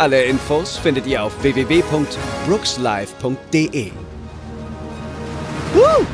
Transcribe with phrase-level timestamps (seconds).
[0.00, 3.92] Alle Infos findet ihr auf www.brookslive.de.
[5.74, 6.06] Woo!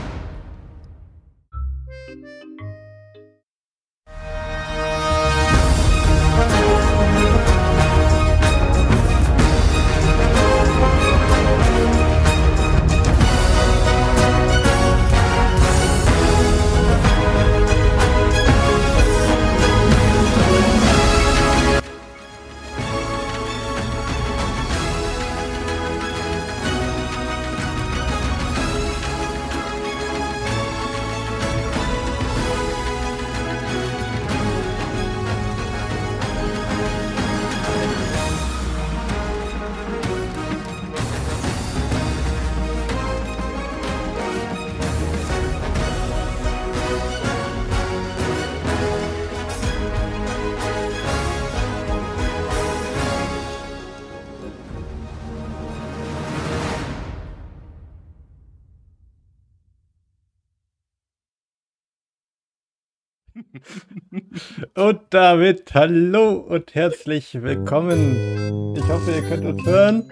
[64.77, 68.75] Und damit hallo und herzlich willkommen.
[68.77, 70.05] Ich hoffe, ihr könnt uns hören.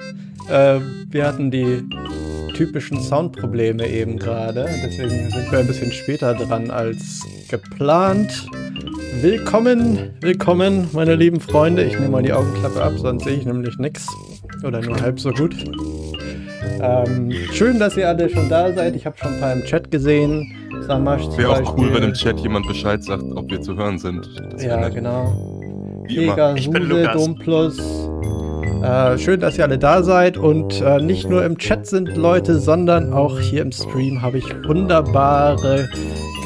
[0.48, 1.86] Äh, wir hatten die
[2.54, 4.66] typischen Soundprobleme eben gerade.
[4.82, 8.46] Deswegen sind wir ein bisschen später dran als geplant.
[9.20, 11.84] Willkommen, willkommen, meine lieben Freunde.
[11.84, 14.08] Ich nehme mal die Augenklappe ab, sonst sehe ich nämlich nichts.
[14.62, 15.54] Oder nur halb so gut.
[16.80, 18.96] Ähm, schön, dass ihr alle schon da seid.
[18.96, 20.54] Ich habe schon ein paar im Chat gesehen.
[20.86, 24.28] Samasch Wäre auch cool, wenn im Chat jemand Bescheid sagt, ob wir zu hören sind.
[24.58, 25.32] ja, genau.
[26.06, 27.78] Vega, Suse, Domplus.
[28.82, 30.36] Äh, schön, dass ihr alle da seid.
[30.36, 34.44] Und äh, nicht nur im Chat sind Leute, sondern auch hier im Stream habe ich
[34.66, 35.88] wunderbare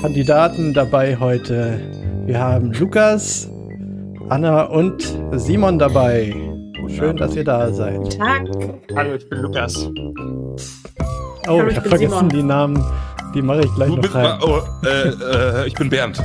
[0.01, 1.81] Kandidaten dabei heute.
[2.27, 3.51] Wir haben Lukas,
[4.29, 6.48] Anna und Simon dabei.
[6.87, 7.97] Schön, dass ihr da seid.
[7.97, 8.43] Guten Tag.
[8.95, 9.89] Hallo, ich bin Lukas.
[11.49, 12.29] Oh, ich habe vergessen Simon.
[12.29, 12.85] die Namen.
[13.35, 14.39] Die mache ich gleich du noch bist rein.
[14.43, 16.23] oh, äh, äh, ich bin Bernd.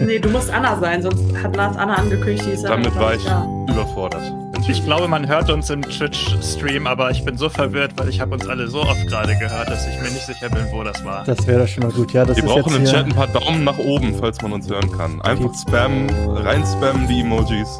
[0.00, 3.24] nee, du musst Anna sein, sonst hat Lars Anna angekündigt, die ist Damit war ich
[3.24, 3.46] ja.
[3.70, 4.22] überfordert.
[4.66, 8.32] Ich glaube, man hört uns im Twitch-Stream, aber ich bin so verwirrt, weil ich habe
[8.32, 11.22] uns alle so oft gerade gehört, dass ich mir nicht sicher bin, wo das war.
[11.24, 12.24] Das wäre doch schon mal gut, ja.
[12.24, 15.20] Das Wir brauchen im Chat ein paar Daumen nach oben, falls man uns hören kann.
[15.20, 17.78] Einfach spammen, rein spammen die Emojis,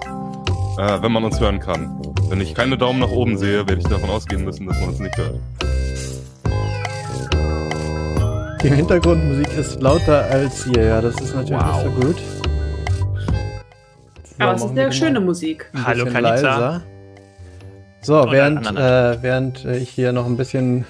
[0.78, 2.00] äh, wenn man uns hören kann.
[2.28, 4.98] Wenn ich keine Daumen nach oben sehe, werde ich davon ausgehen müssen, dass man uns
[4.98, 5.40] nicht hört.
[8.62, 11.84] Die Hintergrundmusik ist lauter als hier, ja, das ist natürlich wow.
[11.84, 12.16] nicht so gut.
[14.24, 15.70] So, Aber es ist eine schöne Musik.
[15.84, 16.80] Hallo, Kanita.
[18.00, 20.84] So, während, äh, während ich hier noch ein bisschen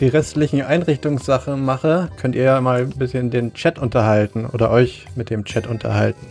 [0.00, 5.06] die restlichen Einrichtungssachen mache, könnt ihr ja mal ein bisschen den Chat unterhalten oder euch
[5.14, 6.26] mit dem Chat unterhalten.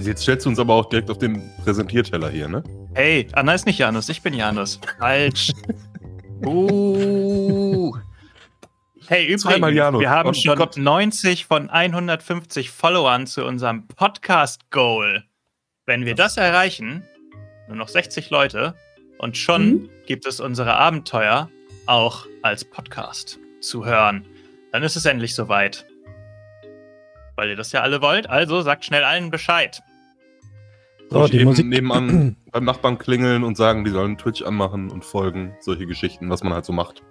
[0.00, 2.62] Jetzt stellst du uns aber auch direkt auf den Präsentierteller hier, ne?
[2.94, 4.80] Hey, Anna ist nicht Janus, ich bin Janus.
[4.98, 5.52] Falsch.
[6.46, 7.94] uh.
[9.06, 10.76] Hey, übrigens, wir haben oh, schon Gott.
[10.76, 15.24] 90 von 150 Followern zu unserem Podcast-Goal.
[15.86, 17.02] Wenn wir das erreichen,
[17.68, 18.74] nur noch 60 Leute,
[19.18, 19.90] und schon mhm.
[20.06, 21.50] gibt es unsere Abenteuer
[21.86, 24.24] auch als Podcast zu hören.
[24.72, 25.86] Dann ist es endlich soweit.
[27.36, 29.82] Weil ihr das ja alle wollt, also sagt schnell allen Bescheid.
[31.10, 35.54] So, die Musik nebenan beim Nachbarn klingeln und sagen, die sollen Twitch anmachen und folgen,
[35.60, 37.02] solche Geschichten, was man halt so macht.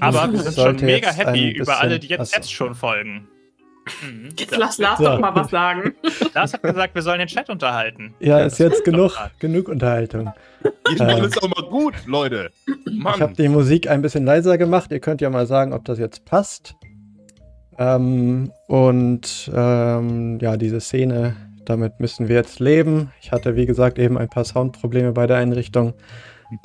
[0.00, 3.28] Aber wir sind schon mega happy über alle, die jetzt, jetzt schon folgen.
[4.02, 4.30] Mhm.
[4.38, 5.04] Jetzt lass Lars so.
[5.04, 5.94] doch mal was sagen.
[6.34, 8.14] Lars hat gesagt, wir sollen den Chat unterhalten.
[8.20, 10.32] Ja, ist jetzt genug, genug Unterhaltung.
[10.90, 12.52] Ich ähm, ist auch mal gut, Leute.
[12.90, 13.14] Mann.
[13.16, 14.92] Ich habe die Musik ein bisschen leiser gemacht.
[14.92, 16.76] Ihr könnt ja mal sagen, ob das jetzt passt.
[17.82, 21.34] Ähm, und ähm, ja, diese Szene,
[21.64, 23.10] damit müssen wir jetzt leben.
[23.20, 25.94] Ich hatte, wie gesagt, eben ein paar Soundprobleme bei der Einrichtung.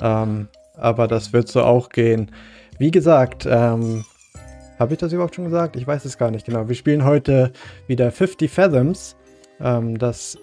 [0.00, 2.30] Ähm, aber das wird so auch gehen.
[2.78, 4.04] Wie gesagt, ähm,
[4.78, 5.74] habe ich das überhaupt schon gesagt?
[5.74, 6.68] Ich weiß es gar nicht genau.
[6.68, 7.52] Wir spielen heute
[7.88, 9.16] wieder 50 Fathoms.
[9.60, 10.38] Ähm, das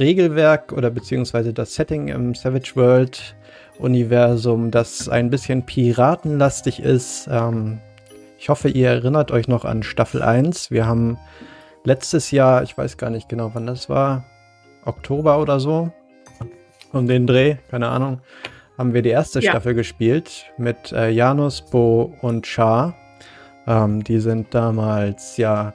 [0.00, 3.36] Regelwerk oder beziehungsweise das Setting im Savage World
[3.78, 7.28] Universum, das ein bisschen piratenlastig ist.
[7.30, 7.78] Ähm,
[8.38, 10.70] ich hoffe, ihr erinnert euch noch an Staffel 1.
[10.70, 11.18] Wir haben
[11.84, 14.24] letztes Jahr, ich weiß gar nicht genau, wann das war,
[14.84, 15.92] Oktober oder so,
[16.92, 18.20] um den Dreh, keine Ahnung,
[18.78, 19.50] haben wir die erste ja.
[19.50, 22.94] Staffel gespielt mit äh, Janus, Bo und Char.
[23.66, 25.74] Ähm, die sind damals ja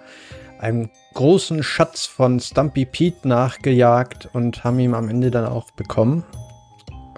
[0.59, 6.23] einem großen Schatz von Stumpy Pete nachgejagt und haben ihn am Ende dann auch bekommen.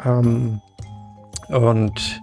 [0.04, 0.60] Ähm,
[1.50, 2.22] und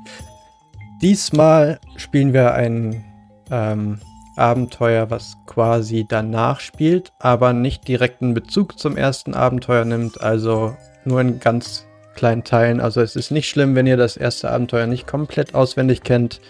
[1.01, 3.05] diesmal spielen wir ein
[3.51, 4.01] ähm,
[4.37, 11.21] Abenteuer, was quasi danach spielt, aber nicht direkten Bezug zum ersten Abenteuer nimmt, also nur
[11.21, 12.81] in ganz kleinen Teilen.
[12.81, 16.41] Also es ist nicht schlimm, wenn ihr das erste Abenteuer nicht komplett auswendig kennt,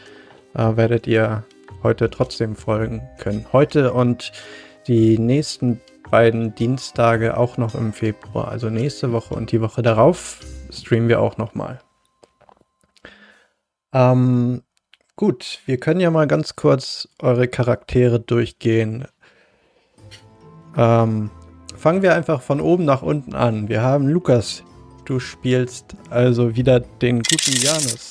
[0.54, 1.44] äh, werdet ihr
[1.82, 3.46] heute trotzdem folgen können.
[3.52, 4.32] Heute und
[4.86, 5.80] die nächsten
[6.10, 10.40] beiden Dienstage auch noch im Februar, also nächste Woche und die Woche darauf
[10.70, 11.80] streamen wir auch nochmal.
[13.92, 14.62] Ähm,
[15.16, 19.06] gut, wir können ja mal ganz kurz eure Charaktere durchgehen.
[20.76, 21.30] Ähm,
[21.76, 23.68] fangen wir einfach von oben nach unten an.
[23.68, 24.62] Wir haben Lukas.
[25.04, 28.10] Du spielst also wieder den guten Janus.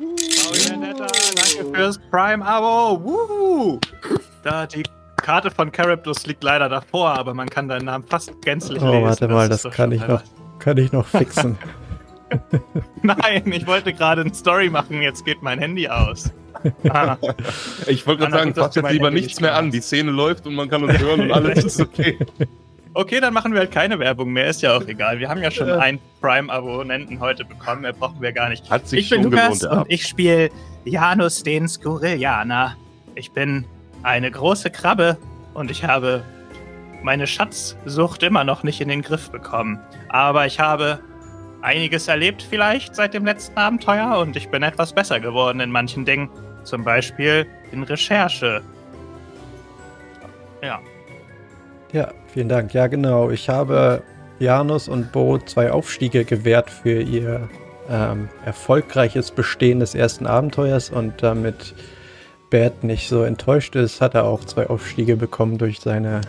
[0.00, 3.80] Oh, ja, Danke fürs Prime-Abo.
[4.44, 4.82] Da die
[5.16, 9.04] Karte von Charybdis liegt leider davor, aber man kann deinen Namen fast gänzlich oh, lesen.
[9.04, 10.22] Warte mal, das, das kann, ich noch,
[10.58, 11.56] kann ich noch fixen.
[13.02, 16.32] Nein, ich wollte gerade eine Story machen, jetzt geht mein Handy aus.
[16.88, 17.16] Ah.
[17.86, 19.70] Ich wollte gerade sagen, fass jetzt lieber Handy nichts mehr an.
[19.70, 22.18] Die Szene läuft und man kann uns hören und alles ist okay.
[22.94, 25.18] Okay, dann machen wir halt keine Werbung mehr, ist ja auch egal.
[25.18, 28.70] Wir haben ja schon einen Prime-Abonnenten heute bekommen, mehr brauchen wir gar nicht.
[28.70, 30.50] Hat sich ich bin Lukas gewohnt, und ich spiele
[30.84, 32.76] Janus den Skurrillianer.
[33.14, 33.64] Ich bin
[34.02, 35.16] eine große Krabbe
[35.54, 36.22] und ich habe
[37.02, 39.80] meine Schatzsucht immer noch nicht in den Griff bekommen.
[40.08, 41.00] Aber ich habe
[41.62, 46.04] einiges erlebt vielleicht seit dem letzten Abenteuer und ich bin etwas besser geworden in manchen
[46.04, 46.28] Dingen.
[46.64, 48.62] Zum Beispiel in Recherche.
[50.62, 50.80] Ja.
[51.92, 52.72] Ja, vielen Dank.
[52.72, 53.30] Ja, genau.
[53.30, 54.02] Ich habe
[54.38, 57.48] Janus und Bo zwei Aufstiege gewährt für ihr
[57.90, 61.74] ähm, erfolgreiches Bestehen des ersten Abenteuers und damit
[62.50, 66.20] Bert nicht so enttäuscht ist, hat er auch zwei Aufstiege bekommen durch seine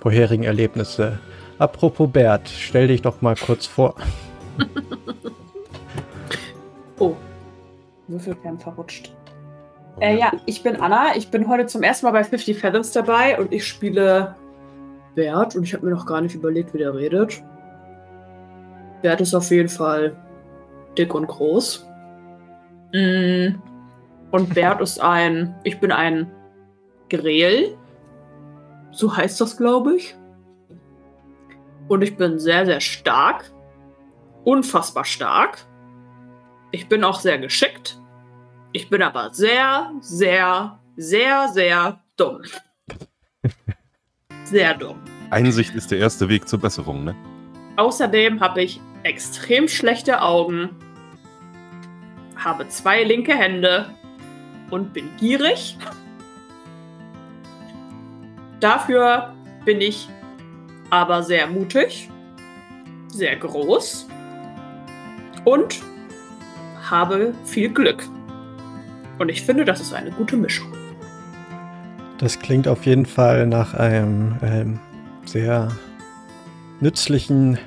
[0.00, 1.18] vorherigen Erlebnisse.
[1.58, 3.94] Apropos Bert, stell dich doch mal kurz vor.
[6.98, 7.14] oh,
[8.08, 9.12] Würfelkern verrutscht.
[10.00, 11.16] Äh, ja, ich bin Anna.
[11.16, 14.36] Ich bin heute zum ersten Mal bei 50 Fathoms dabei und ich spiele
[15.14, 17.42] Bert und ich habe mir noch gar nicht überlegt, wie der redet.
[19.02, 20.16] Bert ist auf jeden Fall
[20.96, 21.86] dick und groß.
[22.92, 23.54] Mm.
[24.30, 26.30] Und Bert ist ein, ich bin ein
[27.08, 27.76] Greel.
[28.90, 30.16] So heißt das, glaube ich.
[31.88, 33.50] Und ich bin sehr, sehr stark
[34.48, 35.66] unfassbar stark.
[36.70, 38.00] Ich bin auch sehr geschickt.
[38.72, 42.42] Ich bin aber sehr, sehr, sehr, sehr dumm.
[44.44, 44.98] Sehr dumm.
[45.28, 47.14] Einsicht ist der erste Weg zur Besserung, ne?
[47.76, 50.70] Außerdem habe ich extrem schlechte Augen,
[52.34, 53.94] habe zwei linke Hände
[54.70, 55.76] und bin gierig.
[58.58, 59.34] Dafür
[59.66, 60.08] bin ich
[60.88, 62.08] aber sehr mutig,
[63.08, 64.08] sehr groß
[65.48, 65.80] und
[66.90, 68.06] habe viel Glück.
[69.18, 70.70] Und ich finde, das ist eine gute Mischung.
[72.18, 74.80] Das klingt auf jeden Fall nach einem ähm,
[75.24, 75.68] sehr
[76.80, 77.58] nützlichen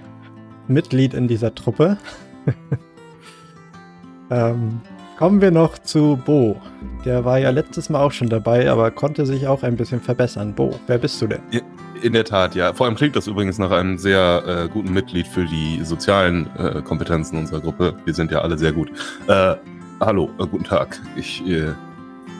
[0.67, 1.97] Mitglied in dieser Truppe.
[4.29, 4.81] ähm,
[5.17, 6.61] kommen wir noch zu Bo.
[7.03, 10.53] Der war ja letztes Mal auch schon dabei, aber konnte sich auch ein bisschen verbessern.
[10.53, 11.41] Bo, wer bist du denn?
[11.49, 11.61] Ja,
[12.01, 12.73] in der Tat, ja.
[12.73, 16.81] Vor allem klingt das übrigens nach einem sehr äh, guten Mitglied für die sozialen äh,
[16.81, 17.95] Kompetenzen unserer Gruppe.
[18.05, 18.91] Wir sind ja alle sehr gut.
[19.27, 19.55] Äh,
[19.99, 20.99] hallo, äh, guten Tag.
[21.15, 21.73] Ich äh,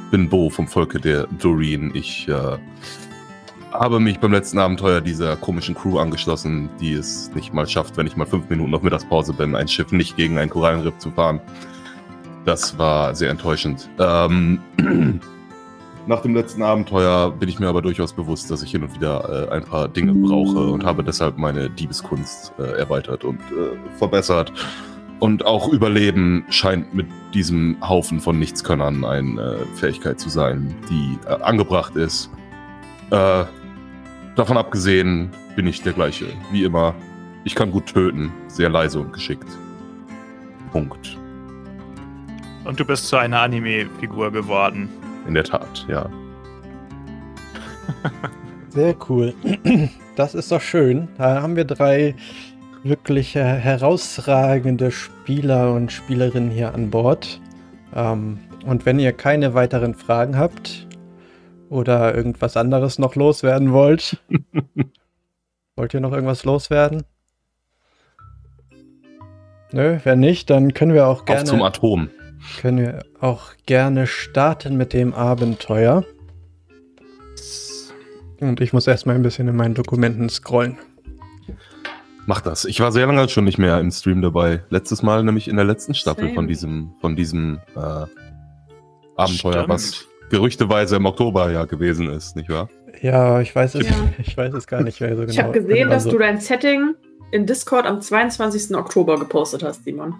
[0.10, 1.92] bin Bo vom Volke der Doreen.
[1.94, 2.58] Ich äh,
[3.72, 8.08] habe mich beim letzten Abenteuer dieser komischen Crew angeschlossen, die es nicht mal schafft, wenn
[8.08, 11.40] ich mal fünf Minuten auf Mittagspause bin, ein Schiff nicht gegen ein Korallenriff zu fahren.
[12.46, 13.90] Das war sehr enttäuschend.
[14.00, 14.60] Ähm,
[16.08, 19.50] Nach dem letzten Abenteuer bin ich mir aber durchaus bewusst, dass ich hin und wieder
[19.50, 24.52] äh, ein paar Dinge brauche und habe deshalb meine Diebeskunst äh, erweitert und äh, verbessert.
[25.20, 27.06] Und auch Überleben scheint mit
[27.36, 32.32] diesem Haufen von Nichtskönnern eine Fähigkeit zu sein, die äh, angebracht ist.
[33.12, 33.44] Äh,
[34.36, 36.26] davon abgesehen bin ich der gleiche.
[36.52, 36.96] Wie immer,
[37.44, 39.48] ich kann gut töten, sehr leise und geschickt.
[40.72, 41.16] Punkt.
[42.64, 44.90] Und du bist zu einer Anime-Figur geworden.
[45.28, 46.10] In der Tat, ja.
[48.70, 49.34] Sehr cool.
[50.18, 51.08] Das ist doch schön.
[51.18, 52.16] Da haben wir drei
[52.84, 57.40] wirklich äh, herausragende Spieler und Spielerinnen hier an Bord.
[57.96, 60.86] Ähm, und wenn ihr keine weiteren Fragen habt
[61.70, 64.22] oder irgendwas anderes noch loswerden wollt,
[65.78, 67.04] wollt ihr noch irgendwas loswerden?
[69.72, 71.42] Nö, wenn nicht, dann können wir auch gerne.
[71.44, 72.10] Auf zum Atom.
[72.60, 76.06] Können wir auch gerne starten mit dem Abenteuer.
[78.40, 80.78] Und ich muss erstmal ein bisschen in meinen Dokumenten scrollen.
[82.26, 82.66] Mach das.
[82.66, 84.64] Ich war sehr lange schon nicht mehr im Stream dabei.
[84.70, 86.36] Letztes Mal nämlich in der letzten Staffel Same.
[86.36, 88.06] von diesem, von diesem äh,
[89.16, 89.70] Abenteuer, Stimmt.
[89.70, 92.70] was gerüchteweise im Oktober ja gewesen ist, nicht wahr?
[93.02, 93.96] Ja, ich weiß es, ja.
[94.20, 95.32] ich weiß es gar nicht mehr so genau.
[95.32, 96.96] Ich habe gesehen, dass du dein Setting
[97.32, 98.76] in Discord am 22.
[98.76, 100.16] Oktober gepostet hast, Simon.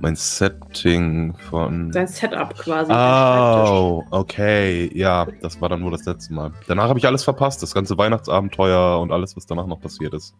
[0.00, 1.92] Mein Setting von.
[1.92, 2.92] Sein Setup quasi.
[2.92, 4.90] Oh, okay.
[4.94, 6.52] Ja, das war dann nur das letzte Mal.
[6.66, 7.62] Danach habe ich alles verpasst.
[7.62, 10.34] Das ganze Weihnachtsabenteuer und alles, was danach noch passiert ist.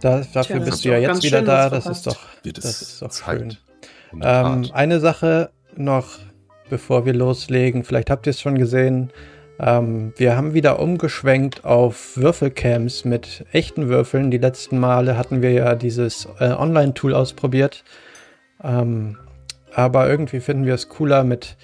[0.00, 1.70] Da, dafür Tja, bist du ja jetzt wieder da.
[1.70, 3.56] Das ist doch, das ist doch schön.
[4.20, 6.18] Ähm, eine Sache noch,
[6.68, 7.84] bevor wir loslegen.
[7.84, 9.10] Vielleicht habt ihr es schon gesehen.
[9.58, 14.30] Ähm, wir haben wieder umgeschwenkt auf Würfelcams mit echten Würfeln.
[14.30, 17.84] Die letzten Male hatten wir ja dieses äh, Online-Tool ausprobiert.
[18.62, 19.18] Ähm,
[19.74, 21.56] aber irgendwie finden wir es cooler mit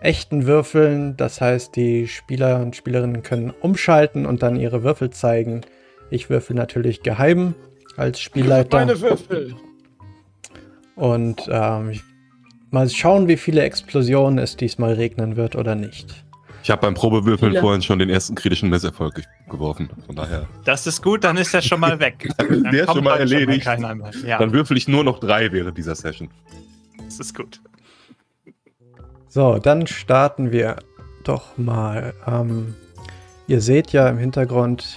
[0.00, 1.16] echten Würfeln.
[1.16, 5.62] Das heißt, die Spieler und Spielerinnen können umschalten und dann ihre Würfel zeigen.
[6.10, 7.54] Ich würfel natürlich geheim
[7.96, 8.78] als Spielleiter.
[8.78, 9.54] Meine Würfel!
[10.96, 12.00] Und ähm,
[12.70, 16.23] mal schauen, wie viele Explosionen es diesmal regnen wird oder nicht.
[16.64, 17.60] Ich habe beim Probewürfeln Viele.
[17.60, 19.90] vorhin schon den ersten kritischen Misserfolg geworfen.
[20.06, 20.48] Von daher.
[20.64, 22.26] Das ist gut, dann ist er schon mal weg.
[22.38, 23.64] Dann Der ist schon mal erledigt.
[23.64, 24.38] Schon mal ja.
[24.38, 26.30] Dann würfel ich nur noch drei während dieser Session.
[27.04, 27.60] Das ist gut.
[29.28, 30.76] So, dann starten wir
[31.24, 32.14] doch mal.
[32.26, 32.74] Ähm,
[33.46, 34.96] ihr seht ja im Hintergrund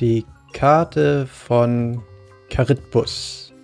[0.00, 2.02] die Karte von
[2.50, 3.54] Charitbus.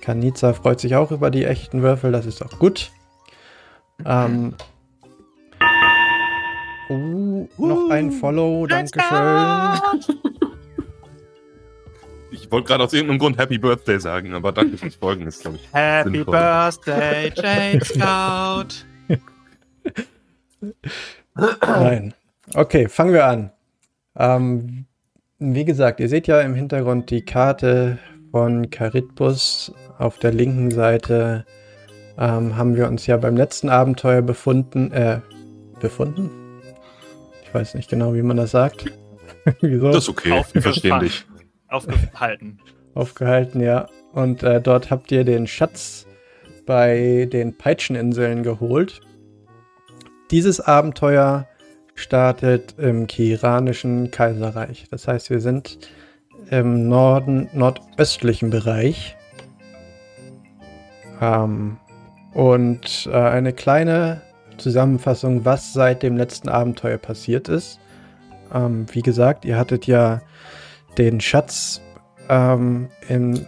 [0.00, 2.90] Kanica freut sich auch über die echten Würfel, das ist auch gut.
[4.04, 4.54] Ähm,
[7.56, 9.08] Noch ein Follow, Dankeschön.
[12.30, 15.56] Ich wollte gerade aus irgendeinem Grund Happy Birthday sagen, aber danke fürs Folgen ist, glaube
[15.56, 15.68] ich.
[15.72, 16.34] Happy sinnvoll.
[16.34, 18.84] Birthday, Jade Scout.
[21.60, 22.14] Nein.
[22.54, 23.50] Okay, fangen wir an.
[24.16, 24.86] Ähm,
[25.38, 27.98] wie gesagt, ihr seht ja im Hintergrund die Karte
[28.30, 29.72] von Charitbus.
[29.98, 31.44] Auf der linken Seite
[32.18, 35.20] ähm, haben wir uns ja beim letzten Abenteuer befunden, äh,
[35.80, 36.30] befunden?
[37.48, 38.84] Ich weiß nicht genau, wie man das sagt.
[39.62, 39.86] Wieso?
[39.86, 41.24] Das ist okay, wir verstehen dich.
[41.68, 42.58] Aufgehalten.
[42.94, 43.88] Aufgehalten, ja.
[44.12, 46.06] Und äh, dort habt ihr den Schatz
[46.66, 49.00] bei den Peitscheninseln geholt.
[50.30, 51.48] Dieses Abenteuer
[51.94, 54.86] startet im Kiranischen Kaiserreich.
[54.90, 55.78] Das heißt, wir sind
[56.50, 59.16] im Norden, nordöstlichen Bereich.
[61.22, 61.78] Ähm,
[62.34, 64.20] und äh, eine kleine
[64.58, 67.78] Zusammenfassung, was seit dem letzten Abenteuer passiert ist.
[68.52, 70.20] Ähm, wie gesagt, ihr hattet ja
[70.96, 71.80] den Schatz
[72.28, 73.46] ähm, in,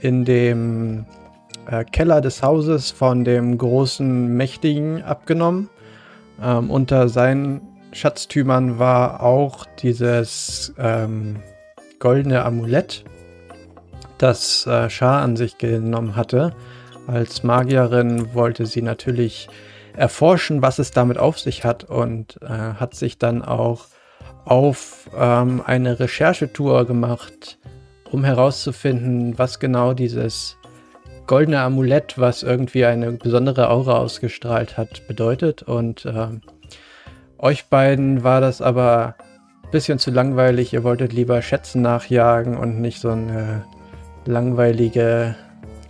[0.00, 1.06] in dem
[1.70, 5.68] äh, Keller des Hauses von dem großen Mächtigen abgenommen.
[6.42, 7.60] Ähm, unter seinen
[7.92, 11.36] Schatztümern war auch dieses ähm,
[11.98, 13.04] goldene Amulett,
[14.18, 16.54] das äh, Schar an sich genommen hatte.
[17.06, 19.48] Als Magierin wollte sie natürlich
[19.98, 23.86] erforschen, was es damit auf sich hat und äh, hat sich dann auch
[24.44, 27.58] auf ähm, eine Recherchetour gemacht,
[28.10, 30.56] um herauszufinden, was genau dieses
[31.26, 35.62] goldene Amulett, was irgendwie eine besondere Aura ausgestrahlt hat, bedeutet.
[35.62, 36.28] Und äh,
[37.38, 39.16] euch beiden war das aber
[39.64, 40.72] ein bisschen zu langweilig.
[40.72, 45.36] Ihr wolltet lieber Schätzen nachjagen und nicht so ein äh, langweilige,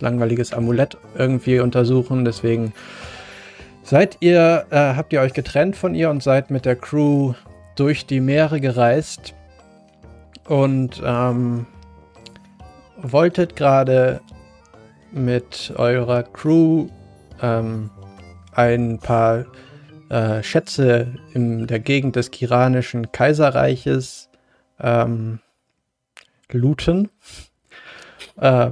[0.01, 2.25] langweiliges Amulett irgendwie untersuchen.
[2.25, 2.73] Deswegen
[3.89, 7.33] Seid ihr, äh, habt ihr euch getrennt von ihr und seid mit der Crew
[7.75, 9.33] durch die Meere gereist
[10.47, 11.65] und ähm,
[12.97, 14.21] wolltet gerade
[15.11, 16.89] mit eurer Crew
[17.41, 17.89] ähm,
[18.51, 19.45] ein paar
[20.09, 24.29] äh, Schätze in der Gegend des Kiranischen Kaiserreiches
[24.79, 25.39] ähm,
[26.51, 27.09] looten.
[28.39, 28.69] Äh,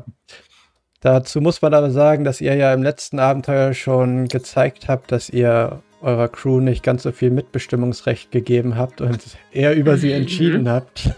[1.00, 5.30] Dazu muss man aber sagen, dass ihr ja im letzten Abenteuer schon gezeigt habt, dass
[5.30, 9.20] ihr eurer Crew nicht ganz so viel Mitbestimmungsrecht gegeben habt und
[9.52, 10.70] eher über sie entschieden mhm.
[10.70, 11.12] habt.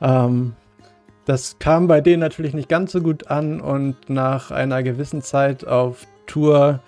[0.00, 0.54] Ähm,
[1.24, 5.66] das kam bei denen natürlich nicht ganz so gut an und nach einer gewissen Zeit
[5.66, 6.80] auf Tour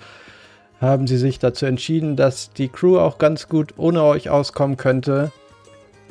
[0.81, 5.33] haben sie sich dazu entschieden, dass die Crew auch ganz gut ohne euch auskommen könnte.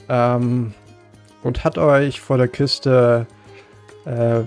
[0.10, 0.74] Ähm,
[1.44, 3.28] und hat euch vor der Küste
[4.06, 4.42] äh,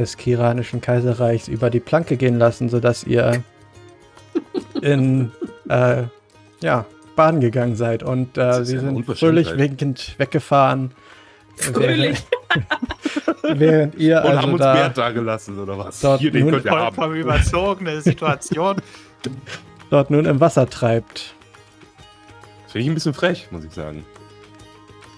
[0.00, 3.44] des Kiranischen Kaiserreichs über die Planke gehen lassen, sodass ihr
[4.80, 5.30] in
[5.68, 6.04] äh,
[6.62, 8.02] ja, Bahn gegangen seid.
[8.02, 10.92] Und äh, sie sind fröhlich winkend weggefahren.
[11.56, 12.18] Fröhlich.
[13.42, 16.00] Während ihr Und also haben uns da Bert da gelassen, oder was?
[16.00, 16.94] Dort Hier, den nun könnt ihr haben.
[16.94, 18.76] Vollkommen überzogene Situation.
[19.90, 21.34] dort nun im Wasser treibt.
[22.62, 24.04] Das finde ich ein bisschen frech, muss ich sagen.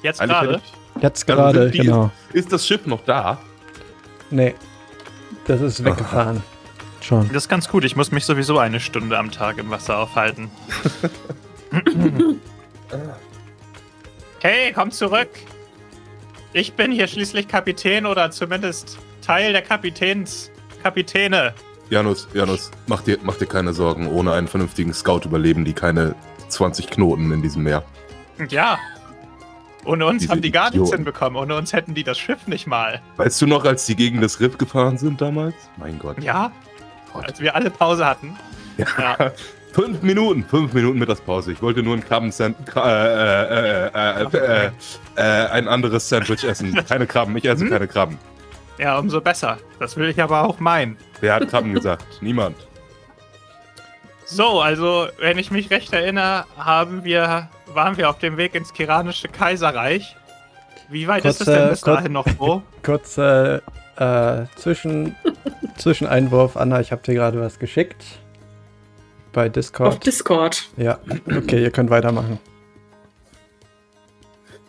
[0.03, 0.61] Jetzt gerade.
[1.01, 2.11] Jetzt gerade, genau.
[2.33, 3.39] Ist das Schiff noch da?
[4.31, 4.55] Nee.
[5.47, 6.43] Das ist weggefahren.
[7.01, 7.27] Schon.
[7.29, 7.85] Das ist ganz gut.
[7.85, 10.51] Ich muss mich sowieso eine Stunde am Tag im Wasser aufhalten.
[14.41, 15.31] hey, komm zurück.
[16.53, 20.51] Ich bin hier schließlich Kapitän oder zumindest Teil der Kapitäns.
[20.83, 21.55] Kapitäne.
[21.91, 24.07] Janus, Janus, mach dir, mach dir keine Sorgen.
[24.09, 26.15] Ohne einen vernünftigen Scout überleben die keine
[26.49, 27.85] 20 Knoten in diesem Meer.
[28.49, 28.79] Ja.
[29.85, 30.97] Ohne uns haben die gar nichts Idioten.
[30.97, 31.43] hinbekommen.
[31.43, 33.01] Ohne uns hätten die das Schiff nicht mal.
[33.17, 35.55] Weißt du noch, als die gegen das Riff gefahren sind damals?
[35.77, 36.23] Mein Gott.
[36.23, 36.53] Ja,
[37.13, 37.27] Gott.
[37.27, 38.37] als wir alle Pause hatten.
[38.79, 39.33] Ja.
[39.73, 41.51] Fünf Minuten, fünf Minuten Mittagspause.
[41.51, 44.71] Ich wollte nur ein Krabben äh, äh, äh, äh,
[45.17, 46.75] äh, ein anderes Sandwich essen.
[46.89, 47.71] Keine Krabben, ich esse Hm?
[47.71, 48.19] keine Krabben.
[48.79, 49.57] ja, umso besser.
[49.79, 50.99] Das will ich aber auch meinen.
[51.23, 52.05] Wer hat Krabben gesagt?
[52.21, 52.55] Niemand.
[54.35, 58.73] So, also, wenn ich mich recht erinnere, haben wir, waren wir auf dem Weg ins
[58.73, 60.17] Kiranische Kaiserreich.
[60.89, 62.63] Wie weit ist es Kurze- denn bis kurz- dahin noch, Bro?
[62.83, 63.63] Kurze
[63.97, 65.15] äh, Zwischen,
[65.77, 66.57] Zwischeneinwurf.
[66.57, 68.03] Anna, ich habe dir gerade was geschickt.
[69.35, 70.07] Bei Auf Discord.
[70.07, 70.69] Discord.
[70.79, 72.39] Ja, okay, ihr könnt weitermachen.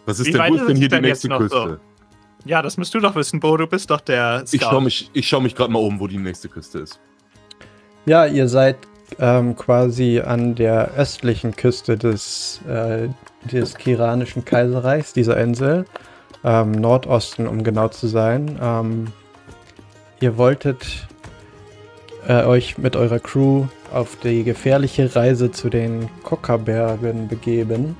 [0.05, 1.79] Was ist Wie denn, weit wo ist denn hier die nächste Küste?
[2.43, 3.57] Ja, das musst du doch wissen, Bro.
[3.57, 4.55] Du bist doch der Scout.
[4.57, 6.99] Ich schaue mich, ich schau mich gerade mal um, wo die nächste Küste ist.
[8.05, 8.75] Ja, ihr seid
[9.19, 13.09] ähm, quasi an der östlichen Küste des, äh,
[13.51, 15.85] des Kiranischen Kaiserreichs, dieser Insel.
[16.43, 18.59] Ähm, Nordosten, um genau zu sein.
[18.61, 19.07] Ähm,
[20.19, 21.07] ihr wolltet
[22.27, 27.95] äh, euch mit eurer Crew auf die gefährliche Reise zu den Kokkerbergen begeben.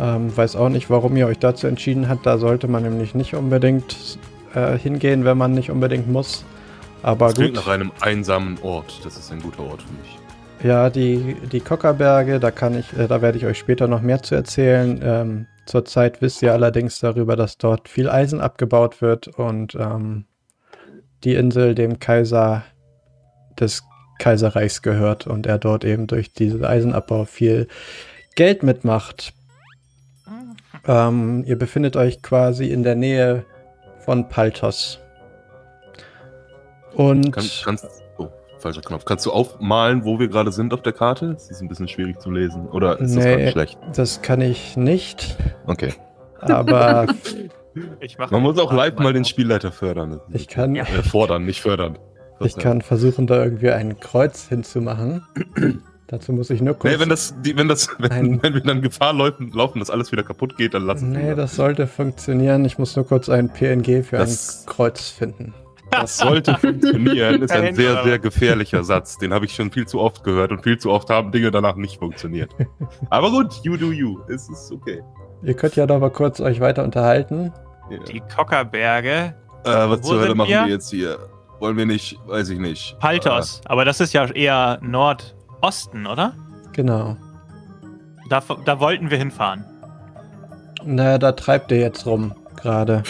[0.00, 2.24] Ähm, weiß auch nicht, warum ihr euch dazu entschieden habt.
[2.24, 4.18] Da sollte man nämlich nicht unbedingt
[4.54, 6.44] äh, hingehen, wenn man nicht unbedingt muss.
[7.02, 7.66] Aber Das klingt gut.
[7.66, 9.00] nach einem einsamen Ort.
[9.04, 10.17] Das ist ein guter Ort für mich.
[10.62, 14.22] Ja, die, die Kokkerberge, da kann ich, äh, da werde ich euch später noch mehr
[14.22, 15.00] zu erzählen.
[15.02, 20.24] Ähm, zurzeit wisst ihr allerdings darüber, dass dort viel Eisen abgebaut wird und ähm,
[21.22, 22.64] die Insel dem Kaiser
[23.58, 23.84] des
[24.18, 27.68] Kaiserreichs gehört und er dort eben durch diesen Eisenabbau viel
[28.34, 29.32] Geld mitmacht.
[30.86, 33.44] Ähm, ihr befindet euch quasi in der Nähe
[34.00, 34.98] von Paltos.
[36.94, 37.97] Und Kann, kannst, oh,
[38.58, 39.04] falscher Knopf.
[39.04, 41.32] Kannst du aufmalen, wo wir gerade sind auf der Karte?
[41.34, 42.66] Das ist ein bisschen schwierig zu lesen.
[42.68, 43.36] Oder ist das Nee.
[43.36, 43.78] gerade schlecht?
[43.94, 45.92] das kann ich nicht, Okay.
[46.40, 47.06] aber
[48.30, 49.44] Man muss auch live mal den Spiel.
[49.44, 50.20] Spielleiter fördern.
[50.30, 50.82] Das ich kann, Ja.
[50.84, 51.96] Äh, fordern, nicht fördern.
[52.40, 55.22] Ich kann versuchen, da irgendwie ein Kreuz hinzumachen.
[56.08, 56.92] Dazu muss ich nur kurz.
[56.94, 59.90] Nee, wenn das, die, wenn das, wenn, Ein- wenn wir dann Gefahr laufen, laufen, dass
[59.90, 62.64] alles wieder kaputt geht, dann lass es nee, das sollte funktionieren.
[62.64, 65.52] Ich muss nur kurz ein PNG für Das- ein Kreuz finden.
[65.90, 69.18] Das sollte funktionieren, ist ein sehr, sehr gefährlicher Satz.
[69.18, 71.76] Den habe ich schon viel zu oft gehört und viel zu oft haben Dinge danach
[71.76, 72.54] nicht funktioniert.
[73.10, 74.20] Aber gut, you do you.
[74.28, 75.02] Es ist okay.
[75.42, 77.52] Ihr könnt ja noch mal kurz euch weiter unterhalten.
[78.08, 79.34] Die Kokkerberge.
[79.64, 80.64] Äh, was Wo zur Hölle machen wir?
[80.64, 81.18] wir jetzt hier?
[81.60, 82.98] Wollen wir nicht, weiß ich nicht.
[83.00, 83.60] Paltos.
[83.64, 86.34] Aber das ist ja eher Nordosten, oder?
[86.72, 87.16] Genau.
[88.28, 89.64] Da, da wollten wir hinfahren.
[90.84, 93.02] Naja, da treibt ihr jetzt rum gerade.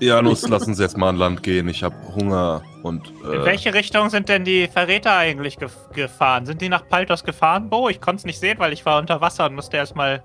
[0.00, 1.68] Janus, lass uns jetzt mal an Land gehen.
[1.68, 3.12] Ich habe Hunger und.
[3.24, 6.46] In Äh, welche Richtung sind denn die Verräter eigentlich gef gefahren?
[6.46, 7.88] Sind die nach Paltos gefahren, Bo?
[7.88, 10.22] Ich konnte es nicht sehen, weil ich war unter Wasser und musste erstmal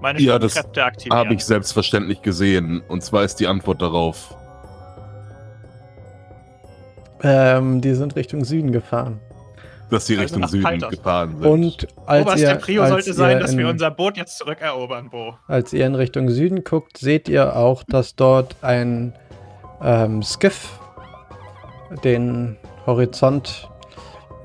[0.00, 1.18] meine Ja, das Kräfte aktivieren.
[1.18, 2.82] Habe ich selbstverständlich gesehen.
[2.88, 4.34] Und zwar ist die Antwort darauf.
[7.22, 9.20] Ähm, die sind Richtung Süden gefahren.
[9.90, 10.90] Dass sie Also Richtung Süden Paltos.
[10.90, 11.46] gefahren sind.
[11.50, 14.38] Und als Oberste ihr, Prio als sollte sein, ihr dass wir in- unser Boot jetzt
[14.38, 15.34] zurückerobern, Bo.
[15.46, 19.14] Als ihr in Richtung Süden guckt, seht ihr auch, dass dort ein
[19.82, 20.78] ähm, Skiff
[22.04, 23.68] den Horizont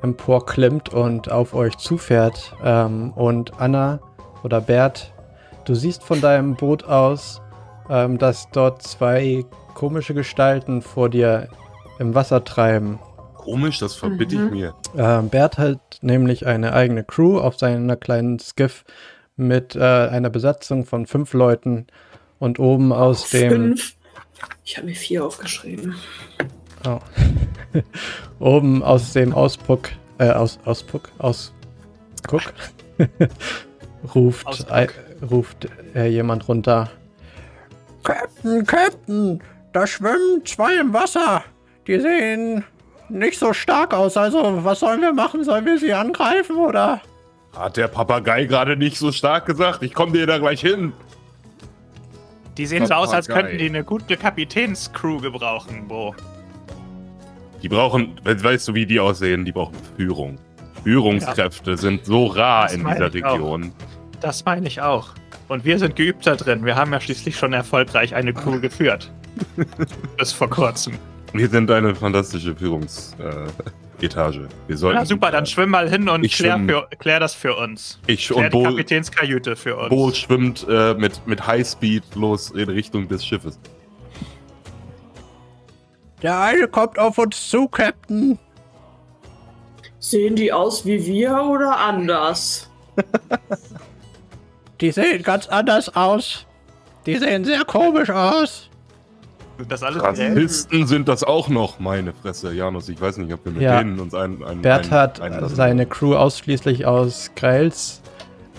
[0.02, 2.54] emporklimmt und auf euch zufährt.
[2.64, 4.00] Ähm, und Anna
[4.44, 5.14] oder Bert,
[5.66, 7.42] du siehst von deinem Boot aus,
[7.90, 11.50] ähm, dass dort zwei komische Gestalten vor dir
[12.00, 13.00] im Wasser treiben.
[13.46, 14.46] Komisch, das verbitte Mhm.
[14.48, 14.76] ich mir.
[14.98, 18.84] Ähm, Bert hat nämlich eine eigene Crew auf seiner kleinen Skiff
[19.38, 21.88] mit äh, einer Besatzung von fünf Leuten
[22.40, 23.96] und oben aus dem Fünf.
[24.64, 25.96] Ich habe mir vier aufgeschrieben.
[26.88, 27.00] oh.
[28.40, 31.54] oben aus dem Auspuck äh, aus Auspuck aus
[32.28, 32.42] Guck
[34.16, 34.88] ruft ei-
[35.30, 36.90] ruft äh, jemand runter.
[38.04, 39.42] Captain, Captain,
[39.74, 41.44] da schwimmen zwei im Wasser.
[41.88, 42.64] Die sehen
[43.10, 44.18] nicht so stark aus.
[44.18, 45.44] Also, was sollen wir machen?
[45.44, 47.02] Sollen wir sie angreifen oder?
[47.56, 49.82] Hat der Papagei gerade nicht so stark gesagt?
[49.84, 50.94] Ich komme dir da gleich hin.
[52.58, 56.16] Die sehen so aus, als könnten die eine gute Kapitänscrew gebrauchen, Bo.
[57.62, 59.44] Die brauchen, weißt du, wie die aussehen?
[59.44, 60.38] Die brauchen Führung.
[60.84, 61.78] Führungskräfte ja.
[61.78, 63.64] sind so rar das in dieser Region.
[63.72, 64.20] Auch.
[64.22, 65.10] Das meine ich auch.
[65.48, 66.66] Und wir sind geübt da drin.
[66.66, 69.12] Wir haben ja schließlich schon erfolgreich eine Crew geführt.
[70.18, 70.98] Bis vor kurzem.
[71.38, 74.40] Wir sind eine fantastische Führungsetage.
[74.40, 77.56] Äh, wir sollten, ja, super, dann schwimm mal hin und klär, für, klär, das für
[77.56, 78.00] uns.
[78.08, 79.90] Ich klär und Bo, die Kapitänskajüte für uns.
[79.90, 83.60] Bo schwimmt äh, mit, mit Highspeed los in Richtung des Schiffes.
[86.22, 88.40] Der eine kommt auf uns zu, Captain.
[90.00, 92.72] Sehen die aus wie wir oder anders?
[94.80, 96.46] die sehen ganz anders aus.
[97.06, 98.70] Die sehen sehr komisch aus.
[99.58, 102.54] Sind das alles Rassisten sind das auch noch, meine Fresse.
[102.54, 103.78] Janus, ich weiß nicht, ob wir mit ja.
[103.78, 108.02] denen uns ein, ein Bert hat ein, seine Crew ausschließlich aus Grells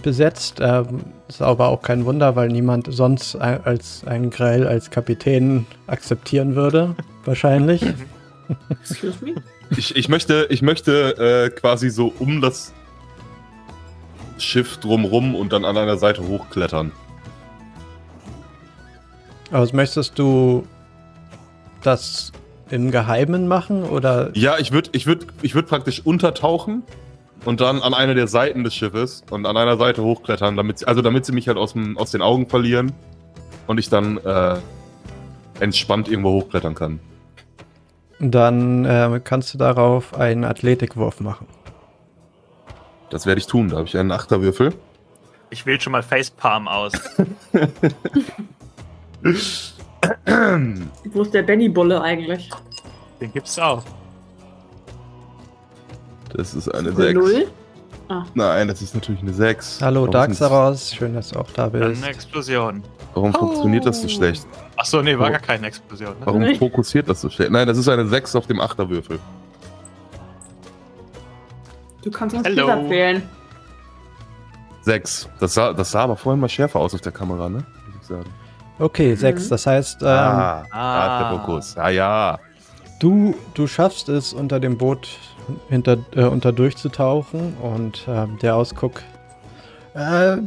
[0.02, 0.58] besetzt.
[0.60, 6.54] Ähm, ist aber auch kein Wunder, weil niemand sonst als ein Grell als Kapitän akzeptieren
[6.54, 6.94] würde.
[7.24, 7.84] Wahrscheinlich.
[8.70, 9.34] Excuse me?
[9.76, 12.72] Ich, ich möchte, ich möchte äh, quasi so um das
[14.38, 16.92] Schiff drumrum und dann an einer Seite hochklettern.
[19.50, 20.66] Aber was möchtest du
[21.86, 22.32] das
[22.70, 24.30] im Geheimen machen oder?
[24.34, 26.82] Ja, ich würde ich würd, ich würd praktisch untertauchen
[27.44, 31.02] und dann an eine der Seiten des Schiffes und an einer Seite hochklettern, damit, also
[31.02, 32.92] damit sie mich halt aus, dem, aus den Augen verlieren
[33.66, 34.56] und ich dann äh,
[35.60, 37.00] entspannt irgendwo hochklettern kann.
[38.18, 41.46] Dann äh, kannst du darauf einen Athletikwurf machen.
[43.10, 43.68] Das werde ich tun.
[43.68, 44.74] Da habe ich einen Achterwürfel.
[45.50, 46.92] Ich wähle schon mal Facepalm aus.
[51.12, 52.50] Wo ist der Benny-Bulle eigentlich?
[53.20, 53.82] Den gibt's auch.
[56.34, 57.14] Das ist eine 6.
[57.14, 57.46] Null?
[58.08, 58.24] Ah.
[58.34, 59.80] Nein, das ist natürlich eine 6.
[59.82, 62.02] Hallo Darksaros, schön, dass du auch da bist.
[62.02, 62.82] Eine Explosion.
[63.14, 63.38] Warum oh.
[63.38, 64.46] funktioniert das so schlecht?
[64.76, 66.10] Achso, nee, war gar keine Explosion.
[66.10, 66.26] Ne?
[66.26, 66.54] Warum nee.
[66.54, 67.50] fokussiert das so schlecht?
[67.50, 69.18] Nein, das ist eine 6 auf dem Achterwürfel.
[72.02, 72.88] Du kannst uns Hello.
[72.88, 73.22] Wählen.
[74.82, 75.28] 6.
[75.40, 77.64] Das sah, das sah aber vorhin mal schärfer aus auf der Kamera, ne?
[77.86, 78.30] Muss ich sagen.
[78.78, 79.44] Okay, 6.
[79.44, 79.48] Mhm.
[79.48, 80.02] Das heißt.
[80.02, 81.18] Ähm, ah, ah.
[81.18, 81.76] der Fokus.
[81.76, 82.38] Ah ja.
[82.98, 85.08] Du, du schaffst es, unter dem Boot
[85.68, 89.02] hinter, äh, unter durchzutauchen und äh, der Ausguck.
[89.94, 90.38] Äh,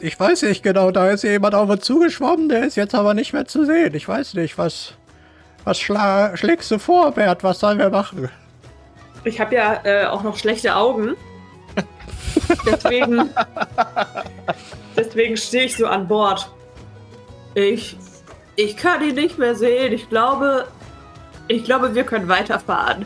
[0.00, 3.32] ich weiß nicht genau, da ist jemand auf uns zugeschwommen, der ist jetzt aber nicht
[3.32, 3.94] mehr zu sehen.
[3.94, 4.94] Ich weiß nicht, was,
[5.64, 7.42] was schla schlägst du vor, Bert?
[7.42, 8.28] Was sollen wir machen?
[9.24, 11.16] Ich habe ja äh, auch noch schlechte Augen.
[12.66, 13.30] deswegen
[14.96, 16.48] deswegen stehe ich so an Bord.
[17.58, 17.96] Ich,
[18.56, 19.92] ich kann ihn nicht mehr sehen.
[19.92, 20.68] Ich glaube,
[21.48, 23.04] ich glaube, wir können weiterfahren.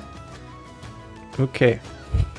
[1.38, 1.80] Okay.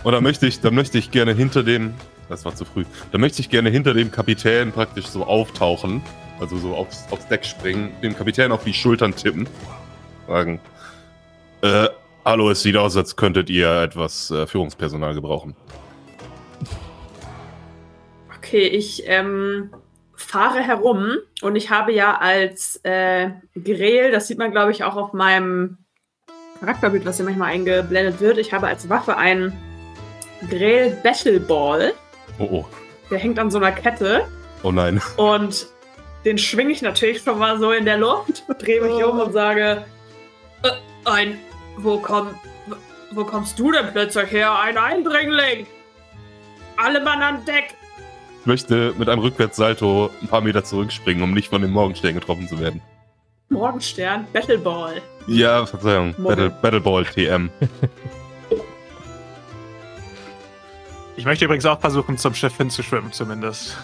[0.03, 1.95] Und dann möchte ich, dann möchte ich gerne hinter dem,
[2.29, 6.03] das war zu früh, dann möchte ich gerne hinter dem Kapitän praktisch so auftauchen,
[6.39, 9.47] also so aufs, aufs Deck springen, dem Kapitän auf die Schultern tippen,
[10.27, 10.59] sagen,
[11.61, 11.87] äh,
[12.25, 15.55] hallo, es sieht aus, als könntet ihr etwas äh, Führungspersonal gebrauchen.
[18.37, 19.71] Okay, ich ähm,
[20.23, 24.95] fahre herum und ich habe ja als äh, Grel, das sieht man glaube ich auch
[24.95, 25.77] auf meinem
[26.59, 28.37] Charakterbild, was hier manchmal eingeblendet wird.
[28.37, 29.53] Ich habe als Waffe einen
[30.49, 31.93] Grell Battle Ball.
[32.39, 32.65] Oh oh.
[33.11, 34.25] Der hängt an so einer Kette.
[34.63, 35.01] Oh nein.
[35.17, 35.67] Und
[36.25, 39.09] den schwinge ich natürlich schon mal so in der Luft, drehe mich oh.
[39.09, 39.85] um und sage:
[40.63, 40.69] äh,
[41.05, 41.39] Ein,
[41.77, 42.29] wo, komm,
[43.11, 44.57] wo kommst du denn plötzlich her?
[44.57, 45.67] Ein Eindringling!
[46.77, 47.75] Alle Mann an Deck!
[48.43, 52.45] Ich möchte mit einem Rückwärtssalto ein paar Meter zurückspringen, um nicht von dem Morgenstern getroffen
[52.45, 52.81] zu werden.
[53.47, 55.01] Morgenstern, Battleball.
[55.27, 57.49] Ja, Verzeihung, Battle, Battleball TM.
[61.15, 63.77] Ich möchte übrigens auch versuchen, zum Schiff hinzuschwimmen, zumindest.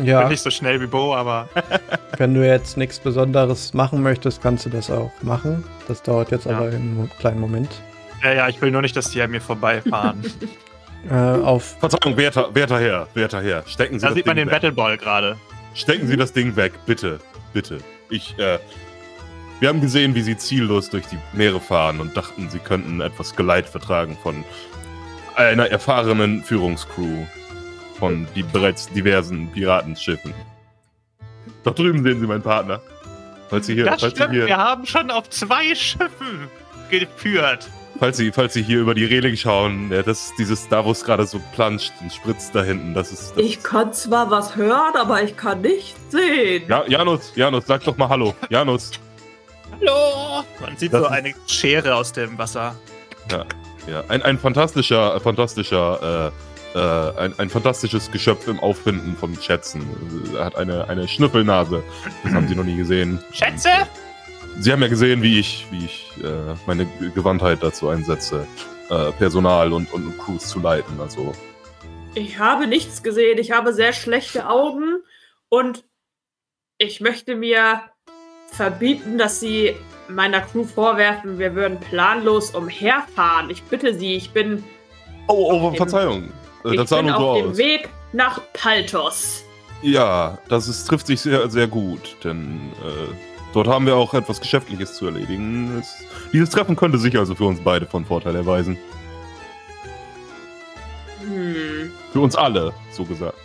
[0.00, 0.20] Ja.
[0.20, 1.48] Bin nicht so schnell wie Bo, aber.
[2.18, 5.64] Wenn du jetzt nichts Besonderes machen möchtest, kannst du das auch machen.
[5.88, 6.54] Das dauert jetzt ja.
[6.54, 7.70] aber einen kleinen Moment.
[8.22, 10.22] Ja, ja, ich will nur nicht, dass die an mir vorbeifahren.
[11.10, 14.48] äh, auf Verzeihung, werter, werter Herr, werter Herr, stecken Sie da das sieht man den
[14.48, 15.36] Battleball gerade.
[15.74, 17.18] Stecken Sie das Ding weg, bitte,
[17.52, 17.78] bitte.
[18.08, 18.58] Ich, äh,
[19.60, 23.34] wir haben gesehen, wie sie ziellos durch die Meere fahren und dachten, sie könnten etwas
[23.34, 24.44] Geleit vertragen von
[25.34, 27.24] einer erfahrenen Führungscrew
[27.98, 30.34] von die bereits diversen Piratenschiffen.
[31.64, 32.80] Doch drüben sehen Sie meinen Partner.
[33.48, 36.48] Falls Sie hier, das falls stimmt, Sie hier, wir haben schon auf zwei Schiffen
[36.90, 37.68] geführt.
[37.98, 40.90] Falls Sie, falls Sie hier über die Reling schauen, ja, das ist dieses da, wo
[40.90, 42.94] es gerade so planscht und spritzt da hinten.
[42.94, 43.36] Das ist.
[43.36, 46.64] Das ich kann zwar was hören, aber ich kann nicht sehen.
[46.68, 48.34] Ja, Janus, Janus, sag doch mal Hallo.
[48.50, 48.92] Janus.
[49.72, 50.44] Hallo!
[50.60, 52.76] Man sieht das so eine Schere aus dem Wasser.
[53.30, 53.44] Ja,
[53.86, 54.04] ja.
[54.08, 56.30] Ein, ein fantastischer, fantastischer äh,
[57.18, 59.82] ein, ein fantastisches Geschöpf im Auffinden von Schätzen.
[60.36, 61.82] Er hat eine, eine Schnüffelnase.
[62.22, 63.18] Das haben Sie noch nie gesehen.
[63.32, 63.70] Schätze?
[64.58, 68.46] Sie haben ja gesehen, wie ich, wie ich äh, meine Gewandtheit dazu einsetze,
[68.88, 70.98] äh, Personal und, und Crews zu leiten.
[71.00, 71.34] Also.
[72.14, 73.38] Ich habe nichts gesehen.
[73.38, 75.02] Ich habe sehr schlechte Augen
[75.48, 75.84] und
[76.78, 77.82] ich möchte mir
[78.48, 79.74] verbieten, dass Sie
[80.08, 83.50] meiner Crew vorwerfen, wir würden planlos umherfahren.
[83.50, 84.64] Ich bitte Sie, ich bin.
[85.28, 86.32] Oh, oh, Verzeihung.
[86.64, 89.44] Ich das sah bin nur so auf dem Weg nach Paltos.
[89.82, 94.40] Ja, das ist, trifft sich sehr, sehr gut, denn äh, dort haben wir auch etwas
[94.40, 95.78] Geschäftliches zu erledigen.
[95.78, 98.76] Es, dieses Treffen könnte sich also für uns beide von Vorteil erweisen.
[101.20, 101.90] Hm.
[102.12, 103.38] Für uns alle, so gesagt.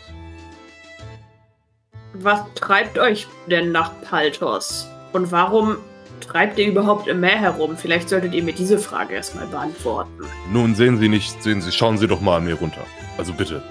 [2.13, 4.86] Was treibt euch denn nach Paltos?
[5.13, 5.78] Und warum
[6.19, 7.78] treibt ihr überhaupt im Meer herum?
[7.78, 10.12] Vielleicht solltet ihr mir diese Frage erstmal beantworten.
[10.52, 12.84] Nun sehen Sie nicht, sehen Sie, schauen Sie doch mal an mir runter.
[13.17, 13.63] Also bitte.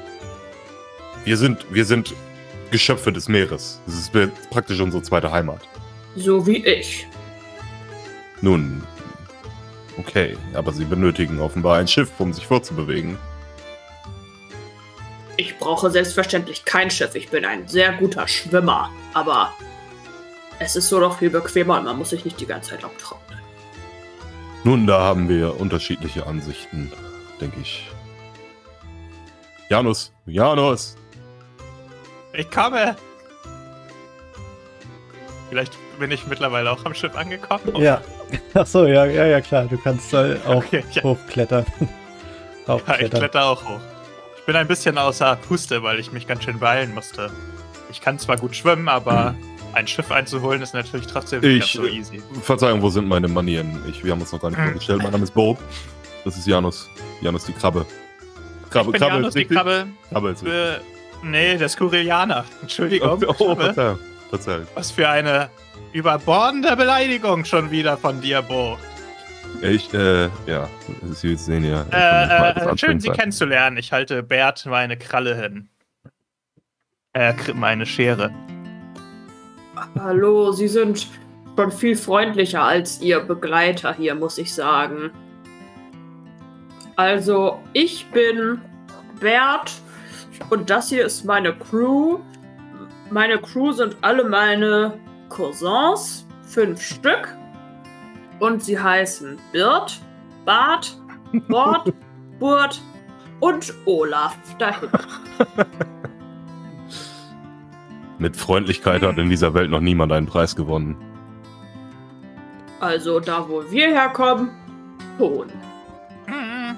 [1.24, 2.14] Wir sind, wir sind
[2.70, 3.83] Geschöpfe des Meeres.
[3.85, 4.12] Das ist
[4.48, 5.61] praktisch unsere zweite Heimat.
[6.21, 7.07] So wie ich.
[8.43, 8.83] Nun,
[9.97, 13.19] okay, aber Sie benötigen offenbar ein Schiff, um sich fortzubewegen.
[15.39, 17.15] Ich brauche selbstverständlich kein Schiff.
[17.15, 18.91] Ich bin ein sehr guter Schwimmer.
[19.15, 19.55] Aber
[20.59, 23.39] es ist so doch viel bequemer und man muss sich nicht die ganze Zeit abtrocknen.
[24.63, 26.93] Nun, da haben wir unterschiedliche Ansichten,
[27.41, 27.91] denke ich.
[29.71, 30.97] Janus, Janus!
[32.35, 32.97] Ich komme!
[35.49, 37.77] Vielleicht bin ich mittlerweile auch am Schiff angekommen.
[37.77, 38.03] Ja.
[38.55, 39.67] Ach so, ja, ja, ja, klar.
[39.67, 41.03] Du kannst äh, auch okay, ja.
[41.03, 41.65] hochklettern.
[42.67, 43.81] ja, ich kletter auch hoch.
[44.37, 47.31] Ich bin ein bisschen außer Puste, weil ich mich ganz schön beeilen musste.
[47.91, 51.73] Ich kann zwar gut schwimmen, aber hm ein Schiff einzuholen ist natürlich trotzdem nicht ich,
[51.73, 52.23] so easy.
[52.43, 53.83] Verzeihung, wo sind meine Manieren?
[53.89, 54.67] Ich, wir haben uns noch gar nicht hm.
[54.67, 55.03] vorgestellt.
[55.03, 55.57] Mein Name ist Bo.
[56.25, 56.89] Das ist Janus.
[57.21, 57.87] Janus die Krabbe.
[58.69, 59.87] Krabbe, ich bin Krabbe Janus die Krabbe.
[60.11, 60.79] Krabbe ist äh,
[61.23, 62.45] Nee, der Skurrilianer.
[62.63, 63.23] Entschuldigung.
[63.27, 63.99] Oh, oh Verzeihung.
[64.31, 64.67] Verzeihung.
[64.75, 65.51] Was für eine
[65.92, 68.79] überbordende Beleidigung schon wieder von dir, Bo.
[69.62, 70.68] Ich, äh, ja,
[71.12, 71.85] Sie sehen ja.
[71.92, 73.76] Äh, äh, schön, Sie kennenzulernen.
[73.76, 75.68] Ich halte Bert meine Kralle hin.
[77.12, 78.31] Äh, meine Schere.
[79.98, 81.09] Hallo, Sie sind
[81.57, 85.11] schon viel freundlicher als Ihr Begleiter hier, muss ich sagen.
[86.96, 88.61] Also, ich bin
[89.20, 89.72] Bert
[90.48, 92.20] und das hier ist meine Crew.
[93.11, 94.94] Meine Crew sind alle meine
[95.31, 97.35] Cousins, fünf Stück.
[98.38, 99.99] Und sie heißen Birt,
[100.45, 100.99] Bart,
[101.49, 101.93] Bord,
[102.38, 102.81] Burt
[103.40, 104.90] und Olaf dahin.
[108.19, 110.95] Mit Freundlichkeit hat in dieser Welt noch niemand einen Preis gewonnen.
[112.81, 114.51] Also da, wo wir herkommen,
[115.19, 115.49] schon.
[116.27, 116.77] Mhm.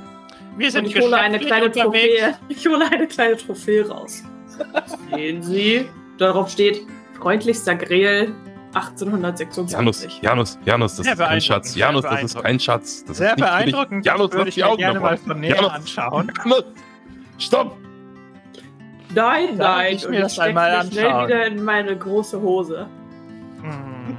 [0.56, 2.20] Wir sind Und ich hole eine kleine unterwegs.
[2.20, 2.38] Trophäe.
[2.48, 4.22] Ich hole eine kleine Trophäe raus.
[5.10, 5.88] Sehen Sie,
[6.18, 6.86] darauf steht
[7.22, 8.34] freundlichster Grill
[8.74, 9.72] 1826.
[9.72, 11.74] Janus, Janus, Janus, das Sehr ist kein Schatz.
[11.76, 13.04] Janus, das ist kein Schatz.
[13.04, 14.04] Das Sehr beeindruckend.
[14.04, 16.32] Janus, würde ich mir gerne mal von näher Janus, anschauen.
[16.44, 16.64] Janus,
[17.38, 17.76] stopp!
[19.14, 19.96] Nein, nein.
[19.96, 20.92] Ich mir das einmal anschauen.
[20.92, 22.88] schnell wieder in meine große Hose.
[23.62, 24.16] Mhm.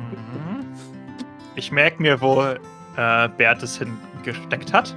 [1.56, 4.96] Ich merke mir, wo äh, Bert es hingesteckt hat.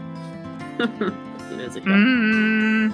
[1.84, 2.92] mm.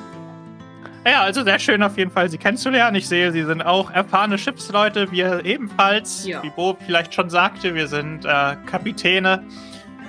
[1.04, 2.94] Ja, also sehr schön auf jeden Fall, Sie kennenzulernen.
[2.96, 6.26] Ich sehe, Sie sind auch erfahrene Schiffsleute, wir ebenfalls.
[6.26, 6.42] Ja.
[6.44, 9.44] Wie Bo vielleicht schon sagte, wir sind äh, Kapitäne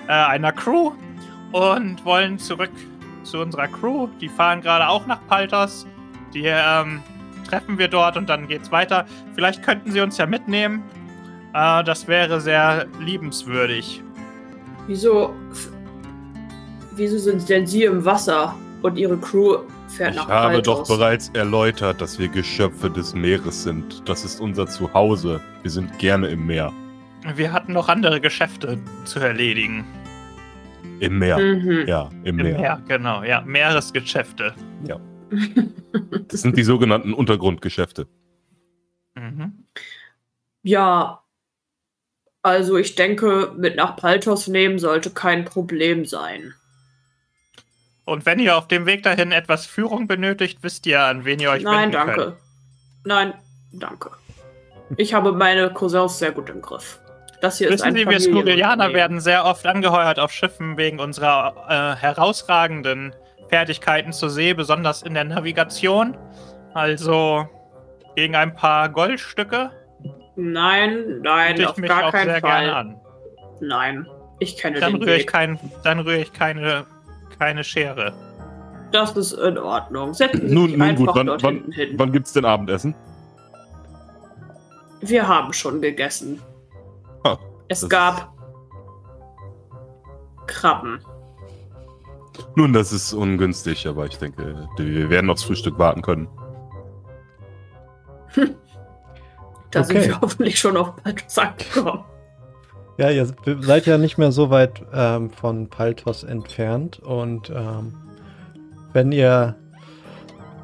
[0.07, 0.91] äh, einer Crew
[1.51, 2.69] und wollen zurück
[3.23, 4.07] zu unserer Crew.
[4.21, 5.87] Die fahren gerade auch nach Paltas.
[6.33, 7.01] Die ähm,
[7.49, 9.05] treffen wir dort und dann geht's weiter.
[9.33, 10.83] Vielleicht könnten Sie uns ja mitnehmen.
[11.55, 14.03] Äh, das wäre sehr liebenswürdig.
[14.85, 15.33] Wieso.
[16.95, 19.57] Wieso sind denn Sie im Wasser und Ihre Crew
[19.93, 24.07] fährt ich habe doch bereits erläutert, dass wir Geschöpfe des Meeres sind.
[24.07, 25.39] Das ist unser Zuhause.
[25.61, 26.73] Wir sind gerne im Meer.
[27.35, 29.85] Wir hatten noch andere Geschäfte zu erledigen.
[30.99, 31.37] Im Meer.
[31.37, 31.87] Mhm.
[31.87, 32.59] Ja, im, Im Meer.
[32.59, 32.81] Meer.
[32.87, 33.41] Genau, ja.
[33.41, 34.53] Meeresgeschäfte.
[34.87, 34.99] Ja.
[36.27, 38.07] Das sind die sogenannten Untergrundgeschäfte.
[39.13, 39.65] Mhm.
[40.63, 41.23] Ja,
[42.41, 46.55] also ich denke, mit nach Paltos nehmen sollte kein Problem sein.
[48.05, 51.51] Und wenn ihr auf dem Weg dahin etwas Führung benötigt, wisst ihr, an wen ihr
[51.51, 52.13] euch Nein, danke.
[52.13, 52.35] Könnt.
[53.05, 53.33] Nein,
[53.71, 54.11] danke.
[54.97, 56.99] Ich habe meine Cousins sehr gut im Griff.
[57.41, 60.99] Das hier Wissen ist ein Sie, wir Skurrilianer werden sehr oft angeheuert auf Schiffen wegen
[60.99, 63.13] unserer äh, herausragenden
[63.49, 66.17] Fertigkeiten zur See, besonders in der Navigation.
[66.73, 67.47] Also
[68.15, 69.71] gegen ein paar Goldstücke.
[70.35, 72.63] Nein, nein, ich auf mich gar auch keinen sehr Fall.
[72.65, 73.01] Gerne an.
[73.59, 74.07] Nein,
[74.39, 75.21] ich kenne dann den rühre Weg.
[75.21, 76.85] Ich kein, dann rühre ich keine,
[77.43, 78.13] keine Schere.
[78.91, 80.13] Das ist in Ordnung.
[80.13, 82.95] Setzen Sie nun, nun gut, wann, wann, wann gibt es denn Abendessen?
[85.01, 86.41] Wir haben schon gegessen.
[87.25, 88.31] Ah, es gab
[90.47, 90.99] Krabben.
[92.55, 96.29] Nun, das ist ungünstig, aber ich denke, wir werden aufs Frühstück warten können.
[98.35, 98.55] Hm.
[99.71, 99.99] Da okay.
[99.99, 102.05] sind wir hoffentlich schon auf Paltos angekommen.
[102.97, 103.27] Ja, ihr
[103.61, 107.95] seid ja nicht mehr so weit ähm, von Paltos entfernt und ähm,
[108.93, 109.55] wenn ihr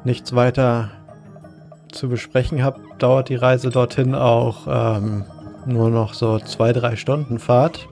[0.04, 0.90] nichts weiter
[1.90, 5.24] zu besprechen habt, dauert die Reise dorthin auch ähm,
[5.66, 7.88] nur noch so zwei, drei Stunden Fahrt.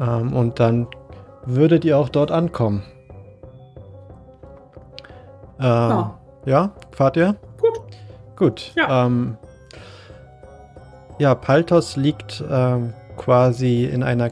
[0.00, 0.86] Ähm, und dann
[1.44, 2.82] würdet ihr auch dort ankommen.
[5.58, 6.18] Ähm, ja.
[6.44, 6.70] ja.
[6.92, 7.36] fahrt ihr?
[7.60, 7.80] Gut.
[8.36, 8.72] Gut.
[8.76, 9.36] Ja, ähm,
[11.18, 14.30] ja Paltos liegt ähm, quasi in einer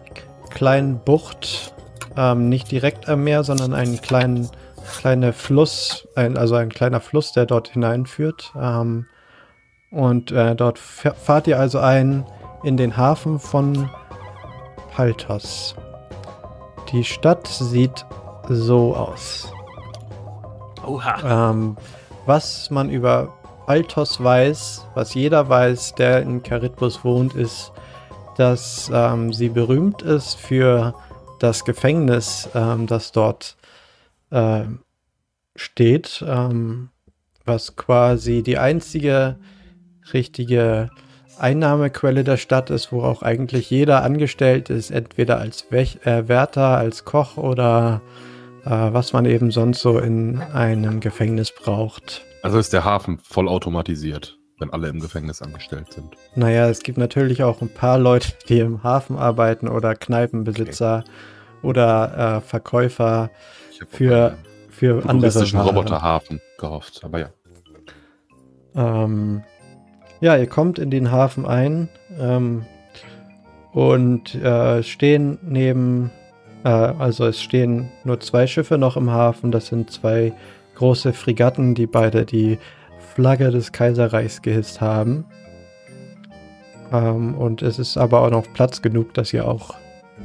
[0.51, 1.75] kleinen Bucht,
[2.17, 4.49] ähm, nicht direkt am Meer, sondern einen kleinen
[4.91, 8.53] kleine Fluss, ein, also ein kleiner Fluss, der dort hineinführt.
[8.61, 9.07] Ähm,
[9.91, 12.25] und äh, dort fahrt ihr also ein
[12.63, 13.91] in den Hafen von
[14.93, 15.75] Paltos.
[16.93, 18.05] Die Stadt sieht
[18.49, 19.53] so aus.
[20.87, 21.51] Oha.
[21.51, 21.77] Ähm,
[22.27, 23.33] was man über
[23.67, 27.73] Paltos weiß, was jeder weiß, der in Charybdis wohnt, ist,
[28.41, 30.95] dass ähm, sie berühmt ist für
[31.41, 33.57] das Gefängnis, ähm, das dort
[34.31, 34.63] äh,
[35.55, 36.89] steht, ähm,
[37.45, 39.37] was quasi die einzige
[40.15, 40.89] richtige
[41.39, 46.79] Einnahmequelle der Stadt ist, wo auch eigentlich jeder angestellt ist, entweder als Wech äh, Wärter,
[46.79, 48.01] als Koch oder
[48.65, 52.25] äh, was man eben sonst so in einem Gefängnis braucht.
[52.43, 56.15] Also ist der Hafen voll automatisiert, wenn alle im Gefängnis angestellt sind.
[56.37, 61.11] Naja, es gibt natürlich auch ein paar Leute, die im Hafen arbeiten oder Kneipenbesitzer okay.
[61.63, 63.31] oder äh, Verkäufer
[63.89, 64.37] für
[64.69, 65.67] für andere Waren.
[65.69, 67.29] Roboterhafen gehofft, aber ja.
[68.75, 69.43] Ähm,
[70.21, 72.65] ja, ihr kommt in den Hafen ein ähm,
[73.73, 76.11] und äh, stehen neben,
[76.65, 79.51] äh, also es stehen nur zwei Schiffe noch im Hafen.
[79.51, 80.33] Das sind zwei
[80.77, 82.59] große Fregatten, die beide die
[83.15, 85.25] Flagge des Kaiserreichs gehisst haben.
[86.93, 89.75] Ähm, und es ist aber auch noch Platz genug, dass ihr auch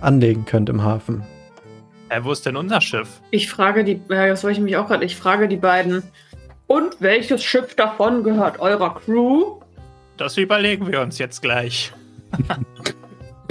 [0.02, 1.24] anlegen könnt im Hafen.
[2.10, 3.21] Äh, wo ist denn unser Schiff?
[3.32, 6.04] Ich frage die, äh, das wollte ich mich auch gerade, ich frage die beiden.
[6.67, 9.60] Und welches Schiff davon gehört eurer Crew?
[10.17, 11.93] Das überlegen wir uns jetzt gleich.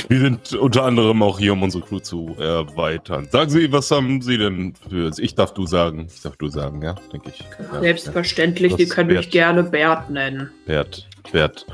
[0.08, 3.28] wir sind unter anderem auch hier, um unsere Crew zu erweitern.
[3.30, 5.10] Sagen Sie, was haben Sie denn für.
[5.18, 6.08] Ich darf du sagen.
[6.14, 7.44] Ich darf du sagen, ja, denke ich.
[7.72, 8.78] Ja, Selbstverständlich, ja.
[8.78, 9.18] die können Bert.
[9.20, 10.50] mich gerne Bert nennen.
[10.66, 11.66] Bert, Bert,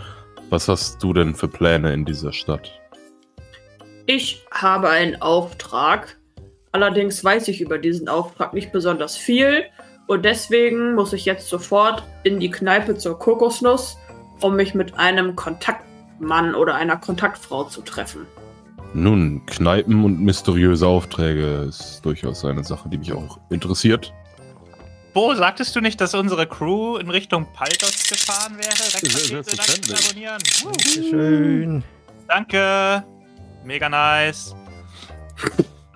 [0.49, 2.71] was hast du denn für Pläne in dieser Stadt?
[4.07, 6.17] Ich habe einen Auftrag,
[6.73, 9.65] Allerdings weiß ich über diesen Auftrag nicht besonders viel
[10.07, 13.99] und deswegen muss ich jetzt sofort in die Kneipe zur Kokosnuss,
[14.41, 15.35] um mich mit einem
[16.21, 18.27] Kontaktmann oder einer Kontaktfrau zu treffen.
[18.93, 24.13] Nun, Kneipen und mysteriöse Aufträge ist durchaus eine Sache, die mich auch interessiert.
[25.15, 28.77] Bo, sagtest du nicht, dass unsere Crew in Richtung Paltos gefahren wäre?
[28.77, 30.09] Selbstverständlich.
[30.09, 30.41] abonnieren.
[30.85, 31.85] Schön.
[32.29, 33.05] Danke.
[33.65, 34.55] Mega nice.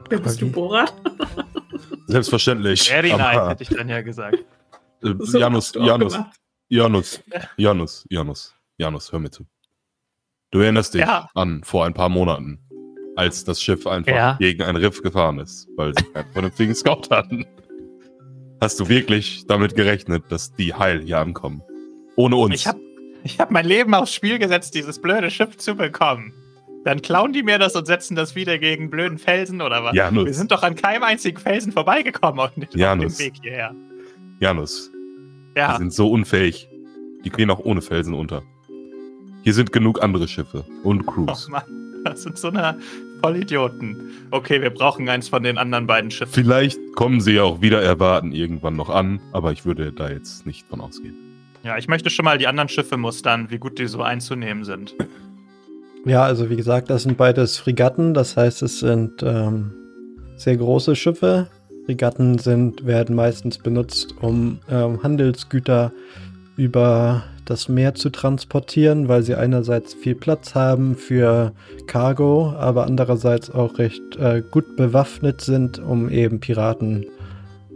[0.09, 0.93] Wer bist du, Borat?
[2.07, 2.89] Selbstverständlich.
[2.89, 4.39] Very nice, hätte ich dann ja gesagt.
[5.03, 6.19] Äh, Janus, Janus,
[6.69, 7.23] Janus,
[7.57, 9.47] Janus, Janus, Janus, hör mir zu.
[10.55, 11.29] Du erinnerst dich ja.
[11.35, 12.61] an vor ein paar Monaten,
[13.17, 14.37] als das Schiff einfach ja.
[14.39, 17.45] gegen ein Riff gefahren ist, weil sie keinen vernünftigen Scout hatten.
[18.61, 21.61] Hast du wirklich damit gerechnet, dass die heil hier ankommen?
[22.15, 22.55] Ohne uns.
[22.55, 22.79] Ich habe
[23.25, 26.33] ich hab mein Leben aufs Spiel gesetzt, dieses blöde Schiff zu bekommen.
[26.85, 29.93] Dann klauen die mir das und setzen das wieder gegen blöden Felsen oder was?
[29.97, 30.27] Janus.
[30.27, 33.75] Wir sind doch an keinem einzigen Felsen vorbeigekommen auf dem Weg hierher.
[34.39, 34.93] Janus.
[35.57, 35.73] Ja.
[35.73, 36.69] Die sind so unfähig.
[37.25, 38.45] Die gehen auch ohne Felsen unter.
[39.45, 41.49] Hier sind genug andere Schiffe und Crews.
[41.49, 42.79] Oh Mann, das sind so eine
[43.21, 44.11] Vollidioten.
[44.31, 46.33] Okay, wir brauchen eins von den anderen beiden Schiffen.
[46.33, 50.47] Vielleicht kommen sie ja auch wieder erwarten irgendwann noch an, aber ich würde da jetzt
[50.47, 51.15] nicht von ausgehen.
[51.63, 54.95] Ja, ich möchte schon mal die anderen Schiffe mustern, wie gut die so einzunehmen sind.
[56.07, 59.73] Ja, also wie gesagt, das sind beides Fregatten, das heißt, es sind ähm,
[60.37, 61.49] sehr große Schiffe.
[61.85, 65.93] Fregatten sind, werden meistens benutzt, um ähm, Handelsgüter
[66.57, 71.53] über das Meer zu transportieren, weil sie einerseits viel Platz haben für
[71.87, 77.07] Cargo, aber andererseits auch recht äh, gut bewaffnet sind, um eben Piraten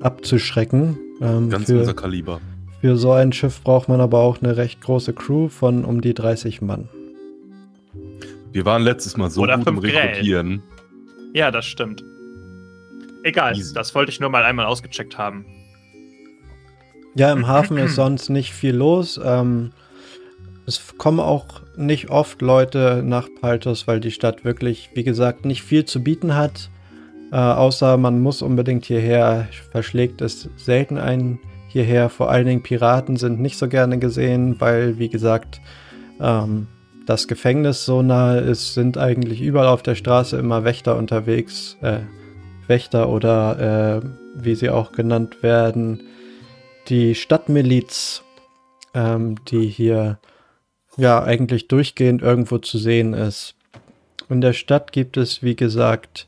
[0.00, 0.98] abzuschrecken.
[1.20, 2.40] Ähm, Ganz für, unser Kaliber.
[2.80, 6.14] Für so ein Schiff braucht man aber auch eine recht große Crew von um die
[6.14, 6.88] 30 Mann.
[8.52, 10.62] Wir waren letztes Mal so Oder gut im Rekrutieren.
[11.34, 12.02] Ja, das stimmt.
[13.22, 13.74] Egal, Easy.
[13.74, 15.44] das wollte ich nur mal einmal ausgecheckt haben.
[17.14, 19.20] Ja, im Hafen ist sonst nicht viel los.
[19.22, 19.70] Ähm,
[20.66, 25.62] es kommen auch nicht oft Leute nach Paltos, weil die Stadt wirklich, wie gesagt, nicht
[25.62, 26.70] viel zu bieten hat.
[27.32, 29.48] Äh, außer man muss unbedingt hierher.
[29.70, 32.08] Verschlägt es selten einen hierher.
[32.08, 35.60] Vor allen Dingen Piraten sind nicht so gerne gesehen, weil, wie gesagt,
[36.20, 36.66] ähm,
[37.06, 41.78] das Gefängnis so nahe ist, sind eigentlich überall auf der Straße immer Wächter unterwegs.
[41.80, 42.00] Äh,
[42.66, 46.02] Wächter oder äh, wie sie auch genannt werden,
[46.88, 48.22] die Stadtmiliz,
[48.94, 50.18] ähm, die hier
[50.96, 53.54] ja eigentlich durchgehend irgendwo zu sehen ist.
[54.28, 56.26] In der Stadt gibt es, wie gesagt,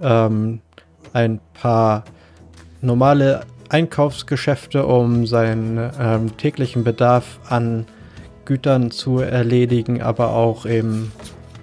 [0.00, 0.60] ähm,
[1.12, 2.04] ein paar
[2.80, 7.86] normale Einkaufsgeschäfte, um seinen ähm, täglichen Bedarf an
[8.44, 11.12] Gütern zu erledigen, aber auch eben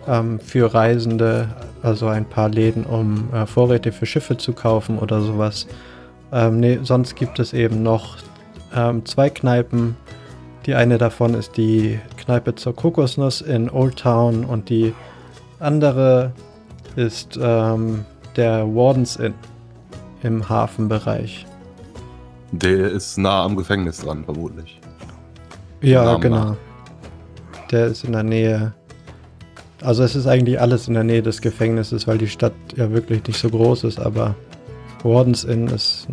[0.08, 1.50] ähm, für Reisende,
[1.84, 5.68] also ein paar Läden, um äh, Vorräte für Schiffe zu kaufen oder sowas.
[6.32, 8.18] Ähm, nee, sonst gibt es eben noch
[8.76, 9.96] ähm, zwei Kneipen.
[10.66, 14.94] Die eine davon ist die Kneipe zur Kokosnuss in Old Town und die
[15.60, 16.32] andere
[16.96, 18.06] ist ähm,
[18.36, 19.34] der Wardens Inn
[20.24, 21.46] im Hafenbereich.
[22.52, 24.80] Der ist nah am Gefängnis dran, vermutlich.
[25.82, 26.46] Ja, genau.
[26.46, 26.56] Nach.
[27.72, 28.74] Der ist in der Nähe.
[29.82, 33.26] Also es ist eigentlich alles in der Nähe des Gefängnisses, weil die Stadt ja wirklich
[33.26, 34.36] nicht so groß ist, aber
[35.04, 36.08] Wardens Inn ist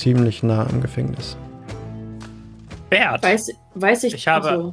[0.00, 1.36] ziemlich nah am Gefängnis.
[2.90, 3.22] Bert.
[3.22, 4.14] Weiß, weiß ich.
[4.14, 4.48] Ich habe.
[4.48, 4.72] Also.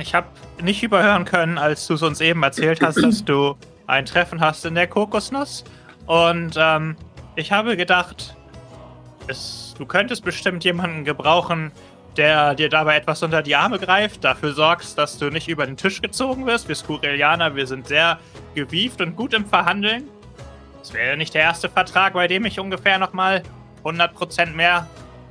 [0.00, 0.28] Ich habe
[0.62, 3.56] nicht überhören können, als du es uns eben erzählt hast, dass du
[3.86, 5.64] ein Treffen hast in der Kokosnuss.
[6.06, 6.96] Und ähm,
[7.34, 8.36] ich habe gedacht,
[9.26, 11.72] es, du könntest bestimmt jemanden gebrauchen,
[12.16, 15.76] der dir dabei etwas unter die Arme greift, dafür sorgst, dass du nicht über den
[15.76, 16.68] Tisch gezogen wirst.
[16.68, 18.18] Wir Skurelianer, wir sind sehr
[18.54, 20.04] gewieft und gut im Verhandeln.
[20.82, 23.42] Es wäre nicht der erste Vertrag, bei dem ich ungefähr nochmal
[23.84, 24.88] 100% mehr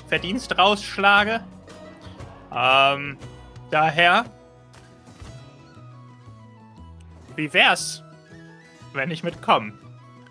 [0.07, 1.41] Verdienst rausschlage.
[2.55, 3.17] Ähm,
[3.69, 4.25] daher.
[7.35, 8.03] Wie wär's,
[8.93, 9.73] wenn ich mitkomme?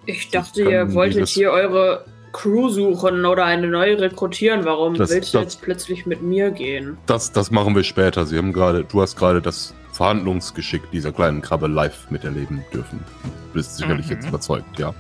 [0.06, 4.64] Ich dachte, ihr wolltet hier eure Crew suchen oder eine neue rekrutieren.
[4.64, 6.96] Warum das, willst du das, jetzt plötzlich mit mir gehen?
[7.06, 8.24] Das, das machen wir später.
[8.26, 13.04] Sie haben gerade, du hast gerade das Verhandlungsgeschick dieser kleinen Krabbe live miterleben dürfen.
[13.22, 14.12] Du bist sicherlich mhm.
[14.12, 14.94] jetzt überzeugt, ja.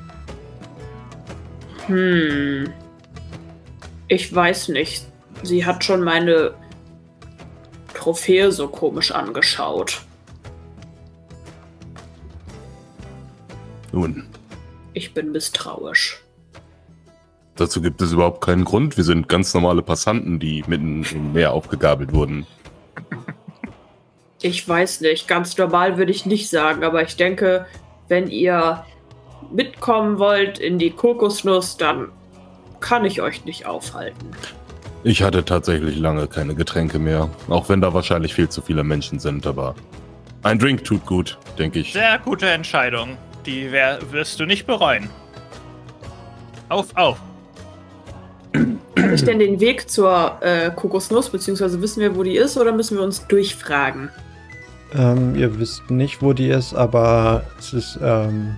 [1.86, 2.72] Hm.
[4.08, 5.06] Ich weiß nicht.
[5.42, 6.54] Sie hat schon meine
[7.94, 10.02] Trophäe so komisch angeschaut.
[13.92, 14.26] Nun.
[14.92, 16.22] Ich bin misstrauisch.
[17.56, 18.96] Dazu gibt es überhaupt keinen Grund.
[18.96, 22.46] Wir sind ganz normale Passanten, die mitten im Meer aufgegabelt wurden.
[24.40, 25.28] Ich weiß nicht.
[25.28, 27.66] Ganz normal würde ich nicht sagen, aber ich denke,
[28.08, 28.84] wenn ihr
[29.50, 32.08] mitkommen wollt in die Kokosnuss, dann
[32.80, 34.30] kann ich euch nicht aufhalten.
[35.02, 39.18] Ich hatte tatsächlich lange keine Getränke mehr, auch wenn da wahrscheinlich viel zu viele Menschen
[39.18, 39.74] sind, aber
[40.42, 41.92] ein Drink tut gut, denke ich.
[41.92, 43.16] Sehr gute Entscheidung.
[43.46, 45.08] Die wirst du nicht bereuen.
[46.68, 47.18] Auf, auf.
[48.52, 52.72] Kann ich denn den Weg zur äh, Kokosnuss, beziehungsweise wissen wir, wo die ist, oder
[52.72, 54.10] müssen wir uns durchfragen?
[54.94, 58.56] Ähm, ihr wisst nicht, wo die ist, aber es ist ähm,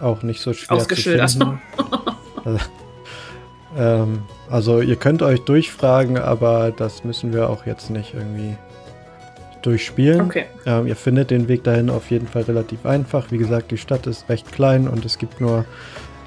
[0.00, 1.60] auch nicht so schwer zu finden.
[2.44, 2.58] also,
[3.76, 8.56] ähm, also ihr könnt euch durchfragen, aber das müssen wir auch jetzt nicht irgendwie
[9.62, 10.20] durchspielen.
[10.22, 10.44] Okay.
[10.64, 13.30] Ähm, ihr findet den Weg dahin auf jeden Fall relativ einfach.
[13.30, 15.64] Wie gesagt, die Stadt ist recht klein und es gibt nur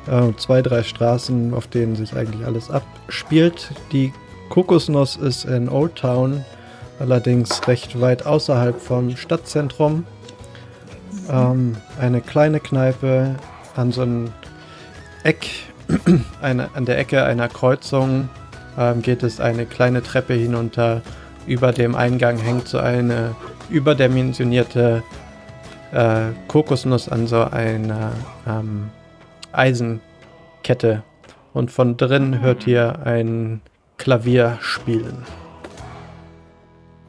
[0.07, 3.72] äh, zwei, drei Straßen, auf denen sich eigentlich alles abspielt.
[3.91, 4.11] Die
[4.49, 6.43] Kokosnuss ist in Old Town,
[6.99, 10.05] allerdings recht weit außerhalb vom Stadtzentrum.
[11.32, 13.36] Ähm, eine kleine Kneipe
[13.80, 14.32] an so einem
[15.23, 15.47] Eck,
[16.41, 18.30] eine, an der Ecke einer Kreuzung
[18.77, 21.01] ähm, geht es eine kleine Treppe hinunter.
[21.47, 23.36] Über dem Eingang hängt so eine
[23.69, 25.01] überdimensionierte
[25.91, 28.11] äh, Kokosnuss an so einer
[28.47, 28.89] ähm,
[29.51, 31.03] Eisenkette.
[31.53, 33.61] Und von drin hört ihr ein
[33.97, 35.25] Klavier spielen.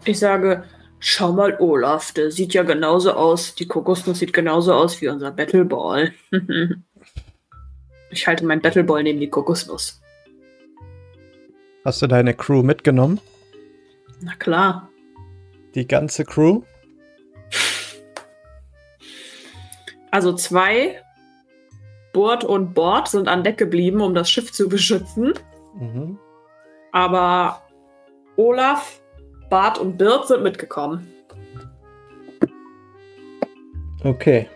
[0.04, 0.64] Ich sage,
[1.00, 3.54] schau mal, Olaf, der sieht ja genauso aus.
[3.56, 6.12] Die Kokosnuss sieht genauso aus wie unser Battleball.
[8.10, 10.00] ich halte mein Battleball neben die Kokosnuss.
[11.84, 13.20] Hast du deine Crew mitgenommen?
[14.20, 14.90] Na klar.
[15.74, 16.62] Die ganze Crew?
[20.10, 21.00] Also zwei,
[22.12, 25.32] Bord und Bord, sind an Deck geblieben, um das Schiff zu beschützen.
[25.78, 26.18] Mhm.
[26.92, 27.62] Aber
[28.36, 28.99] Olaf,
[29.50, 31.06] Bart und Birt sind mitgekommen.
[34.02, 34.48] Okay.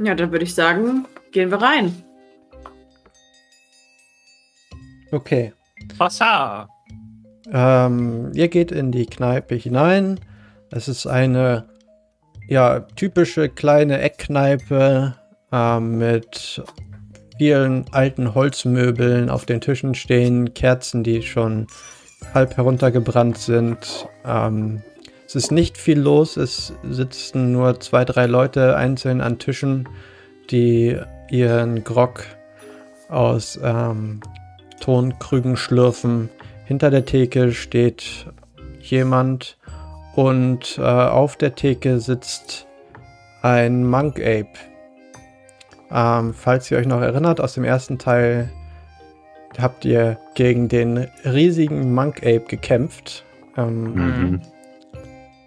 [0.00, 2.04] Ja, dann würde ich sagen, gehen wir rein.
[5.10, 5.52] Okay.
[5.96, 6.68] Passa.
[7.50, 10.20] Ähm, ihr geht in die Kneipe hinein.
[10.70, 11.68] Es ist eine
[12.46, 15.14] ja, typische kleine Eckkneipe
[15.50, 16.62] äh, mit
[17.38, 21.68] vielen alten Holzmöbeln auf den Tischen stehen, Kerzen, die schon
[22.34, 24.08] halb heruntergebrannt sind.
[24.26, 24.82] Ähm,
[25.26, 29.88] es ist nicht viel los, es sitzen nur zwei, drei Leute einzeln an Tischen,
[30.50, 30.96] die
[31.30, 32.24] ihren Grog
[33.08, 34.20] aus ähm,
[34.80, 36.30] Tonkrügen schlürfen.
[36.64, 38.26] Hinter der Theke steht
[38.80, 39.58] jemand
[40.14, 42.66] und äh, auf der Theke sitzt
[43.42, 44.48] ein Monk Ape.
[45.90, 48.50] Ähm, falls ihr euch noch erinnert, aus dem ersten Teil
[49.58, 53.24] habt ihr gegen den riesigen Monk Ape gekämpft.
[53.56, 54.40] Ähm, mhm.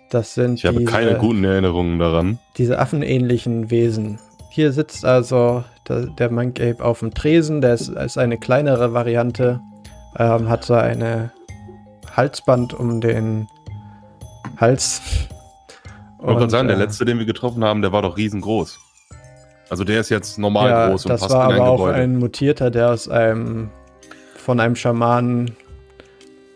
[0.10, 2.40] Das sind ich habe diese, keine guten Erinnerungen daran.
[2.58, 4.20] Diese affenähnlichen Wesen.
[4.50, 7.62] Hier sitzt also der, der Monk Ape auf dem Tresen.
[7.62, 9.62] Der ist, ist eine kleinere Variante.
[10.18, 11.32] Ähm, hat so eine
[12.18, 13.48] Halsband um den
[14.58, 15.02] Hals.
[16.20, 18.80] Ich wollte gerade sagen, der äh, letzte, den wir getroffen haben, der war doch riesengroß.
[19.72, 21.58] Also der ist jetzt normal ja, groß und passt in ein Gebäude.
[21.58, 23.70] Das war aber auch ein Mutierter, der aus einem
[24.36, 25.56] von einem Schamanen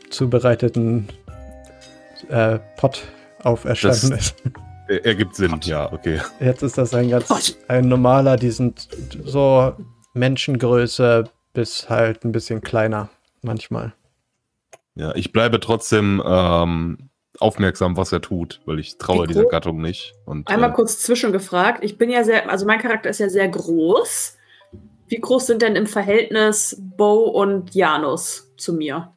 [0.10, 1.08] zubereiteten
[2.28, 3.04] äh, Pott
[3.42, 4.36] auferstanden das ist.
[5.06, 5.66] Ergibt Sinn, Pott.
[5.66, 6.20] ja, okay.
[6.42, 8.90] Jetzt ist das ein ganz ein normaler, die sind
[9.24, 9.72] so
[10.14, 13.08] Menschengröße bis halt ein bisschen kleiner
[13.42, 13.94] manchmal.
[14.96, 17.10] Ja, ich bleibe trotzdem ähm,
[17.40, 20.14] aufmerksam, was er tut, weil ich traue dieser Gattung nicht.
[20.26, 21.84] Und, Einmal äh, kurz zwischengefragt.
[21.84, 24.38] Ich bin ja sehr, also mein Charakter ist ja sehr groß.
[25.08, 29.14] Wie groß sind denn im Verhältnis Bo und Janus zu mir?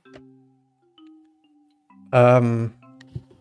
[2.12, 2.72] Ähm,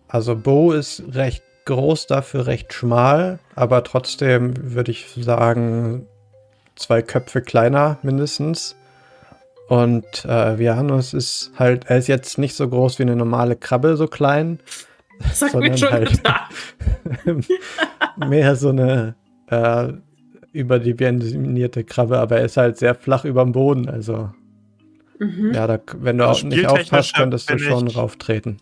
[0.07, 6.07] also Bo ist recht groß, dafür recht schmal, aber trotzdem würde ich sagen,
[6.75, 8.75] zwei Köpfe kleiner mindestens.
[9.67, 13.97] Und äh, Vianus ist halt, er ist jetzt nicht so groß wie eine normale Krabbe,
[13.97, 14.59] so klein.
[15.19, 16.21] Das hat mir schon halt
[18.17, 19.15] mehr so eine
[19.47, 19.93] äh,
[20.53, 23.89] überdimensionierte Krabbe, aber er ist halt sehr flach über dem Boden.
[23.89, 24.31] Also,
[25.19, 25.51] mhm.
[25.53, 28.61] ja, da, wenn du also auch nicht aufpasst, könntest du schon rauftreten.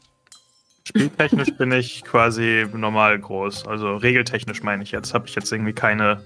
[0.88, 3.68] Spieltechnisch bin ich quasi normal groß.
[3.68, 5.14] Also regeltechnisch meine ich jetzt.
[5.14, 6.22] Habe ich jetzt irgendwie keine.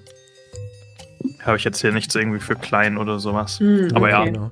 [1.43, 3.59] Habe ich jetzt hier nichts irgendwie für klein oder sowas.
[3.59, 4.33] Mhm, Aber okay.
[4.35, 4.51] ja.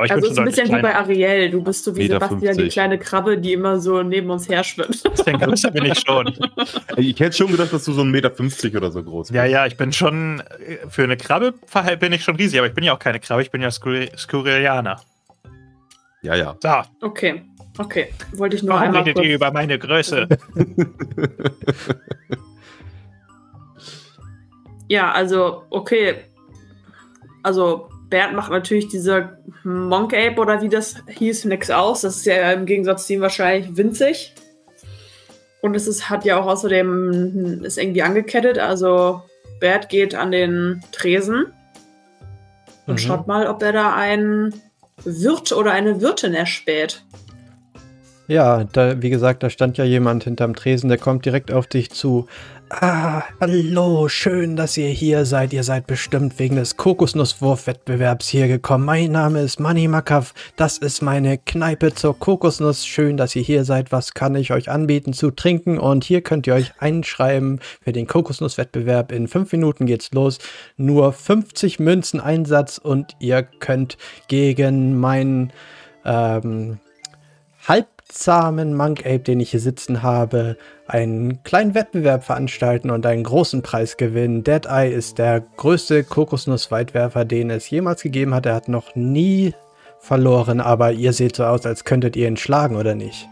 [0.00, 1.50] Aber ich also bin schon ist ein bisschen wie bei Ariel.
[1.50, 2.64] Du bist so wie Meter Sebastian, 50.
[2.64, 5.02] die kleine Krabbe, die immer so neben uns her schwimmt.
[5.26, 6.34] Den größer bin ich schon.
[6.96, 9.36] Ich hätte schon gedacht, dass du so ein Meter 50 oder so groß bist.
[9.36, 10.42] Ja, ja, ich bin schon,
[10.88, 11.52] für eine Krabbe
[11.98, 15.00] bin ich schon riesig, aber ich bin ja auch keine Krabbe, ich bin ja Skurrilianer.
[16.22, 16.56] Ja, ja.
[16.60, 17.06] So.
[17.06, 17.42] Okay,
[17.78, 18.12] okay.
[18.32, 20.28] Wollte ich nur Warum einmal redet ihr über meine Größe?
[24.88, 26.16] ja, also, okay.
[27.42, 32.02] Also, Bert macht natürlich diese Monk Ape oder wie das hieß, nichts aus.
[32.02, 34.34] Das ist ja im Gegensatz zu ihm wahrscheinlich winzig.
[35.62, 38.58] Und es ist, hat ja auch außerdem, ist irgendwie angekettet.
[38.58, 39.22] Also
[39.60, 41.46] Bert geht an den Tresen
[42.86, 42.98] und mhm.
[42.98, 44.60] schaut mal, ob er da einen
[45.04, 47.02] Wirt oder eine Wirtin erspäht.
[48.26, 51.90] Ja, da, wie gesagt, da stand ja jemand hinterm Tresen, der kommt direkt auf dich
[51.90, 52.26] zu.
[52.72, 55.52] Ah, hallo, schön, dass ihr hier seid.
[55.52, 58.84] Ihr seid bestimmt wegen des Kokosnusswurfwettbewerbs hier gekommen.
[58.84, 60.34] Mein Name ist Manny Makav.
[60.54, 62.86] Das ist meine Kneipe zur Kokosnuss.
[62.86, 63.90] Schön, dass ihr hier seid.
[63.90, 65.80] Was kann ich euch anbieten zu trinken?
[65.80, 69.10] Und hier könnt ihr euch einschreiben für den Kokosnusswettbewerb.
[69.10, 70.38] In fünf Minuten geht's los.
[70.76, 73.98] Nur 50 Münzen Einsatz und ihr könnt
[74.28, 75.52] gegen meinen
[76.04, 76.78] ähm,
[77.66, 80.56] halb zahmen Monk Ape, den ich hier sitzen habe,
[80.90, 84.42] einen kleinen Wettbewerb veranstalten und einen großen Preis gewinnen.
[84.42, 88.46] Dead Eye ist der größte Kokosnuss-Weitwerfer, den es jemals gegeben hat.
[88.46, 89.54] Er hat noch nie
[90.00, 93.28] verloren, aber ihr seht so aus, als könntet ihr ihn schlagen, oder nicht?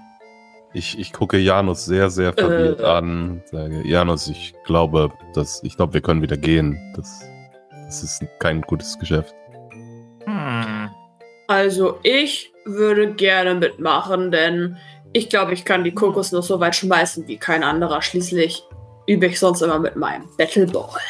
[0.72, 2.84] Ich, ich gucke Janus sehr, sehr verwirrt äh.
[2.84, 3.42] an.
[3.50, 6.78] Sage, Janus, ich glaube, dass, ich glaube, wir können wieder gehen.
[6.94, 7.24] Das,
[7.86, 9.34] das ist kein gutes Geschäft.
[10.24, 10.90] Hm.
[11.48, 14.76] Also ich würde gerne mitmachen, denn
[15.12, 18.02] ich glaube, ich kann die Kokosnuss so weit schmeißen wie kein anderer.
[18.02, 18.62] Schließlich
[19.06, 21.00] übe ich sonst immer mit meinem Battleball.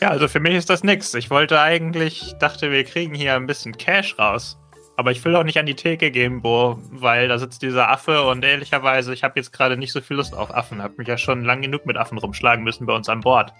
[0.00, 1.12] Ja, also für mich ist das nichts.
[1.14, 4.56] Ich wollte eigentlich, dachte, wir kriegen hier ein bisschen Cash raus.
[4.96, 8.22] Aber ich will auch nicht an die Theke gehen, Bo, weil da sitzt dieser Affe
[8.22, 10.82] und ehrlicherweise, ich habe jetzt gerade nicht so viel Lust auf Affen.
[10.82, 13.52] Hab mich ja schon lang genug mit Affen rumschlagen müssen bei uns an Bord.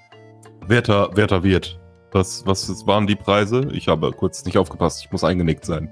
[0.67, 1.79] Werter, werter Wirt,
[2.13, 3.69] was, was waren die Preise?
[3.73, 5.03] Ich habe kurz nicht aufgepasst.
[5.05, 5.91] Ich muss eingenickt sein.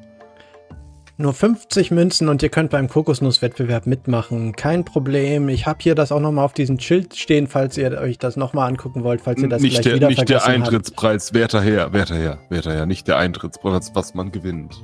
[1.20, 4.54] Nur 50 Münzen und ihr könnt beim Kokosnusswettbewerb mitmachen.
[4.54, 5.48] Kein Problem.
[5.48, 8.68] Ich habe hier das auch nochmal auf diesem Schild stehen, falls ihr euch das nochmal
[8.68, 11.92] angucken wollt, falls ihr das nicht gleich der, wieder Nicht der vergessen Eintrittspreis, werter Herr,
[11.92, 14.80] werter Herr, werter Herr, nicht der Eintrittspreis, was man gewinnt.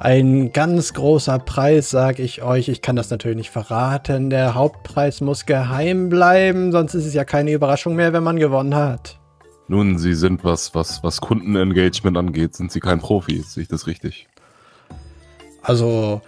[0.00, 2.68] Ein ganz großer Preis, sage ich euch.
[2.68, 4.30] Ich kann das natürlich nicht verraten.
[4.30, 8.74] Der Hauptpreis muss geheim bleiben, sonst ist es ja keine Überraschung mehr, wenn man gewonnen
[8.74, 9.20] hat.
[9.68, 13.86] Nun, Sie sind was, was, was Kundenengagement angeht, sind Sie kein Profi, sehe ich das
[13.86, 14.26] richtig?
[15.68, 16.22] Also,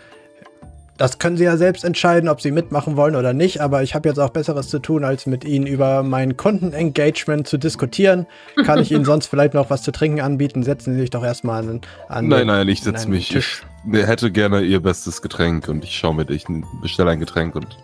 [0.99, 4.07] das können Sie ja selbst entscheiden, ob Sie mitmachen wollen oder nicht, aber ich habe
[4.07, 8.27] jetzt auch Besseres zu tun, als mit Ihnen über mein Kundenengagement zu diskutieren.
[8.67, 10.63] Kann ich Ihnen sonst vielleicht noch was zu trinken anbieten?
[10.63, 13.31] Setzen Sie sich doch erstmal an, an Nein, nein, ich setze mich.
[13.31, 13.63] Tisch.
[13.91, 16.45] Ich hätte gerne Ihr bestes Getränk und ich schaue mir, ich
[16.83, 17.79] bestelle ein Getränk und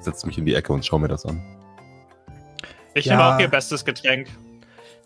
[0.00, 1.40] setze mich in die Ecke und schaue mir das an.
[2.94, 3.16] Ich ja.
[3.16, 4.26] nehme auch Ihr bestes Getränk.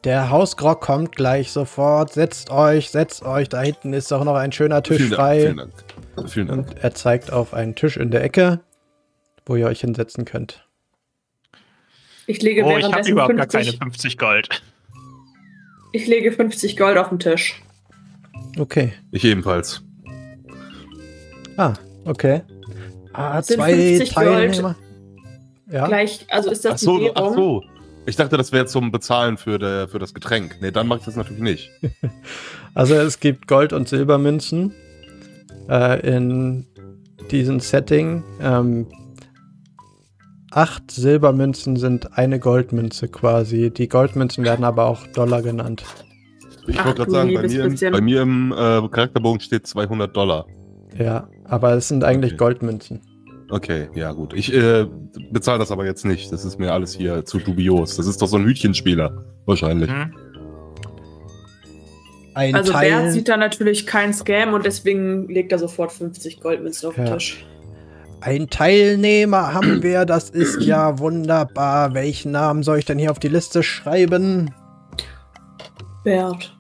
[0.05, 2.13] Der Hausgrog kommt gleich sofort.
[2.13, 3.49] Setzt euch, setzt euch.
[3.49, 5.45] Da hinten ist doch noch ein schöner Tisch vielen frei.
[5.45, 5.57] Dank, vielen
[6.17, 6.31] Dank.
[6.31, 6.69] Vielen Dank.
[6.69, 8.61] Und er zeigt auf einen Tisch in der Ecke,
[9.45, 10.67] wo ihr euch hinsetzen könnt.
[12.27, 14.63] Ich lege oh, ich habe überhaupt 50, gar keine 50 Gold.
[15.93, 17.61] Ich lege 50 Gold auf den Tisch.
[18.59, 18.93] Okay.
[19.11, 19.83] Ich ebenfalls.
[21.57, 21.75] Ah,
[22.05, 22.43] okay.
[23.13, 24.75] Ah, zwei Teilnehmer.
[24.75, 24.91] Gold
[25.71, 25.87] ja.
[25.87, 27.13] Gleich, also ist das ach so, Währung?
[27.15, 27.65] Ach so.
[28.07, 30.57] Ich dachte, das wäre zum Bezahlen für, der, für das Getränk.
[30.61, 31.71] Nee, dann mache ich das natürlich nicht.
[32.75, 34.73] also es gibt Gold- und Silbermünzen
[35.69, 36.67] äh, in
[37.31, 38.25] diesem Setting.
[38.41, 38.87] Ähm,
[40.51, 43.71] acht Silbermünzen sind eine Goldmünze quasi.
[43.71, 45.85] Die Goldmünzen werden aber auch Dollar genannt.
[46.67, 50.47] Ich wollte gerade sagen, bei mir, im, bei mir im äh, Charakterbogen steht 200 Dollar.
[50.99, 52.39] Ja, aber es sind eigentlich okay.
[52.39, 53.01] Goldmünzen.
[53.51, 54.33] Okay, ja gut.
[54.33, 54.87] Ich äh,
[55.33, 56.33] bezahle das aber jetzt nicht.
[56.33, 57.97] Das ist mir alles hier zu dubios.
[57.97, 59.91] Das ist doch so ein Hütchenspieler, wahrscheinlich.
[59.91, 60.15] Mhm.
[62.35, 62.91] Ein also Teil...
[62.91, 67.07] Bert sieht da natürlich keinen Scam und deswegen legt er sofort 50 Goldmünzen auf den
[67.07, 67.15] ja.
[67.15, 67.45] Tisch.
[68.21, 71.95] Ein Teilnehmer haben wir, das ist ja wunderbar.
[71.95, 74.55] Welchen Namen soll ich denn hier auf die Liste schreiben?
[76.05, 76.57] Bert.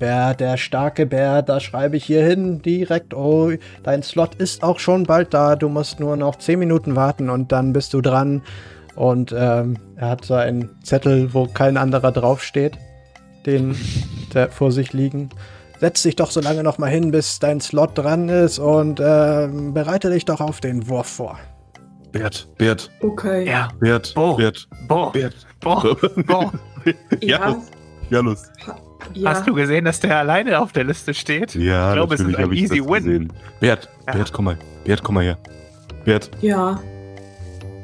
[0.00, 3.14] Bär, der starke Bär, da schreibe ich hier hin direkt.
[3.14, 3.52] Oh,
[3.84, 5.54] dein Slot ist auch schon bald da.
[5.54, 8.42] Du musst nur noch 10 Minuten warten und dann bist du dran.
[8.96, 12.78] Und ähm, er hat so einen Zettel, wo kein anderer draufsteht,
[13.46, 13.76] den
[14.34, 15.28] der vor sich liegen.
[15.78, 19.48] Setz dich doch so lange noch mal hin, bis dein Slot dran ist und äh,
[19.72, 21.38] bereite dich doch auf den Wurf vor.
[22.10, 22.90] Bert, Bert.
[23.02, 23.46] Okay.
[23.46, 23.68] Ja.
[23.78, 24.34] Bert, Bo.
[24.36, 24.66] Bert.
[24.88, 25.10] Bo.
[25.10, 25.46] Bert.
[25.60, 25.94] Bo.
[26.26, 26.52] Bo.
[27.20, 27.56] ja.
[28.10, 28.50] Janus.
[28.66, 28.76] Ja.
[29.24, 31.54] Hast du gesehen, dass der alleine auf der Liste steht?
[31.54, 33.04] Ja, ich glaube, es ist ein easy win.
[33.04, 33.32] Gesehen.
[33.60, 34.14] Bert, ja.
[34.14, 34.58] Bert, komm mal.
[34.84, 35.38] Bert, komm mal her.
[36.04, 36.30] Bert.
[36.40, 36.80] Ja.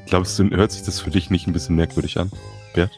[0.06, 2.30] Glaubst du, hört sich das für dich nicht ein bisschen merkwürdig an,
[2.74, 2.90] Bert?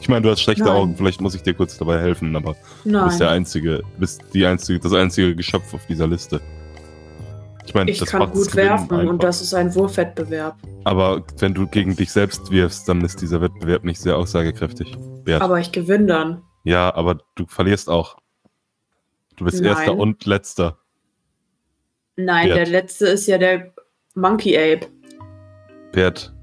[0.00, 0.72] Ich meine, du hast schlechte Nein.
[0.72, 3.02] Augen, vielleicht muss ich dir kurz dabei helfen, aber Nein.
[3.02, 6.40] du bist der einzige, bist die einzige, das einzige Geschöpf auf dieser Liste.
[7.66, 9.10] Ich meine, ich das kann gut werfen einfach.
[9.10, 10.56] und das ist ein Wurfwettbewerb.
[10.84, 14.96] Aber wenn du gegen dich selbst wirfst, dann ist dieser Wettbewerb nicht sehr aussagekräftig.
[15.24, 15.42] Bert.
[15.42, 16.42] Aber ich gewinne dann.
[16.66, 18.16] Ja, aber du verlierst auch.
[19.36, 19.72] Du bist Nein.
[19.72, 20.78] Erster und Letzter.
[22.16, 22.58] Nein, Bert.
[22.58, 23.72] der Letzte ist ja der
[24.16, 24.88] Monkey Ape.
[25.92, 26.34] Bert,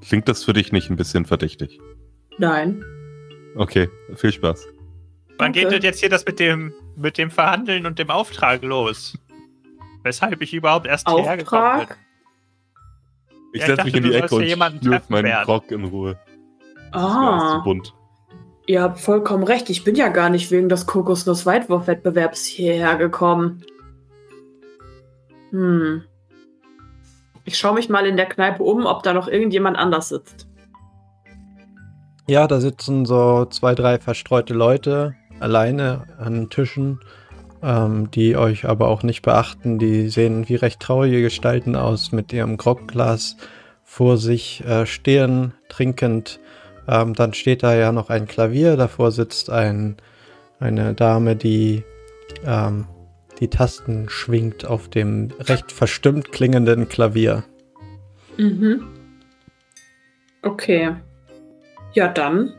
[0.00, 1.80] klingt das für dich nicht ein bisschen verdächtig?
[2.38, 2.84] Nein.
[3.56, 4.68] Okay, viel Spaß.
[5.38, 5.62] Wann okay.
[5.62, 9.18] geht denn jetzt hier das mit dem, mit dem Verhandeln und dem Auftrag los?
[10.04, 11.26] Weshalb ich überhaupt erst Auftrag?
[11.26, 11.96] hergekommen bin.
[13.54, 14.48] Ich ja, setze mich in die Ecke und
[14.82, 16.16] schlürfe meinen Krog in Ruhe.
[16.92, 17.46] Ah.
[17.46, 17.94] Ist zu bunt.
[18.66, 19.70] Ihr habt vollkommen recht.
[19.70, 23.64] Ich bin ja gar nicht wegen des Kokosnuss-Weitwurf-Wettbewerbs hierher gekommen.
[25.50, 26.02] Hm.
[27.44, 30.48] Ich schaue mich mal in der Kneipe um, ob da noch irgendjemand anders sitzt.
[32.26, 36.98] Ja, da sitzen so zwei, drei verstreute Leute alleine an Tischen,
[37.62, 39.78] ähm, die euch aber auch nicht beachten.
[39.78, 43.36] Die sehen wie recht traurige Gestalten aus mit ihrem Grogglas
[43.84, 46.40] vor sich äh, stehen, trinkend
[46.88, 49.96] ähm, dann steht da ja noch ein Klavier, davor sitzt ein,
[50.60, 51.84] eine Dame, die
[52.44, 52.86] ähm,
[53.40, 57.44] die Tasten schwingt auf dem recht verstimmt klingenden Klavier.
[58.36, 58.86] Mhm.
[60.42, 60.96] Okay.
[61.92, 62.54] Ja, dann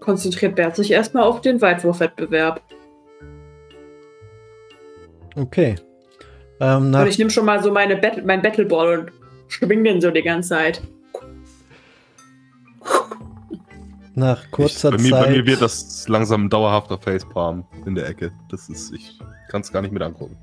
[0.00, 2.62] konzentriert Bert sich erstmal auf den Weitwurfwettbewerb.
[5.36, 5.76] Okay.
[6.60, 9.12] Ähm, und ich nehme schon mal so meine Bat mein Battleball und
[9.48, 10.82] schwing den so die ganze Zeit.
[14.18, 15.20] Nach kurzer ich, bei Zeit.
[15.20, 18.32] Mir, bei mir wird das langsam ein dauerhafter Facepalm in der Ecke.
[18.50, 19.16] Das ist, ich
[19.48, 20.36] kann es gar nicht mit angucken.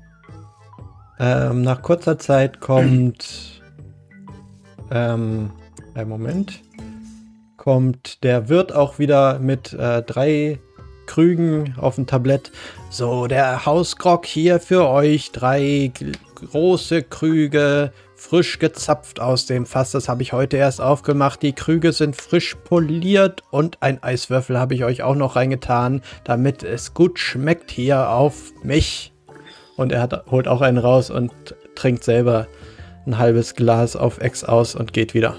[1.18, 3.62] Ähm, nach kurzer Zeit kommt.
[4.90, 5.50] Ähm,
[5.94, 6.62] einen Moment.
[7.58, 10.58] Kommt der Wirt auch wieder mit äh, drei
[11.06, 12.52] Krügen auf dem Tablett.
[12.88, 15.32] So, der Hausgrog hier für euch.
[15.32, 15.92] Drei
[16.34, 19.92] große Krüge, frisch gezapft aus dem Fass.
[19.92, 21.42] Das habe ich heute erst aufgemacht.
[21.42, 26.62] Die Krüge sind frisch poliert und ein Eiswürfel habe ich euch auch noch reingetan, damit
[26.62, 29.12] es gut schmeckt hier auf mich.
[29.76, 31.32] Und er hat, holt auch einen raus und
[31.74, 32.48] trinkt selber
[33.06, 35.36] ein halbes Glas auf Ex aus und geht wieder.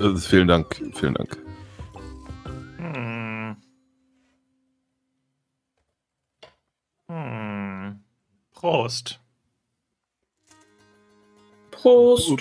[0.00, 1.38] Also vielen Dank, vielen Dank.
[2.78, 3.56] Hm.
[7.08, 8.00] Hm.
[8.52, 9.23] Prost.
[11.84, 12.38] Prost.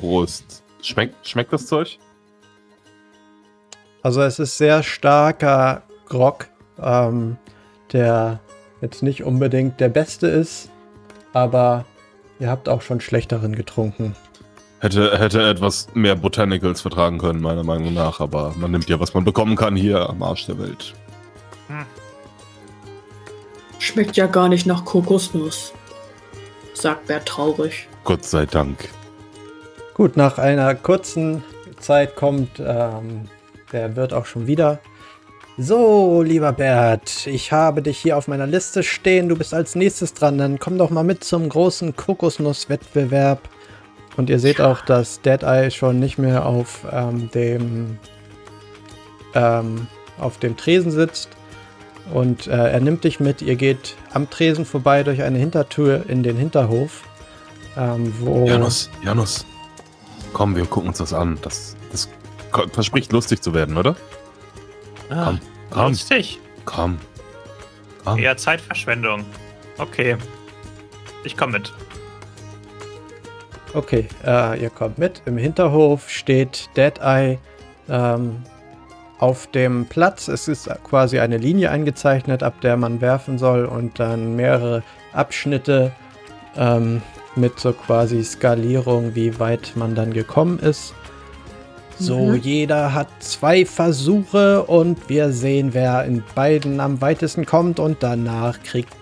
[0.00, 0.62] Prost.
[0.80, 1.98] Schmeckt, schmeckt das Zeug?
[4.02, 6.48] Also es ist sehr starker Grog,
[6.82, 7.36] ähm,
[7.92, 8.40] der
[8.80, 10.70] jetzt nicht unbedingt der beste ist,
[11.34, 11.84] aber
[12.38, 14.16] ihr habt auch schon schlechteren getrunken.
[14.80, 19.12] Hätte, hätte etwas mehr Botanicals vertragen können, meiner Meinung nach, aber man nimmt ja, was
[19.12, 20.94] man bekommen kann hier am Arsch der Welt.
[21.68, 21.84] Hm.
[23.78, 25.74] Schmeckt ja gar nicht nach Kokosnuss,
[26.72, 27.88] sagt Bert traurig.
[28.06, 28.88] Gott sei Dank.
[29.94, 31.42] Gut, nach einer kurzen
[31.80, 33.28] Zeit kommt ähm,
[33.72, 34.78] der Wirt auch schon wieder.
[35.58, 39.28] So, lieber Bert, ich habe dich hier auf meiner Liste stehen.
[39.28, 40.38] Du bist als nächstes dran.
[40.38, 43.48] Dann komm doch mal mit zum großen Kokosnusswettbewerb.
[44.16, 47.98] Und ihr seht auch, dass Deadeye schon nicht mehr auf ähm, dem
[49.34, 49.88] ähm,
[50.18, 51.30] auf dem Tresen sitzt.
[52.14, 53.42] Und äh, er nimmt dich mit.
[53.42, 57.02] Ihr geht am Tresen vorbei durch eine Hintertür in den Hinterhof.
[57.76, 59.44] Ähm, wo Janus, Janus,
[60.32, 61.38] komm, wir gucken uns das an.
[61.42, 62.08] Das, das
[62.72, 63.96] verspricht lustig zu werden, oder?
[65.10, 65.88] Ah, komm, komm.
[65.88, 66.40] Lustig?
[66.64, 66.98] Komm.
[68.04, 68.18] komm.
[68.18, 69.24] Eher Zeitverschwendung.
[69.78, 70.16] Okay.
[71.24, 71.72] Ich komme mit.
[73.74, 75.22] Okay, äh, ihr kommt mit.
[75.26, 77.38] Im Hinterhof steht Deadeye
[77.88, 78.42] ähm,
[79.18, 80.28] auf dem Platz.
[80.28, 85.92] Es ist quasi eine Linie eingezeichnet, ab der man werfen soll und dann mehrere Abschnitte
[86.56, 87.02] ähm,
[87.36, 90.94] mit so quasi Skalierung, wie weit man dann gekommen ist.
[91.98, 92.36] So, mhm.
[92.36, 98.62] jeder hat zwei Versuche und wir sehen, wer in beiden am weitesten kommt und danach
[98.62, 98.92] kriegst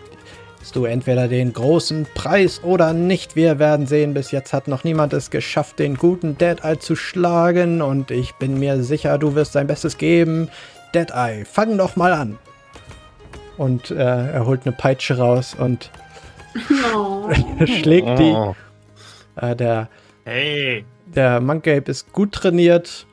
[0.73, 3.35] du entweder den großen Preis oder nicht.
[3.35, 4.15] Wir werden sehen.
[4.15, 8.59] Bis jetzt hat noch niemand es geschafft, den guten Deadeye zu schlagen und ich bin
[8.61, 10.49] mir sicher, du wirst dein Bestes geben.
[10.95, 12.39] Deadeye, fang doch mal an.
[13.57, 15.91] Und äh, er holt eine Peitsche raus und
[16.95, 17.29] Oh.
[17.67, 18.33] schlägt die.
[18.33, 18.55] Oh.
[19.37, 19.89] Äh, der,
[20.25, 20.85] hey.
[21.07, 23.07] der Monkape ist gut trainiert,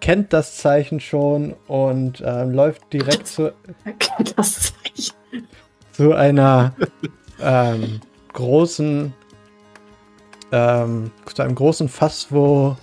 [0.00, 3.52] kennt das Zeichen schon und äh, läuft direkt zu,
[4.36, 5.14] das Zeichen.
[5.92, 6.74] zu einer
[7.40, 8.00] ähm,
[8.32, 9.12] großen
[10.50, 12.76] ähm, zu einem großen Fass, wo,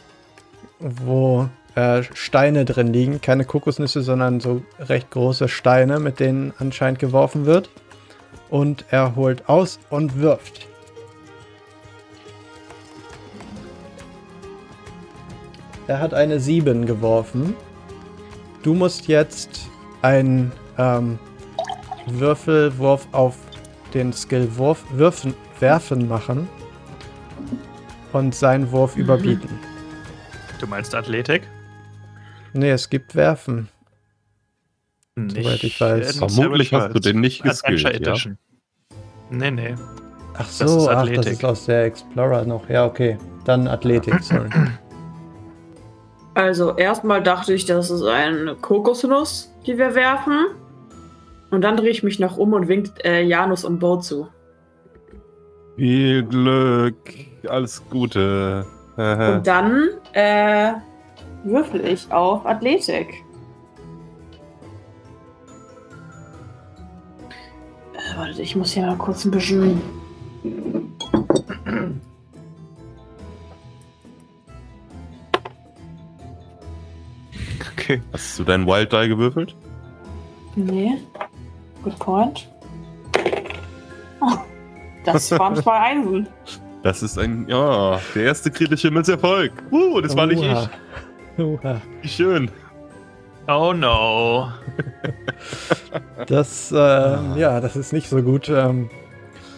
[0.80, 3.22] wo äh, Steine drin liegen.
[3.22, 7.70] Keine Kokosnüsse, sondern so recht große Steine, mit denen anscheinend geworfen wird
[8.50, 10.68] und er holt aus und wirft.
[15.88, 17.56] Er hat eine 7 geworfen.
[18.64, 19.70] Du musst jetzt
[20.02, 21.20] einen ähm,
[22.08, 23.38] Würfelwurf auf
[23.94, 26.50] den Skill Wurf, Würfen, Werfen machen
[28.14, 29.04] und seinen Wurf mhm.
[29.04, 29.60] überbieten.
[30.60, 31.44] Du meinst Athletik?
[32.54, 33.70] Nee, es gibt Werfen.
[35.16, 36.18] Nicht Soweit ich weiß.
[36.18, 38.16] Vermutlich hast du den nicht geskillt, ja?
[39.30, 39.76] Nee, nee.
[40.38, 42.70] Ach so, das ist, ach, das ist aus der Explorer noch.
[42.70, 43.18] Ja, okay.
[43.46, 44.50] Dann Athletik, sorry.
[46.38, 50.48] Also, erstmal dachte ich, das ist eine Kokosnuss, die wir werfen.
[51.50, 54.28] Und dann drehe ich mich noch um und winkt äh, Janus und Bo zu.
[55.78, 56.98] Viel Glück,
[57.48, 58.66] alles Gute.
[58.98, 60.74] und dann äh,
[61.46, 63.25] würfel ich auf Athletik.
[68.16, 69.82] Warte, ich muss hier mal kurz ein bisschen.
[77.74, 78.02] Okay.
[78.12, 79.56] Hast du deinen Wild Die gewürfelt?
[80.56, 80.98] Nee.
[81.84, 82.50] Good point.
[84.22, 84.38] Oh,
[85.04, 86.28] das waren zwei Einsen.
[86.82, 89.52] Das ist ein, ja, der erste kritische Misserfolg.
[89.72, 90.70] Uh, das war nicht ich.
[92.02, 92.50] Wie schön.
[93.48, 94.52] Oh no.
[96.28, 98.50] das, äh, ja, das ist nicht so gut.
[98.50, 98.90] Ähm,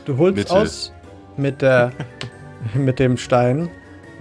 [0.05, 0.51] du holst Mitte.
[0.51, 0.93] aus
[1.37, 1.91] mit, der,
[2.73, 3.69] mit dem Stein,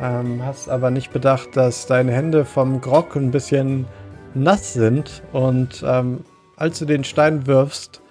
[0.00, 3.86] ähm, hast aber nicht bedacht, dass deine Hände vom Grog ein bisschen
[4.34, 6.20] nass sind und ähm,
[6.56, 8.02] als du den Stein wirfst,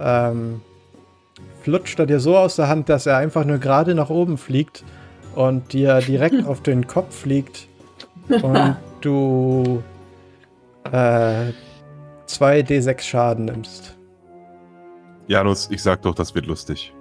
[0.00, 0.60] ähm,
[1.62, 4.84] flutscht er dir so aus der Hand, dass er einfach nur gerade nach oben fliegt
[5.34, 7.68] und dir direkt auf den Kopf fliegt
[8.28, 9.82] und du
[10.90, 11.52] äh,
[12.26, 13.96] zwei D6 Schaden nimmst.
[15.28, 16.92] Janus, ich sag doch, das wird lustig.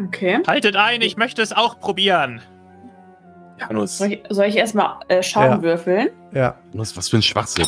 [0.00, 0.40] Okay.
[0.46, 2.40] Haltet ein, ich möchte es auch probieren.
[3.58, 3.98] Janus.
[3.98, 5.62] Soll ich, soll ich erstmal äh, Schaden ja.
[5.62, 6.08] würfeln?
[6.32, 6.56] Ja.
[6.72, 7.66] Janus, was für ein Schwachsinn.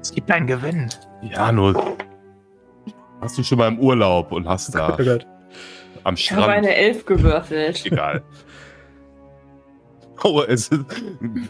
[0.00, 0.88] Es gibt einen Gewinn.
[1.22, 1.76] Janus.
[3.20, 5.18] Hast du schon mal im Urlaub und hast da oh
[6.04, 6.18] am Strand.
[6.18, 7.84] Ich habe eine Elf gewürfelt.
[7.84, 8.22] Egal.
[10.22, 10.84] Oh, es ist,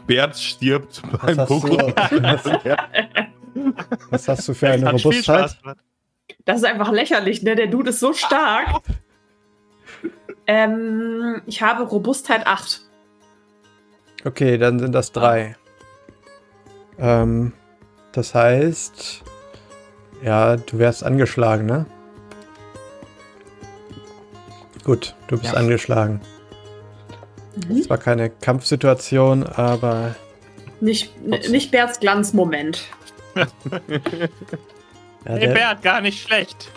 [0.07, 2.79] Bert stirbt beim Pokémon.
[4.11, 5.57] Was hast du für eine Robustheit?
[6.45, 7.57] Das ist einfach lächerlich, ne?
[7.57, 8.83] Der Dude ist so stark.
[10.47, 12.83] ähm, ich habe Robustheit 8.
[14.25, 15.57] Okay, dann sind das drei.
[16.99, 17.53] Ähm,
[18.13, 19.23] das heißt,
[20.23, 21.87] ja, du wärst angeschlagen, ne?
[24.85, 25.59] Gut, du bist ja.
[25.59, 26.21] angeschlagen.
[27.57, 27.79] Mhm.
[27.79, 30.15] Das war keine Kampfsituation, aber.
[30.81, 32.85] Nicht, nicht Berts Glanzmoment.
[33.35, 33.47] ja,
[35.25, 36.71] hey, Bert, gar nicht schlecht.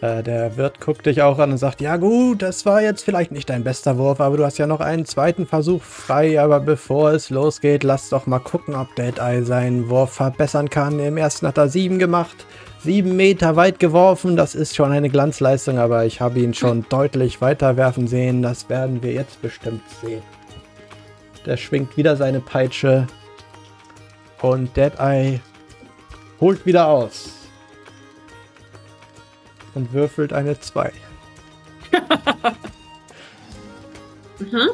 [0.00, 3.32] Äh, der Wirt guckt dich auch an und sagt, ja gut, das war jetzt vielleicht
[3.32, 7.12] nicht dein bester Wurf, aber du hast ja noch einen zweiten Versuch frei, aber bevor
[7.12, 11.00] es losgeht, lass doch mal gucken, ob Deadeye seinen Wurf verbessern kann.
[11.00, 12.44] Im ersten hat er sieben gemacht,
[12.86, 17.40] sieben Meter weit geworfen, das ist schon eine Glanzleistung, aber ich habe ihn schon deutlich
[17.40, 20.22] weiter werfen sehen, das werden wir jetzt bestimmt sehen.
[21.44, 23.08] Der schwingt wieder seine Peitsche
[24.40, 25.40] und Deadeye
[26.40, 27.32] holt wieder aus
[29.74, 30.92] und würfelt eine 2.
[34.38, 34.68] mhm.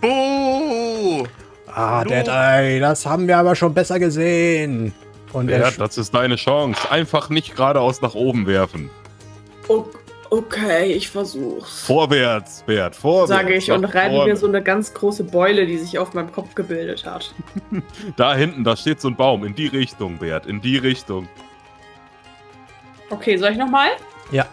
[0.00, 1.26] Buh!
[1.66, 4.94] Ah, Deadeye, das haben wir aber schon besser gesehen.
[5.32, 6.90] Und ja, das ist deine Chance.
[6.90, 8.90] Einfach nicht geradeaus nach oben werfen.
[10.30, 11.82] Okay, ich versuch's.
[11.82, 13.28] Vorwärts, Bert, vorwärts.
[13.28, 16.54] Sage ich und reibe mir so eine ganz große Beule, die sich auf meinem Kopf
[16.54, 17.34] gebildet hat.
[18.16, 19.44] da hinten, da steht so ein Baum.
[19.44, 21.28] In die Richtung, Bert, in die Richtung.
[23.10, 23.90] Okay, soll ich nochmal?
[24.30, 24.46] Ja.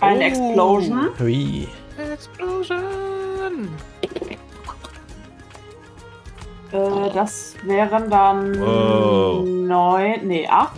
[0.00, 0.22] Eine oh.
[0.22, 1.08] Explosion.
[1.18, 1.68] Hui.
[2.12, 3.68] Explosion.
[6.72, 9.42] Äh, das wären dann oh.
[9.44, 10.76] neun, nee, acht.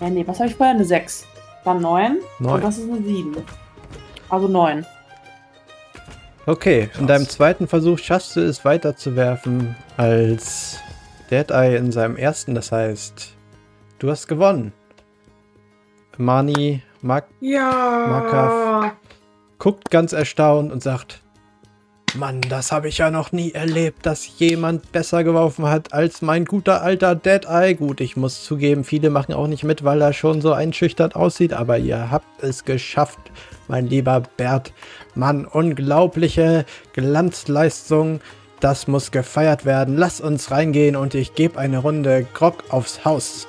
[0.00, 0.74] Äh, nee, was habe ich vorher?
[0.74, 1.26] Eine sechs.
[1.64, 2.18] Dann neun.
[2.38, 2.54] neun.
[2.54, 3.36] Und das ist eine sieben.
[4.28, 4.86] Also neun.
[6.46, 7.00] Okay, Krass.
[7.00, 10.78] in deinem zweiten Versuch schaffst du es weiterzuwerfen als
[11.30, 13.36] Deadeye in seinem ersten, das heißt,
[13.98, 14.72] du hast gewonnen.
[16.16, 18.06] Mani Mak ja.
[18.08, 18.92] Makav
[19.58, 21.19] guckt ganz erstaunt und sagt,
[22.14, 26.44] Mann, das habe ich ja noch nie erlebt, dass jemand besser geworfen hat als mein
[26.44, 27.74] guter alter Deadeye.
[27.74, 31.52] Gut, ich muss zugeben, viele machen auch nicht mit, weil er schon so einschüchtert aussieht,
[31.52, 33.20] aber ihr habt es geschafft,
[33.68, 34.72] mein lieber Bert.
[35.14, 38.20] Mann, unglaubliche Glanzleistung.
[38.58, 39.96] Das muss gefeiert werden.
[39.96, 43.46] Lass uns reingehen und ich gebe eine Runde Grog aufs Haus.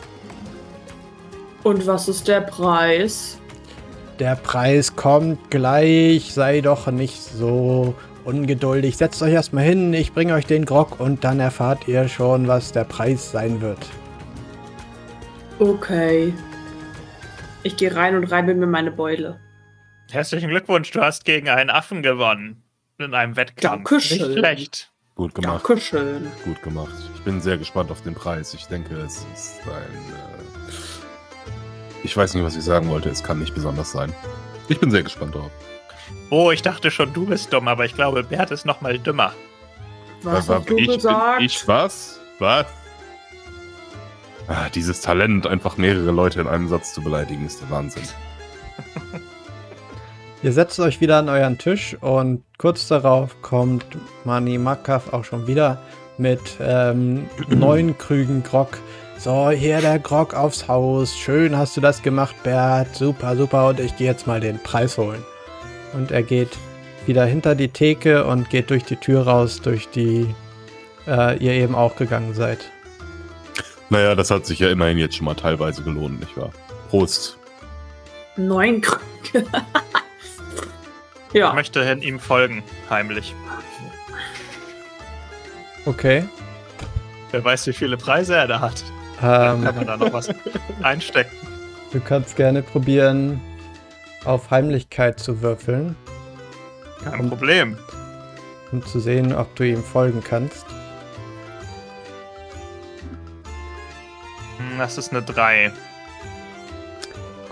[1.63, 3.37] Und was ist der Preis?
[4.19, 6.31] Der Preis kommt gleich.
[6.33, 7.95] Sei doch nicht so
[8.25, 8.97] ungeduldig.
[8.97, 12.71] Setzt euch erstmal hin, ich bringe euch den Grog und dann erfahrt ihr schon, was
[12.71, 13.79] der Preis sein wird.
[15.59, 16.33] Okay.
[17.63, 19.39] Ich gehe rein und reibe mir meine Beule.
[20.09, 22.63] Herzlichen Glückwunsch, du hast gegen einen Affen gewonnen.
[22.97, 23.89] In einem Wettkampf.
[23.89, 24.17] Dankeschön.
[24.17, 24.91] Nicht schlecht.
[25.15, 25.63] Gut gemacht.
[25.67, 26.27] Dankeschön.
[26.45, 26.93] Gut gemacht.
[27.15, 28.53] Ich bin sehr gespannt auf den Preis.
[28.53, 29.71] Ich denke, es ist ein.
[29.71, 30.41] Äh
[32.03, 33.09] ich weiß nicht, was ich sagen wollte.
[33.09, 34.13] Es kann nicht besonders sein.
[34.67, 35.51] Ich bin sehr gespannt drauf.
[36.29, 39.33] Oh, ich dachte schon, du bist dumm, aber ich glaube, Bert ist noch mal dümmer.
[40.23, 41.41] Was hast du ich, gesagt?
[41.41, 42.19] Ich was?
[42.39, 42.65] Was?
[44.47, 48.03] Ah, dieses Talent, einfach mehrere Leute in einem Satz zu beleidigen, ist der Wahnsinn.
[50.43, 53.85] Ihr setzt euch wieder an euren Tisch und kurz darauf kommt
[54.25, 55.79] Mani Makav auch schon wieder
[56.17, 58.77] mit ähm, neun Krügen Grog.
[59.17, 61.15] So, hier der Grog aufs Haus.
[61.15, 62.95] Schön hast du das gemacht, Bert.
[62.95, 63.67] Super, super.
[63.69, 65.23] Und ich gehe jetzt mal den Preis holen.
[65.93, 66.57] Und er geht
[67.05, 70.33] wieder hinter die Theke und geht durch die Tür raus, durch die
[71.07, 72.71] äh, ihr eben auch gegangen seid.
[73.89, 76.51] Naja, das hat sich ja immerhin jetzt schon mal teilweise gelohnt, nicht wahr?
[76.89, 77.37] Prost.
[78.37, 79.45] Neun Krüge.
[81.33, 81.49] Ja.
[81.49, 83.33] Ich möchte ihm folgen, heimlich.
[85.85, 86.25] Okay.
[87.31, 88.83] Wer weiß, wie viele Preise er da hat.
[89.21, 90.29] Ähm, kann man da noch was
[90.81, 91.35] einstecken.
[91.93, 93.39] Du kannst gerne probieren,
[94.25, 95.95] auf Heimlichkeit zu würfeln.
[97.03, 97.77] Kein um, Problem.
[98.71, 100.65] Um zu sehen, ob du ihm folgen kannst.
[104.57, 105.71] Hm, das ist eine 3.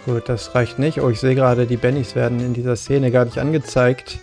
[0.05, 1.01] Gut, das reicht nicht.
[1.01, 4.19] Oh, ich sehe gerade, die Bennys werden in dieser Szene gar nicht angezeigt.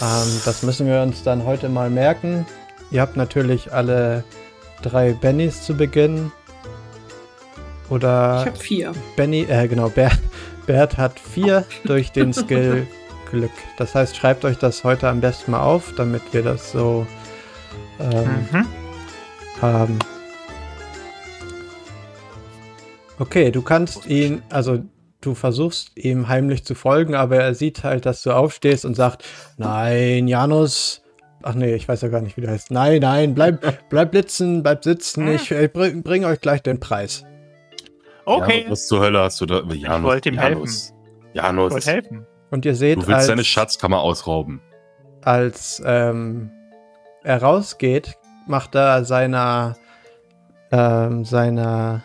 [0.00, 2.46] Ähm, das müssen wir uns dann heute mal merken.
[2.90, 4.24] Ihr habt natürlich alle
[4.82, 6.32] drei Bennys zu Beginn.
[7.88, 8.40] Oder.
[8.40, 8.92] Ich habe vier.
[9.16, 10.18] Benny, äh, genau, Bert,
[10.70, 12.86] Bert hat vier durch den Skill
[13.28, 13.50] Glück.
[13.76, 17.08] Das heißt, schreibt euch das heute am besten mal auf, damit wir das so
[17.98, 18.66] ähm, mhm.
[19.60, 19.98] haben.
[23.18, 24.78] Okay, du kannst ihn, also
[25.20, 29.24] du versuchst ihm heimlich zu folgen, aber er sieht halt, dass du aufstehst und sagt,
[29.56, 31.02] nein, Janus,
[31.42, 32.70] ach nee, ich weiß ja gar nicht, wie der heißt.
[32.70, 37.24] Nein, nein, bleib, bleib blitzen, bleib sitzen, ich, ich bring, bring, euch gleich den Preis.
[38.24, 38.64] Okay.
[38.64, 39.62] Ja, was zur Hölle hast du da?
[39.62, 40.88] Janus, ich wollte ihm Janus.
[40.88, 41.34] helfen.
[41.34, 41.68] Janus.
[41.68, 42.26] Ich wollte helfen.
[42.50, 44.60] Und ihr seht, du willst als, deine Schatzkammer ausrauben.
[45.22, 46.50] Als ähm,
[47.22, 49.76] er rausgeht, macht er seiner,
[50.72, 52.02] ähm, seiner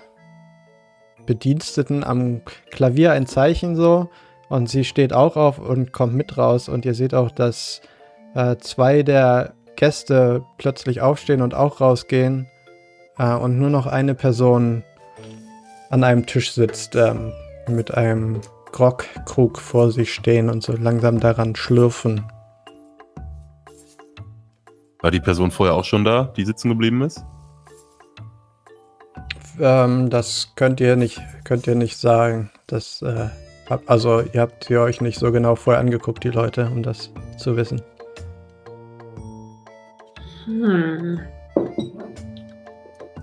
[1.25, 4.09] Bediensteten am Klavier ein Zeichen so
[4.49, 7.81] und sie steht auch auf und kommt mit raus und ihr seht auch, dass
[8.35, 12.47] äh, zwei der Gäste plötzlich aufstehen und auch rausgehen
[13.17, 14.83] äh, und nur noch eine Person
[15.89, 17.31] an einem Tisch sitzt ähm,
[17.67, 22.25] mit einem Grogkrug vor sich stehen und so langsam daran schlürfen.
[25.01, 27.23] War die Person vorher auch schon da, die sitzen geblieben ist?
[29.59, 32.51] Ähm, das könnt ihr nicht, könnt ihr nicht sagen.
[32.67, 33.29] Das, äh,
[33.69, 37.11] hab, also ihr habt ihr euch nicht so genau vorher angeguckt, die Leute, um das
[37.37, 37.81] zu wissen.
[40.45, 41.19] Hm.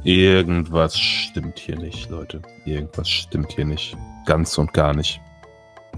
[0.05, 2.43] Irgendwas stimmt hier nicht, Leute.
[2.65, 3.97] Irgendwas stimmt hier nicht.
[4.27, 5.21] Ganz und gar nicht.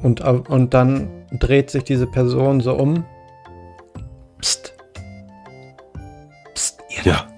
[0.02, 3.04] Und, und dann dreht sich diese Person so um.
[4.40, 4.74] Psst.
[6.54, 7.12] Psst, ihr.
[7.12, 7.28] Ja.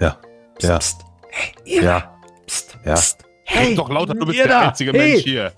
[0.00, 0.18] Ja.
[0.56, 0.78] Psst, ja.
[0.78, 1.04] Psst.
[1.30, 1.82] Hey, ihr.
[1.82, 2.18] Ja.
[2.46, 2.94] Psst, ja.
[2.94, 3.24] Psst.
[3.44, 4.68] Hey, Red doch lauter, du bist der da.
[4.68, 5.12] einzige hey.
[5.12, 5.52] Mensch hier.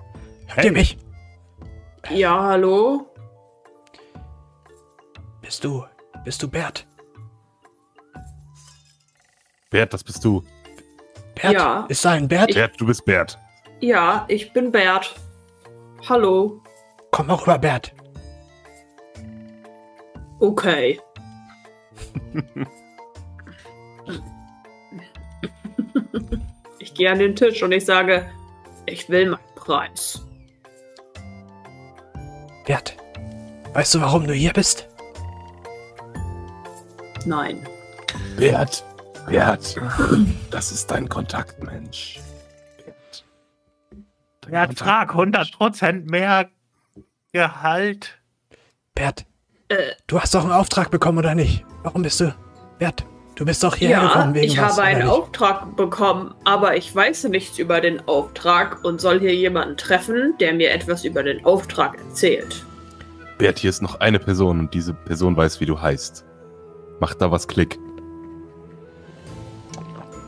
[0.47, 0.66] Hört hey.
[0.66, 0.97] ihr mich?
[2.11, 3.07] Ja, hallo?
[5.43, 5.85] Bist du,
[6.25, 6.87] bist du Bert?
[9.75, 10.45] Bert, das bist du.
[11.35, 11.53] Bert?
[11.53, 11.87] Ja.
[11.89, 12.49] Ist da ein Bert?
[12.49, 13.37] Ich, Bert, du bist Bert.
[13.81, 15.16] Ja, ich bin Bert.
[16.09, 16.62] Hallo.
[17.11, 17.93] Komm auch rüber, Bert.
[20.39, 21.01] Okay.
[26.79, 28.31] ich gehe an den Tisch und ich sage,
[28.87, 30.25] ich will meinen Preis.
[32.64, 32.97] Bert,
[33.72, 34.89] weißt du, warum du hier bist?
[37.27, 37.66] Nein.
[38.37, 38.85] Bert,
[39.27, 39.77] Bert,
[40.51, 42.20] das ist dein Kontaktmensch.
[42.85, 43.25] Bert.
[44.51, 46.49] Ja, frag 100% mehr
[47.33, 48.18] Gehalt.
[48.95, 49.25] Bert,
[49.68, 51.64] äh, du hast doch einen Auftrag bekommen, oder nicht?
[51.83, 52.35] Warum bist du.
[52.79, 53.05] Bert,
[53.35, 56.95] du bist doch hierher ja, gekommen wegen ich was, habe einen Auftrag bekommen, aber ich
[56.95, 61.45] weiß nichts über den Auftrag und soll hier jemanden treffen, der mir etwas über den
[61.45, 62.64] Auftrag erzählt.
[63.39, 66.25] Bert, hier ist noch eine Person und diese Person weiß, wie du heißt.
[67.01, 67.79] Macht da was Klick.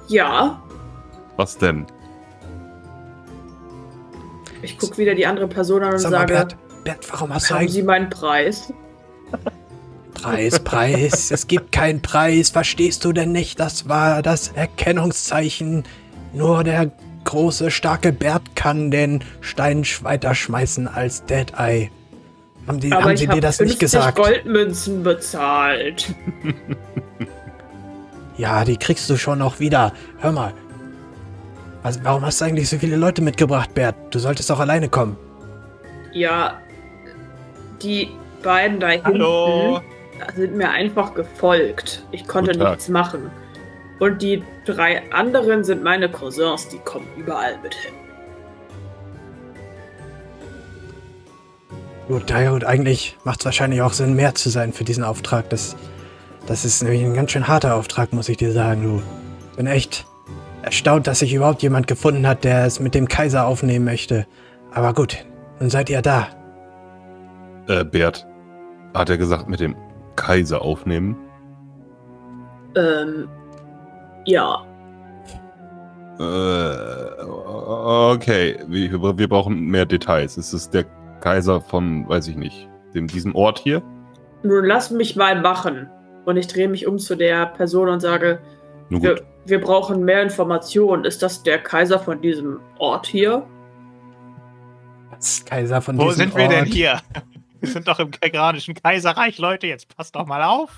[0.09, 0.63] Ja.
[1.37, 1.87] Was denn?
[4.63, 7.69] Ich gucke wieder die andere Person an und Sag sage: Bert, Bert, warum hast haben
[7.69, 8.73] Sie meinen Preis?
[10.15, 11.31] Preis, Preis.
[11.31, 12.51] es gibt keinen Preis.
[12.51, 13.61] Verstehst du denn nicht?
[13.61, 15.85] Das war das Erkennungszeichen.
[16.33, 16.91] Nur der
[17.25, 21.91] große, starke Bert kann den Stein weiter schmeißen als Dead Eye.
[22.67, 24.17] Haben, die, haben sie dir das nicht gesagt?
[24.17, 26.15] Goldmünzen bezahlt.
[28.37, 29.93] ja, die kriegst du schon noch wieder.
[30.19, 30.53] Hör mal,
[31.83, 33.95] also, warum hast du eigentlich so viele Leute mitgebracht, Bert?
[34.11, 35.17] Du solltest auch alleine kommen.
[36.13, 36.61] Ja,
[37.81, 38.11] die
[38.43, 39.81] beiden da Hallo.
[40.19, 42.05] hinten sind mir einfach gefolgt.
[42.11, 43.31] Ich konnte nichts machen.
[44.01, 47.93] Und die drei anderen sind meine Cousins, die kommen überall mit hin.
[52.09, 55.51] Gut, ja gut, eigentlich macht es wahrscheinlich auch Sinn, mehr zu sein für diesen Auftrag.
[55.51, 55.77] Das,
[56.47, 59.03] das ist nämlich ein ganz schön harter Auftrag, muss ich dir sagen, du.
[59.57, 60.07] Bin echt
[60.63, 64.27] erstaunt, dass sich überhaupt jemand gefunden hat, der es mit dem Kaiser aufnehmen möchte.
[64.73, 65.25] Aber gut,
[65.61, 66.29] nun seid ihr da.
[67.69, 68.27] Äh, Bert,
[68.95, 69.75] hat er gesagt, mit dem
[70.15, 71.17] Kaiser aufnehmen?
[72.77, 73.29] Ähm,
[74.27, 74.63] ja.
[76.19, 80.37] Äh, okay, wir, wir brauchen mehr Details.
[80.37, 80.85] Ist es der
[81.21, 83.83] Kaiser von, weiß ich nicht, dem, diesem Ort hier?
[84.43, 85.89] Nun lass mich mal machen.
[86.27, 88.41] Und ich drehe mich um zu der Person und sage,
[88.91, 89.09] Nun gut.
[89.09, 91.05] Wir, wir brauchen mehr Informationen.
[91.05, 93.47] Ist das der Kaiser von diesem Ort hier?
[95.11, 96.35] Was Kaiser von Wo diesem Ort?
[96.35, 97.01] Wo sind wir denn hier?
[97.61, 99.67] Wir sind doch im Granischen Kaiserreich, Leute.
[99.67, 100.71] Jetzt passt doch mal auf.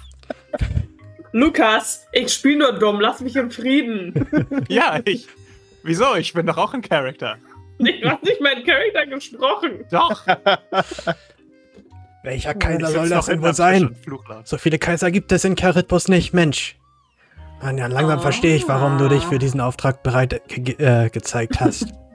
[1.32, 3.00] Lukas, ich spiele nur dumm.
[3.00, 4.14] Lass mich im Frieden.
[4.68, 5.26] ja, ich.
[5.82, 6.14] Wieso?
[6.14, 7.36] Ich bin doch auch ein Charakter.
[7.78, 9.84] Ich habe nicht meinen Charakter gesprochen.
[9.90, 10.24] Doch.
[12.22, 13.96] Welcher Kaiser soll das denn wohl sein?
[14.44, 16.76] So viele Kaiser gibt es in Charitbus nicht, Mensch.
[17.62, 18.22] Mann, ja, langsam oh.
[18.22, 21.86] verstehe ich, warum du dich für diesen Auftrag bereit ge äh, gezeigt hast.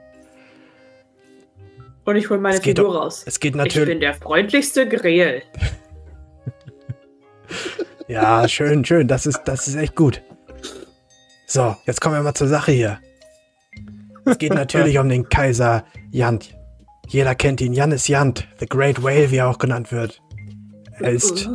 [2.04, 3.22] Und ich hole meine geht, Figur raus.
[3.26, 3.88] Es geht natürlich.
[3.88, 5.42] Ich bin der freundlichste Greel.
[8.08, 9.08] ja, schön, schön.
[9.08, 10.20] Das ist, das ist echt gut.
[11.46, 12.98] So, jetzt kommen wir mal zur Sache hier.
[14.26, 16.54] Es geht natürlich um den Kaiser Jant.
[17.08, 17.72] Jeder kennt ihn.
[17.72, 20.20] Janis Jant, The Great Whale, wie er auch genannt wird.
[20.98, 21.48] Er ist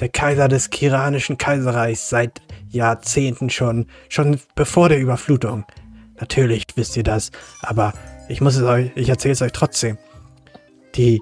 [0.00, 5.64] der Kaiser des Kiranischen Kaiserreichs seit Jahrzehnten schon, schon bevor der Überflutung.
[6.20, 7.30] Natürlich wisst ihr das,
[7.62, 7.92] aber
[8.28, 9.98] ich muss es euch, ich erzähle es euch trotzdem.
[10.94, 11.20] Die,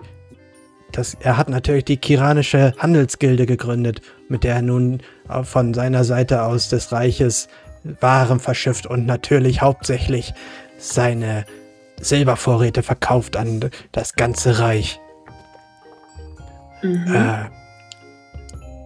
[0.93, 5.03] das, er hat natürlich die Kiranische Handelsgilde gegründet, mit der er nun
[5.43, 7.49] von seiner Seite aus des Reiches
[8.01, 10.33] Waren verschifft und natürlich hauptsächlich
[10.79, 11.45] seine
[12.01, 15.01] Silbervorräte verkauft an das ganze Reich.
[16.83, 17.15] Mhm.
[17.15, 17.45] Äh,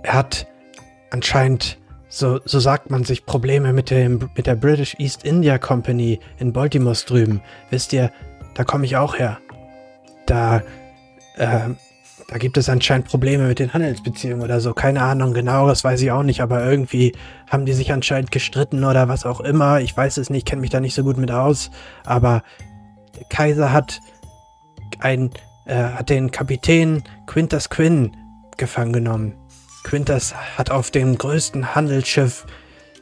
[0.02, 0.46] er hat
[1.10, 1.78] anscheinend,
[2.08, 6.52] so, so sagt man sich, Probleme mit, dem, mit der British East India Company in
[6.52, 7.42] Baltimore drüben.
[7.70, 8.10] Wisst ihr,
[8.54, 9.38] da komme ich auch her.
[10.26, 10.62] Da,
[11.36, 11.70] äh,
[12.28, 14.74] da gibt es anscheinend Probleme mit den Handelsbeziehungen oder so.
[14.74, 17.14] Keine Ahnung, genau, das weiß ich auch nicht, aber irgendwie
[17.50, 19.80] haben die sich anscheinend gestritten oder was auch immer.
[19.80, 21.70] Ich weiß es nicht, kenne mich da nicht so gut mit aus.
[22.04, 22.42] Aber
[23.18, 24.00] der Kaiser hat
[25.00, 25.30] ein,
[25.66, 28.16] äh, hat den Kapitän Quintus Quinn
[28.56, 29.34] gefangen genommen.
[29.84, 32.46] Quintus hat auf dem größten Handelsschiff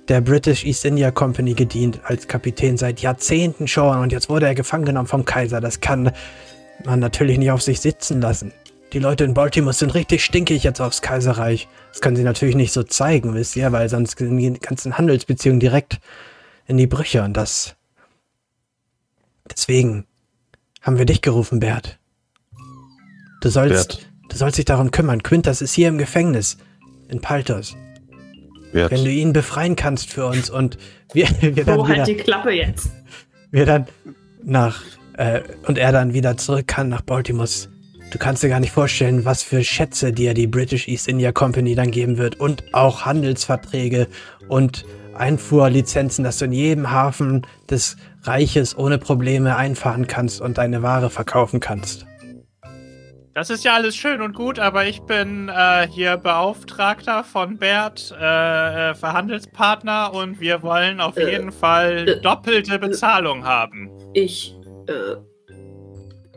[0.08, 4.54] der British East India Company gedient als Kapitän seit Jahrzehnten schon und jetzt wurde er
[4.54, 5.60] gefangen genommen vom Kaiser.
[5.60, 6.12] Das kann
[6.84, 8.52] man natürlich nicht auf sich sitzen lassen.
[8.92, 11.66] Die Leute in Baltimore sind richtig stinkig jetzt aufs Kaiserreich.
[11.90, 15.58] Das können sie natürlich nicht so zeigen, wisst ihr, weil sonst gehen die ganzen Handelsbeziehungen
[15.58, 15.98] direkt
[16.66, 17.74] in die Brüche und das.
[19.50, 20.06] Deswegen
[20.82, 21.98] haben wir dich gerufen, Bert.
[23.40, 24.10] Du sollst, Bert.
[24.28, 25.22] du sollst dich darum kümmern.
[25.22, 26.58] Quintas ist hier im Gefängnis
[27.08, 27.76] in Paltos.
[28.72, 28.90] Bert.
[28.90, 30.78] Wenn du ihn befreien kannst für uns und
[31.12, 32.90] wir, wir dann oh, halt die Klappe jetzt.
[33.50, 33.86] Wir dann
[34.42, 34.82] nach
[35.14, 37.48] äh, und er dann wieder zurück kann nach Baltimore
[38.10, 41.74] Du kannst dir gar nicht vorstellen, was für Schätze dir die British East India Company
[41.74, 44.06] dann geben wird und auch Handelsverträge
[44.48, 44.84] und
[45.14, 47.96] Einfuhrlizenzen, dass du in jedem Hafen des
[48.26, 52.06] Reiches ohne Probleme einfahren kannst und deine Ware verkaufen kannst.
[53.34, 58.14] Das ist ja alles schön und gut, aber ich bin äh, hier Beauftragter von Bert,
[58.18, 63.90] äh, äh Verhandelspartner und wir wollen auf äh, jeden Fall äh, doppelte Bezahlung haben.
[64.14, 64.54] Ich,
[64.86, 65.16] äh,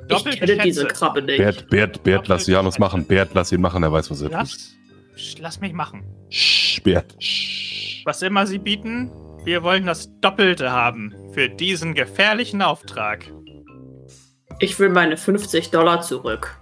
[0.10, 0.64] Doppelte ich kenne Schätze.
[0.64, 1.38] diese Krabbe nicht.
[1.38, 3.06] Bert, Bert, Bert, lass Janus machen.
[3.06, 4.76] Bert, lass ihn machen, er weiß, was er lass,
[5.16, 5.40] tut.
[5.40, 6.04] Lass mich machen.
[6.30, 7.16] Sch, Bert.
[7.20, 8.02] Sch.
[8.06, 9.10] Was immer Sie bieten,
[9.46, 13.32] wir wollen das Doppelte haben für diesen gefährlichen Auftrag.
[14.60, 16.58] Ich will meine 50 Dollar zurück.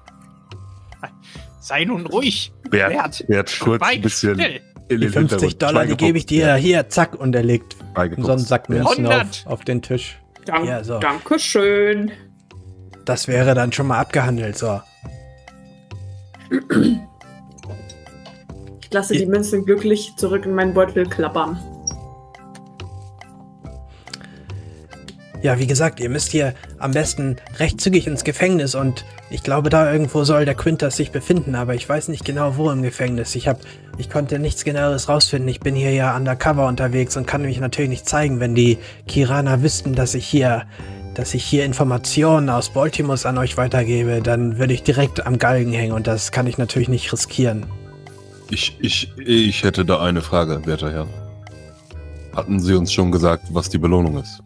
[1.60, 2.54] Sei nun ruhig.
[2.70, 4.36] Bert, Bert, Bert kurz ein bisschen.
[4.36, 4.62] Still.
[4.90, 6.56] Die 50 Dollar, die gebe ich dir.
[6.56, 10.18] Hier, zack, und er legt so einen Sack Münzen auf, auf den Tisch.
[10.46, 11.00] Dank, ja, so.
[11.00, 12.12] Dankeschön.
[13.04, 14.80] Das wäre dann schon mal abgehandelt, so.
[18.82, 21.60] Ich lasse die Münzen glücklich zurück in meinen Beutel klappern.
[25.48, 29.70] Ja, wie gesagt, ihr müsst hier am besten recht zügig ins Gefängnis und ich glaube,
[29.70, 33.34] da irgendwo soll der Quintus sich befinden, aber ich weiß nicht genau, wo im Gefängnis.
[33.34, 33.62] Ich hab,
[33.98, 35.48] ich konnte nichts genaueres rausfinden.
[35.48, 38.78] Ich bin hier ja undercover unterwegs und kann mich natürlich nicht zeigen, wenn die
[39.08, 40.66] Kiraner wüssten, dass ich hier
[41.16, 45.72] dass ich hier Informationen aus Baltimore an euch weitergebe, dann würde ich direkt am Galgen
[45.72, 47.66] hängen und das kann ich natürlich nicht riskieren.
[48.52, 51.08] Ich, ich, ich hätte da eine Frage, werter Herr.
[52.36, 54.44] Hatten Sie uns schon gesagt, was die Belohnung ist?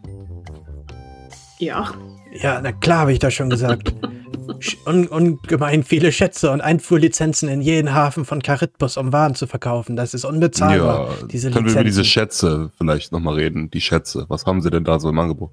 [1.62, 1.94] Ja.
[2.34, 3.94] Ja, na klar habe ich das schon gesagt.
[4.86, 9.96] Un ungemein viele Schätze und Einfuhrlizenzen in jeden Hafen von Charitbus, um Waren zu verkaufen.
[9.96, 11.10] Das ist unbezahlbar.
[11.10, 11.66] Ja, diese können Lizenzen.
[11.66, 13.70] wir über diese Schätze vielleicht nochmal reden?
[13.70, 15.52] Die Schätze, was haben Sie denn da so im Angebot?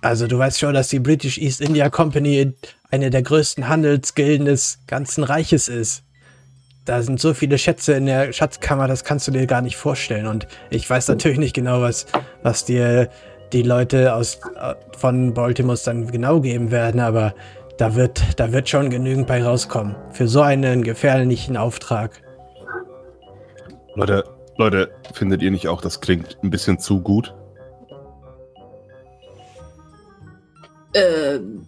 [0.00, 2.54] Also du weißt schon, dass die British East India Company
[2.90, 6.04] eine der größten Handelsgilden des ganzen Reiches ist.
[6.84, 10.26] Da sind so viele Schätze in der Schatzkammer, das kannst du dir gar nicht vorstellen.
[10.26, 12.06] Und ich weiß natürlich nicht genau, was,
[12.42, 13.10] was dir
[13.52, 14.40] die Leute aus,
[14.96, 17.34] von Baltimore dann genau geben werden, aber
[17.78, 19.94] da wird, da wird schon genügend bei rauskommen.
[20.12, 22.22] Für so einen gefährlichen Auftrag.
[23.94, 24.24] Leute,
[24.56, 27.34] Leute, findet ihr nicht auch, das klingt ein bisschen zu gut?
[30.94, 31.66] Ähm,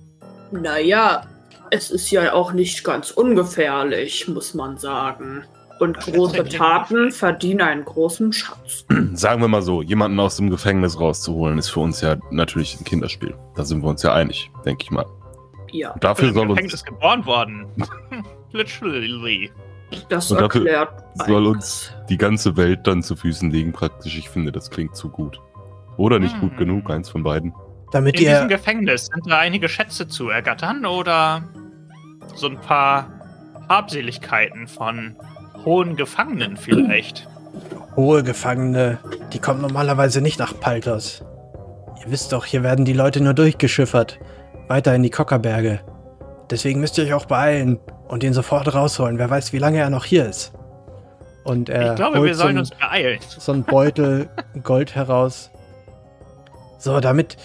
[0.51, 1.27] naja,
[1.71, 5.45] es ist ja auch nicht ganz ungefährlich, muss man sagen.
[5.81, 8.85] Und große Taten verdienen einen großen Schatz.
[9.13, 12.85] Sagen wir mal so, jemanden aus dem Gefängnis rauszuholen, ist für uns ja natürlich ein
[12.85, 13.35] Kinderspiel.
[13.55, 15.07] Da sind wir uns ja einig, denke ich mal.
[15.71, 15.95] Ja.
[16.01, 16.73] Dafür soll uns.
[16.73, 17.67] ist geboren worden.
[18.53, 19.51] Literally.
[20.09, 21.05] Das Und erklärt.
[21.27, 24.19] Soll uns die ganze Welt dann zu Füßen liegen, praktisch.
[24.19, 25.41] Ich finde, das klingt zu gut.
[25.97, 26.41] Oder nicht hm.
[26.41, 27.55] gut genug, eins von beiden.
[27.93, 31.43] Damit In ihr diesem Gefängnis sind da einige Schätze zu ergattern oder
[32.35, 33.09] so ein paar
[33.69, 35.17] Habseligkeiten von
[35.69, 37.29] hohen Gefangenen vielleicht?
[37.95, 38.99] Hohe Gefangene,
[39.35, 41.23] die kommen normalerweise nicht nach Paltos.
[42.03, 44.19] Ihr wisst doch, hier werden die Leute nur durchgeschiffert.
[44.69, 45.81] Weiter in die Kockerberge.
[46.51, 47.79] Deswegen müsst ihr euch auch beeilen
[48.09, 49.19] und ihn sofort rausholen.
[49.19, 50.55] Wer weiß, wie lange er noch hier ist.
[51.45, 53.19] Und er ich glaube, wir sollen so uns beeilen.
[53.39, 54.31] So ein Beutel
[54.63, 55.51] Gold heraus.
[56.79, 57.37] So, damit,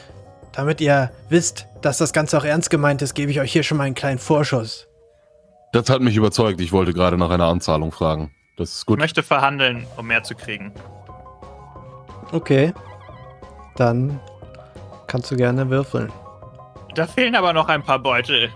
[0.53, 3.77] damit ihr wisst, dass das Ganze auch ernst gemeint ist, gebe ich euch hier schon
[3.77, 4.87] mal einen kleinen Vorschuss.
[5.73, 6.61] Das hat mich überzeugt.
[6.61, 8.31] Ich wollte gerade nach einer Anzahlung fragen.
[8.57, 8.99] Das ist gut.
[8.99, 10.71] Ich möchte verhandeln, um mehr zu kriegen.
[12.31, 12.73] Okay.
[13.75, 14.19] Dann
[15.07, 16.11] kannst du gerne würfeln.
[16.93, 18.51] Da fehlen aber noch ein paar Beutel.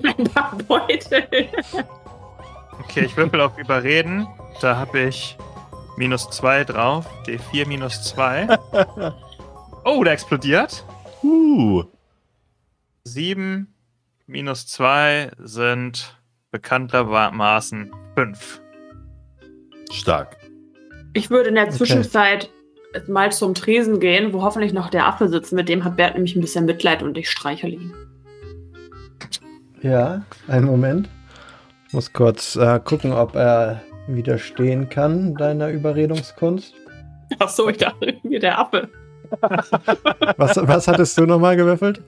[0.02, 1.28] Ein paar Beutel.
[2.80, 4.26] okay, ich würfel auf Überreden.
[4.62, 5.36] Da habe ich
[5.96, 7.06] minus 2 drauf.
[7.26, 8.58] D4 minus 2.
[9.84, 10.84] oh, der explodiert.
[11.22, 11.84] Uh.
[13.04, 13.72] 7
[14.30, 16.16] minus 2 sind
[16.52, 18.62] bekanntermaßen 5.
[19.90, 20.36] Stark.
[21.12, 22.48] Ich würde in der Zwischenzeit
[22.94, 23.10] okay.
[23.10, 25.52] mal zum Tresen gehen, wo hoffentlich noch der Affe sitzt.
[25.52, 27.92] Mit dem hat Bert nämlich ein bisschen Mitleid und ich streichel ihn.
[29.82, 31.08] Ja, einen Moment.
[31.88, 36.74] Ich muss kurz äh, gucken, ob er widerstehen kann deiner Überredungskunst.
[37.40, 38.88] Ach so, ich dachte irgendwie der Affe.
[40.36, 42.02] was, was hattest du nochmal gewürfelt?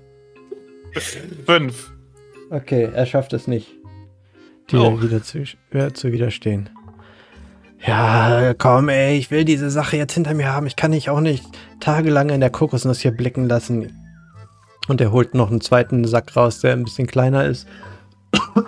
[1.46, 1.92] Fünf.
[2.50, 3.68] Okay, er schafft es nicht,
[4.70, 5.02] dir oh.
[5.02, 6.68] wieder zu, äh, zu widerstehen.
[7.84, 10.66] Ja, komm, ey, ich will diese Sache jetzt hinter mir haben.
[10.66, 11.44] Ich kann dich auch nicht
[11.80, 13.92] tagelang in der Kokosnuss hier blicken lassen.
[14.88, 17.66] Und er holt noch einen zweiten Sack raus, der ein bisschen kleiner ist.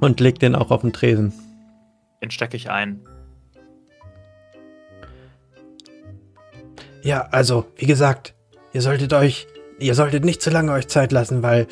[0.00, 1.32] Und legt den auch auf den Tresen.
[2.22, 3.00] Den stecke ich ein.
[7.02, 8.34] Ja, also, wie gesagt,
[8.72, 9.46] ihr solltet euch,
[9.78, 11.66] ihr solltet nicht zu lange euch Zeit lassen, weil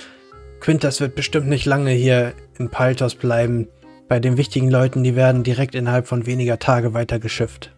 [0.62, 3.66] Quintas wird bestimmt nicht lange hier in Paltos bleiben.
[4.06, 7.74] Bei den wichtigen Leuten, die werden direkt innerhalb von weniger Tage weitergeschifft.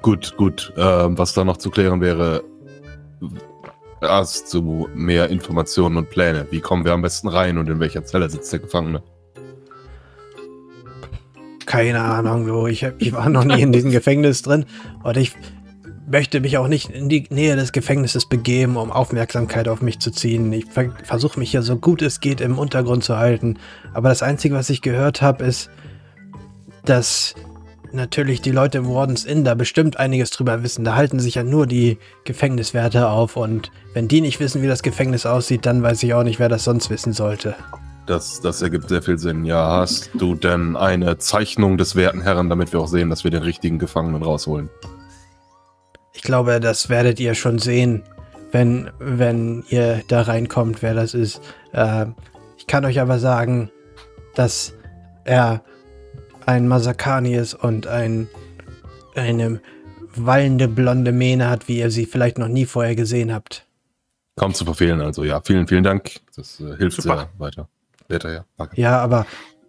[0.00, 0.72] Gut, gut.
[0.76, 2.44] Ähm, was da noch zu klären wäre,
[4.00, 6.46] hast du mehr Informationen und Pläne?
[6.50, 9.02] Wie kommen wir am besten rein und in welcher Zelle sitzt der Gefangene?
[11.66, 12.68] Keine Ahnung, du.
[12.68, 14.66] Ich, ich war noch nie in diesem Gefängnis drin
[15.02, 15.32] und ich
[16.06, 20.10] möchte mich auch nicht in die Nähe des Gefängnisses begeben, um Aufmerksamkeit auf mich zu
[20.10, 20.52] ziehen.
[20.52, 20.66] Ich
[21.04, 23.58] versuche mich ja so gut es geht im Untergrund zu halten.
[23.92, 25.70] Aber das Einzige, was ich gehört habe, ist,
[26.84, 27.34] dass
[27.92, 30.84] natürlich die Leute im Wardens Inn da bestimmt einiges drüber wissen.
[30.84, 34.82] Da halten sich ja nur die Gefängniswärter auf und wenn die nicht wissen, wie das
[34.82, 37.54] Gefängnis aussieht, dann weiß ich auch nicht, wer das sonst wissen sollte.
[38.06, 39.46] Das, das ergibt sehr viel Sinn.
[39.46, 43.30] Ja, hast du denn eine Zeichnung des werten Herren, damit wir auch sehen, dass wir
[43.30, 44.68] den richtigen Gefangenen rausholen?
[46.24, 48.02] Ich glaube, das werdet ihr schon sehen,
[48.50, 51.42] wenn, wenn ihr da reinkommt, wer das ist.
[51.72, 52.06] Äh,
[52.56, 53.70] ich kann euch aber sagen,
[54.34, 54.72] dass
[55.24, 55.62] er
[56.46, 58.26] ein Masakani ist und ein,
[59.14, 59.60] eine
[60.14, 63.66] wallende blonde Mähne hat, wie ihr sie vielleicht noch nie vorher gesehen habt.
[64.36, 66.20] Kaum zu verfehlen, also ja, vielen, vielen Dank.
[66.34, 67.16] Das äh, hilft Super.
[67.16, 67.68] sehr weiter.
[68.08, 68.44] Weiter, ja.
[68.56, 68.80] Danke.
[68.80, 69.26] Ja, aber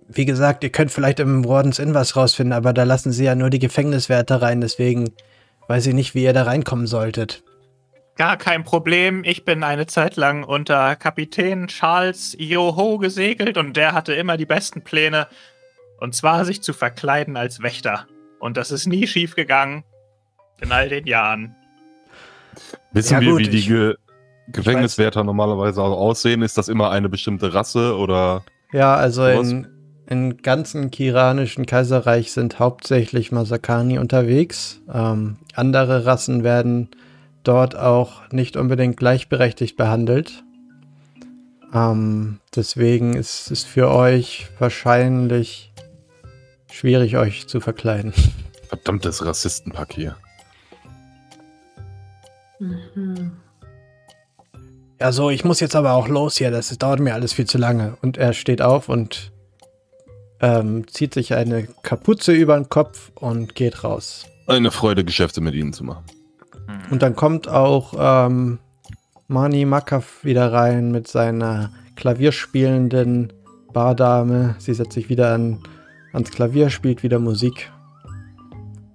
[0.08, 3.36] wie gesagt, ihr könnt vielleicht im Wardens Inn was rausfinden, aber da lassen sie ja
[3.36, 5.12] nur die Gefängniswärter rein, deswegen
[5.68, 7.44] weiß ich nicht, wie ihr da reinkommen solltet.
[8.18, 9.24] Gar kein Problem.
[9.26, 14.46] Ich bin eine Zeit lang unter Kapitän Charles Yoho gesegelt und der hatte immer die
[14.46, 15.28] besten Pläne.
[16.00, 18.08] Und zwar sich zu verkleiden als Wächter.
[18.40, 19.84] Und das ist nie schief gegangen.
[20.62, 21.56] In all den Jahren.
[22.94, 23.96] Wissen ja, wir, gut, wie die Ge
[24.48, 26.42] Gefängniswärter normalerweise aussehen?
[26.42, 28.44] Ist das immer eine bestimmte Rasse oder?
[28.72, 29.68] Ja, also in,
[30.08, 34.80] im ganzen kiranischen Kaiserreich sind hauptsächlich Masakani unterwegs.
[34.94, 36.90] Ähm, andere Rassen werden
[37.44, 40.44] dort auch nicht unbedingt gleichberechtigt behandelt.
[41.74, 45.74] Ähm, deswegen ist es für euch wahrscheinlich
[46.72, 48.14] schwierig, euch zu verkleiden.
[48.68, 50.18] Verdammtes Rassistenpack hier.
[52.60, 53.32] Mhm.
[55.00, 56.52] Ja, so, ich muss jetzt aber auch los hier.
[56.52, 57.98] Das dauert mir alles viel zu lange.
[58.02, 59.32] Und er steht auf und
[60.42, 64.26] ähm, zieht sich eine Kapuze über den Kopf und geht raus.
[64.48, 66.06] Eine Freude, Geschäfte mit ihnen zu machen.
[66.68, 66.92] Mhm.
[66.92, 68.60] Und dann kommt auch ähm,
[69.28, 73.34] Mani Makaf wieder rein mit seiner klavierspielenden
[73.74, 74.56] Bardame.
[74.60, 75.60] Sie setzt sich wieder an
[76.14, 77.72] ans Klavier, spielt wieder Musik.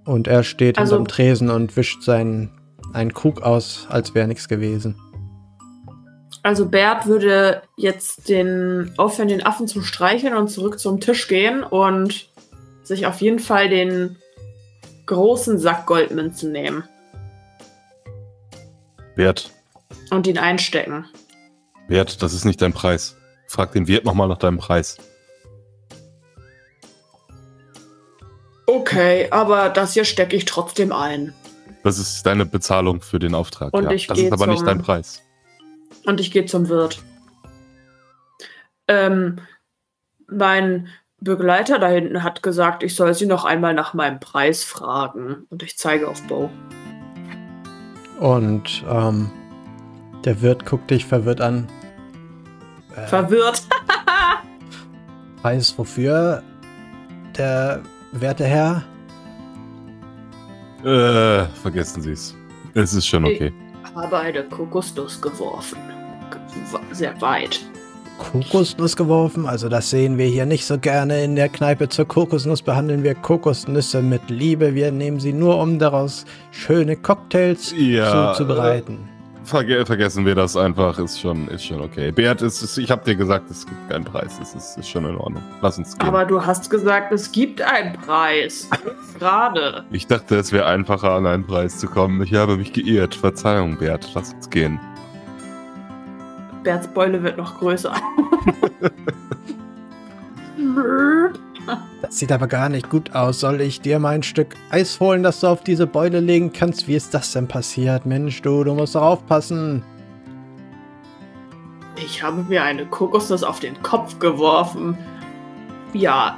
[0.05, 2.51] Und er steht also, hinterm Tresen und wischt seinen
[2.93, 4.95] einen Krug aus, als wäre nichts gewesen.
[6.43, 11.63] Also Bert würde jetzt den aufhören, den Affen zu streicheln und zurück zum Tisch gehen
[11.63, 12.29] und
[12.83, 14.17] sich auf jeden Fall den
[15.05, 16.83] großen Sack Goldmünzen nehmen.
[19.15, 19.51] Wert.
[20.09, 21.05] Und ihn einstecken.
[21.87, 23.17] Wert, das ist nicht dein Preis.
[23.47, 24.97] Frag den Wirt nochmal nach deinem Preis.
[28.65, 31.33] Okay, aber das hier stecke ich trotzdem ein.
[31.83, 33.73] Das ist deine Bezahlung für den Auftrag.
[33.73, 33.91] Und ja.
[33.91, 35.21] ich das ist aber nicht dein Preis.
[36.05, 37.03] Und ich gehe zum Wirt.
[38.87, 39.39] Ähm,
[40.27, 40.87] mein
[41.19, 45.45] Begleiter da hinten hat gesagt, ich soll sie noch einmal nach meinem Preis fragen.
[45.49, 46.49] Und ich zeige auf Bo.
[48.19, 49.31] Und ähm,
[50.25, 51.67] der Wirt guckt dich verwirrt an.
[52.95, 53.61] Äh, verwirrt.
[55.41, 56.43] Preis wofür,
[57.37, 58.83] der werte Herr?
[60.83, 62.35] Äh, vergessen Sie es.
[62.73, 63.53] Es ist schon okay.
[63.53, 65.77] Ich habe eine Kokosnuss geworfen.
[66.91, 67.61] Sehr weit.
[68.17, 69.47] Kokosnuss geworfen?
[69.47, 71.89] Also das sehen wir hier nicht so gerne in der Kneipe.
[71.89, 74.75] Zur Kokosnuss behandeln wir Kokosnüsse mit Liebe.
[74.75, 79.09] Wir nehmen sie nur, um daraus schöne Cocktails ja, zuzubereiten.
[79.51, 82.11] Verge vergessen wir das einfach, ist schon, ist schon okay.
[82.11, 84.39] Beat, ist, ist, ich habe dir gesagt, es gibt keinen Preis.
[84.41, 85.43] Es ist, ist schon in Ordnung.
[85.61, 86.07] Lass uns gehen.
[86.07, 88.69] Aber du hast gesagt, es gibt einen Preis.
[89.19, 89.83] Gerade.
[89.91, 92.23] Ich dachte, es wäre einfacher, an einen Preis zu kommen.
[92.23, 93.13] Ich habe mich geirrt.
[93.13, 94.09] Verzeihung, Bert.
[94.15, 94.79] Lass uns gehen.
[96.63, 97.93] Berts Beule wird noch größer.
[102.11, 103.39] Das sieht aber gar nicht gut aus.
[103.39, 106.89] Soll ich dir mal ein Stück Eis holen, das du auf diese Beule legen kannst?
[106.89, 108.05] Wie ist das denn passiert?
[108.05, 109.81] Mensch, du, du musst doch aufpassen.
[111.95, 114.97] Ich habe mir eine Kokosnuss auf den Kopf geworfen.
[115.93, 116.37] Ja.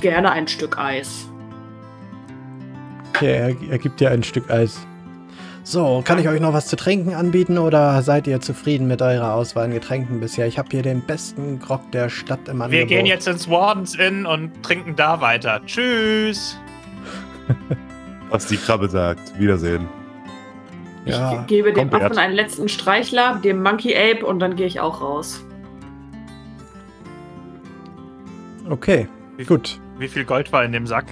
[0.00, 1.28] Gerne ein Stück Eis.
[3.10, 4.86] Okay, er, er gibt dir ein Stück Eis.
[5.66, 9.32] So, kann ich euch noch was zu trinken anbieten oder seid ihr zufrieden mit eurer
[9.32, 10.46] Auswahl an Getränken bisher?
[10.46, 12.70] Ich habe hier den besten Grog der Stadt im Angebot.
[12.70, 15.62] Wir gehen jetzt ins Wardens Inn und trinken da weiter.
[15.64, 16.58] Tschüss!
[18.28, 19.38] was die Krabbe sagt.
[19.38, 19.88] Wiedersehen.
[21.06, 24.80] Ja, ich gebe dem Affen einen letzten Streichler, dem Monkey Ape und dann gehe ich
[24.80, 25.44] auch raus.
[28.68, 29.08] Okay,
[29.38, 29.78] wie, gut.
[29.98, 31.06] Wie viel Gold war in dem Sack?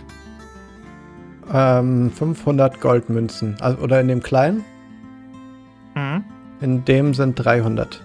[1.52, 3.56] Ähm, 500 Goldmünzen.
[3.60, 4.64] Also, oder in dem kleinen?
[5.94, 6.24] Mhm.
[6.60, 8.04] In dem sind 300.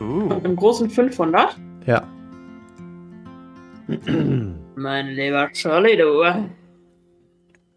[0.00, 0.04] Uh.
[0.04, 1.56] Und im großen 500?
[1.86, 2.02] Ja.
[4.76, 6.22] mein lieber Charlie, du.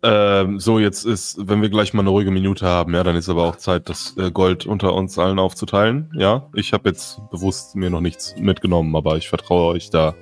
[0.04, 3.28] Ähm, so, jetzt ist, wenn wir gleich mal eine ruhige Minute haben, ja, dann ist
[3.28, 6.12] aber auch Zeit, das äh, Gold unter uns allen aufzuteilen.
[6.16, 10.14] Ja, ich habe jetzt bewusst mir noch nichts mitgenommen, aber ich vertraue euch da.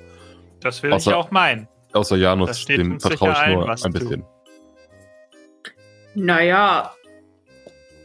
[0.60, 1.68] Das will außer, ich auch meinen.
[1.94, 4.24] Außer Janus, dem vertraue ich nur ein bisschen.
[6.14, 6.92] Naja,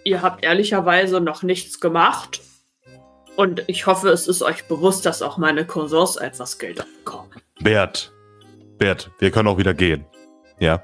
[0.04, 2.42] ihr habt ehrlicherweise noch nichts gemacht.
[3.36, 7.32] Und ich hoffe, es ist euch bewusst, dass auch meine Cousins etwas Geld bekommen.
[7.62, 8.12] Bert,
[8.78, 10.06] Bert, wir können auch wieder gehen.
[10.60, 10.84] Ja.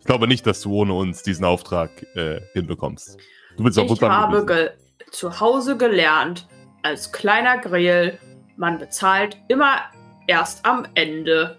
[0.00, 3.16] Ich glaube nicht, dass du ohne uns diesen Auftrag äh, hinbekommst.
[3.56, 4.74] Du bist auch Ich habe
[5.10, 6.46] zu Hause gelernt,
[6.82, 8.18] als kleiner Grill,
[8.56, 9.78] man bezahlt immer
[10.26, 11.58] erst am Ende.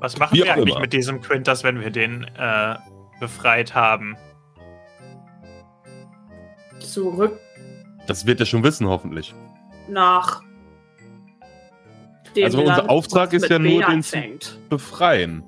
[0.00, 0.80] Was machen Wie wir eigentlich immer.
[0.80, 2.76] mit diesem Quintus, wenn wir den äh,
[3.20, 4.16] befreit haben?
[6.78, 7.38] Zurück.
[8.06, 9.34] Das wird er schon wissen, hoffentlich.
[9.88, 10.42] Nach.
[12.34, 14.18] Dem also unser Land, Auftrag ist ja nur, den zu
[14.68, 15.42] befreien.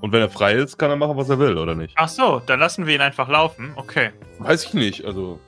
[0.00, 1.94] Und wenn er frei ist, kann er machen, was er will, oder nicht?
[1.96, 3.72] Ach so, dann lassen wir ihn einfach laufen.
[3.76, 4.10] Okay.
[4.38, 5.40] Weiß ich nicht, also.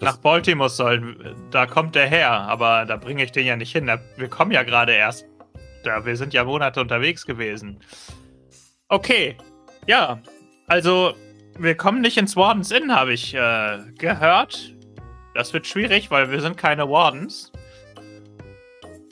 [0.00, 3.90] Nach Baltimore soll, da kommt er her, aber da bringe ich den ja nicht hin.
[4.16, 5.26] Wir kommen ja gerade erst
[5.86, 6.04] da.
[6.04, 7.80] Wir sind ja Monate unterwegs gewesen.
[8.88, 9.36] Okay.
[9.86, 10.20] Ja.
[10.66, 11.14] Also,
[11.58, 14.74] wir kommen nicht ins Wardens Inn, habe ich äh, gehört.
[15.34, 17.52] Das wird schwierig, weil wir sind keine Wardens.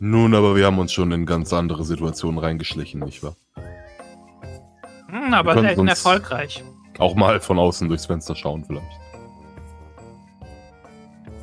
[0.00, 3.36] Nun, aber wir haben uns schon in ganz andere Situationen reingeschlichen, nicht wahr?
[5.08, 6.64] Hm, aber selten erfolgreich.
[6.98, 9.00] Auch mal von außen durchs Fenster schauen, vielleicht.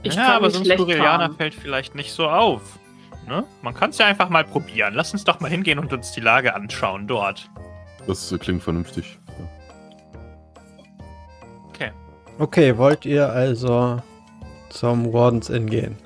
[0.03, 2.79] Ich ja, aber so ein Skurrilianer fällt vielleicht nicht so auf.
[3.27, 3.43] Ne?
[3.61, 4.93] Man kann es ja einfach mal probieren.
[4.93, 7.49] Lass uns doch mal hingehen und uns die Lage anschauen dort.
[8.07, 9.19] Das äh, klingt vernünftig.
[9.27, 9.49] Ja.
[11.69, 11.91] Okay.
[12.39, 14.01] Okay, wollt ihr also
[14.69, 15.97] zum Wardens Inn gehen?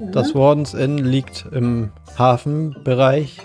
[0.00, 0.12] Mhm.
[0.12, 3.38] Das Wardens Inn liegt im Hafenbereich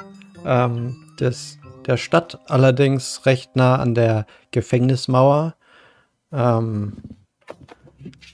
[0.45, 5.55] ähm, des, der Stadt, allerdings recht nah an der Gefängnismauer.
[6.31, 6.97] Ähm,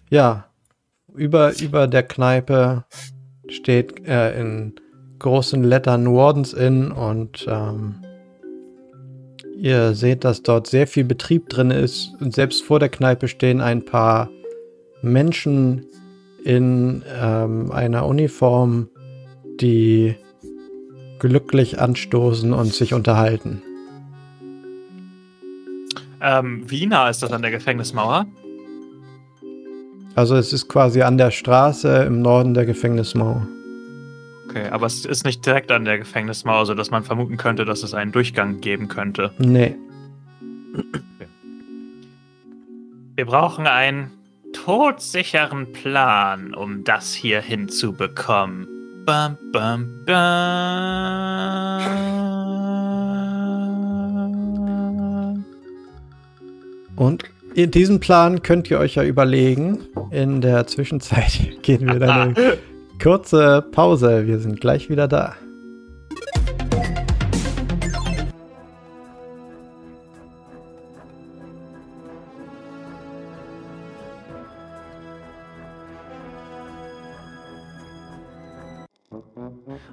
[0.10, 0.46] ja,
[1.14, 2.86] über, über der Kneipe
[3.52, 4.74] steht äh, in
[5.19, 7.95] großen Lettern Wardens Inn und ähm,
[9.60, 13.60] Ihr seht, dass dort sehr viel Betrieb drin ist und selbst vor der Kneipe stehen
[13.60, 14.30] ein paar
[15.02, 15.84] Menschen
[16.44, 18.88] in ähm, einer Uniform,
[19.60, 20.15] die
[21.18, 23.64] glücklich anstoßen und sich unterhalten.
[26.22, 28.28] Ähm, wie nah ist das an der Gefängnismauer?
[30.18, 33.48] Also es ist quasi an der Straße im Norden der Gefängnismauer.
[34.49, 37.94] Okay, aber es ist nicht direkt an der Gefängnismauer, sodass man vermuten könnte, dass es
[37.94, 39.31] einen Durchgang geben könnte.
[39.38, 39.76] Nee.
[40.76, 41.27] Okay.
[43.14, 44.10] Wir brauchen einen
[44.53, 48.68] todsicheren Plan, um das hier hinzubekommen.
[49.06, 51.27] Bam, bam, bam.
[56.95, 57.23] Und
[57.58, 59.80] in diesem Plan könnt ihr euch ja überlegen.
[60.12, 62.58] In der Zwischenzeit gehen wir dann eine
[63.02, 64.28] kurze Pause.
[64.28, 65.36] Wir sind gleich wieder da.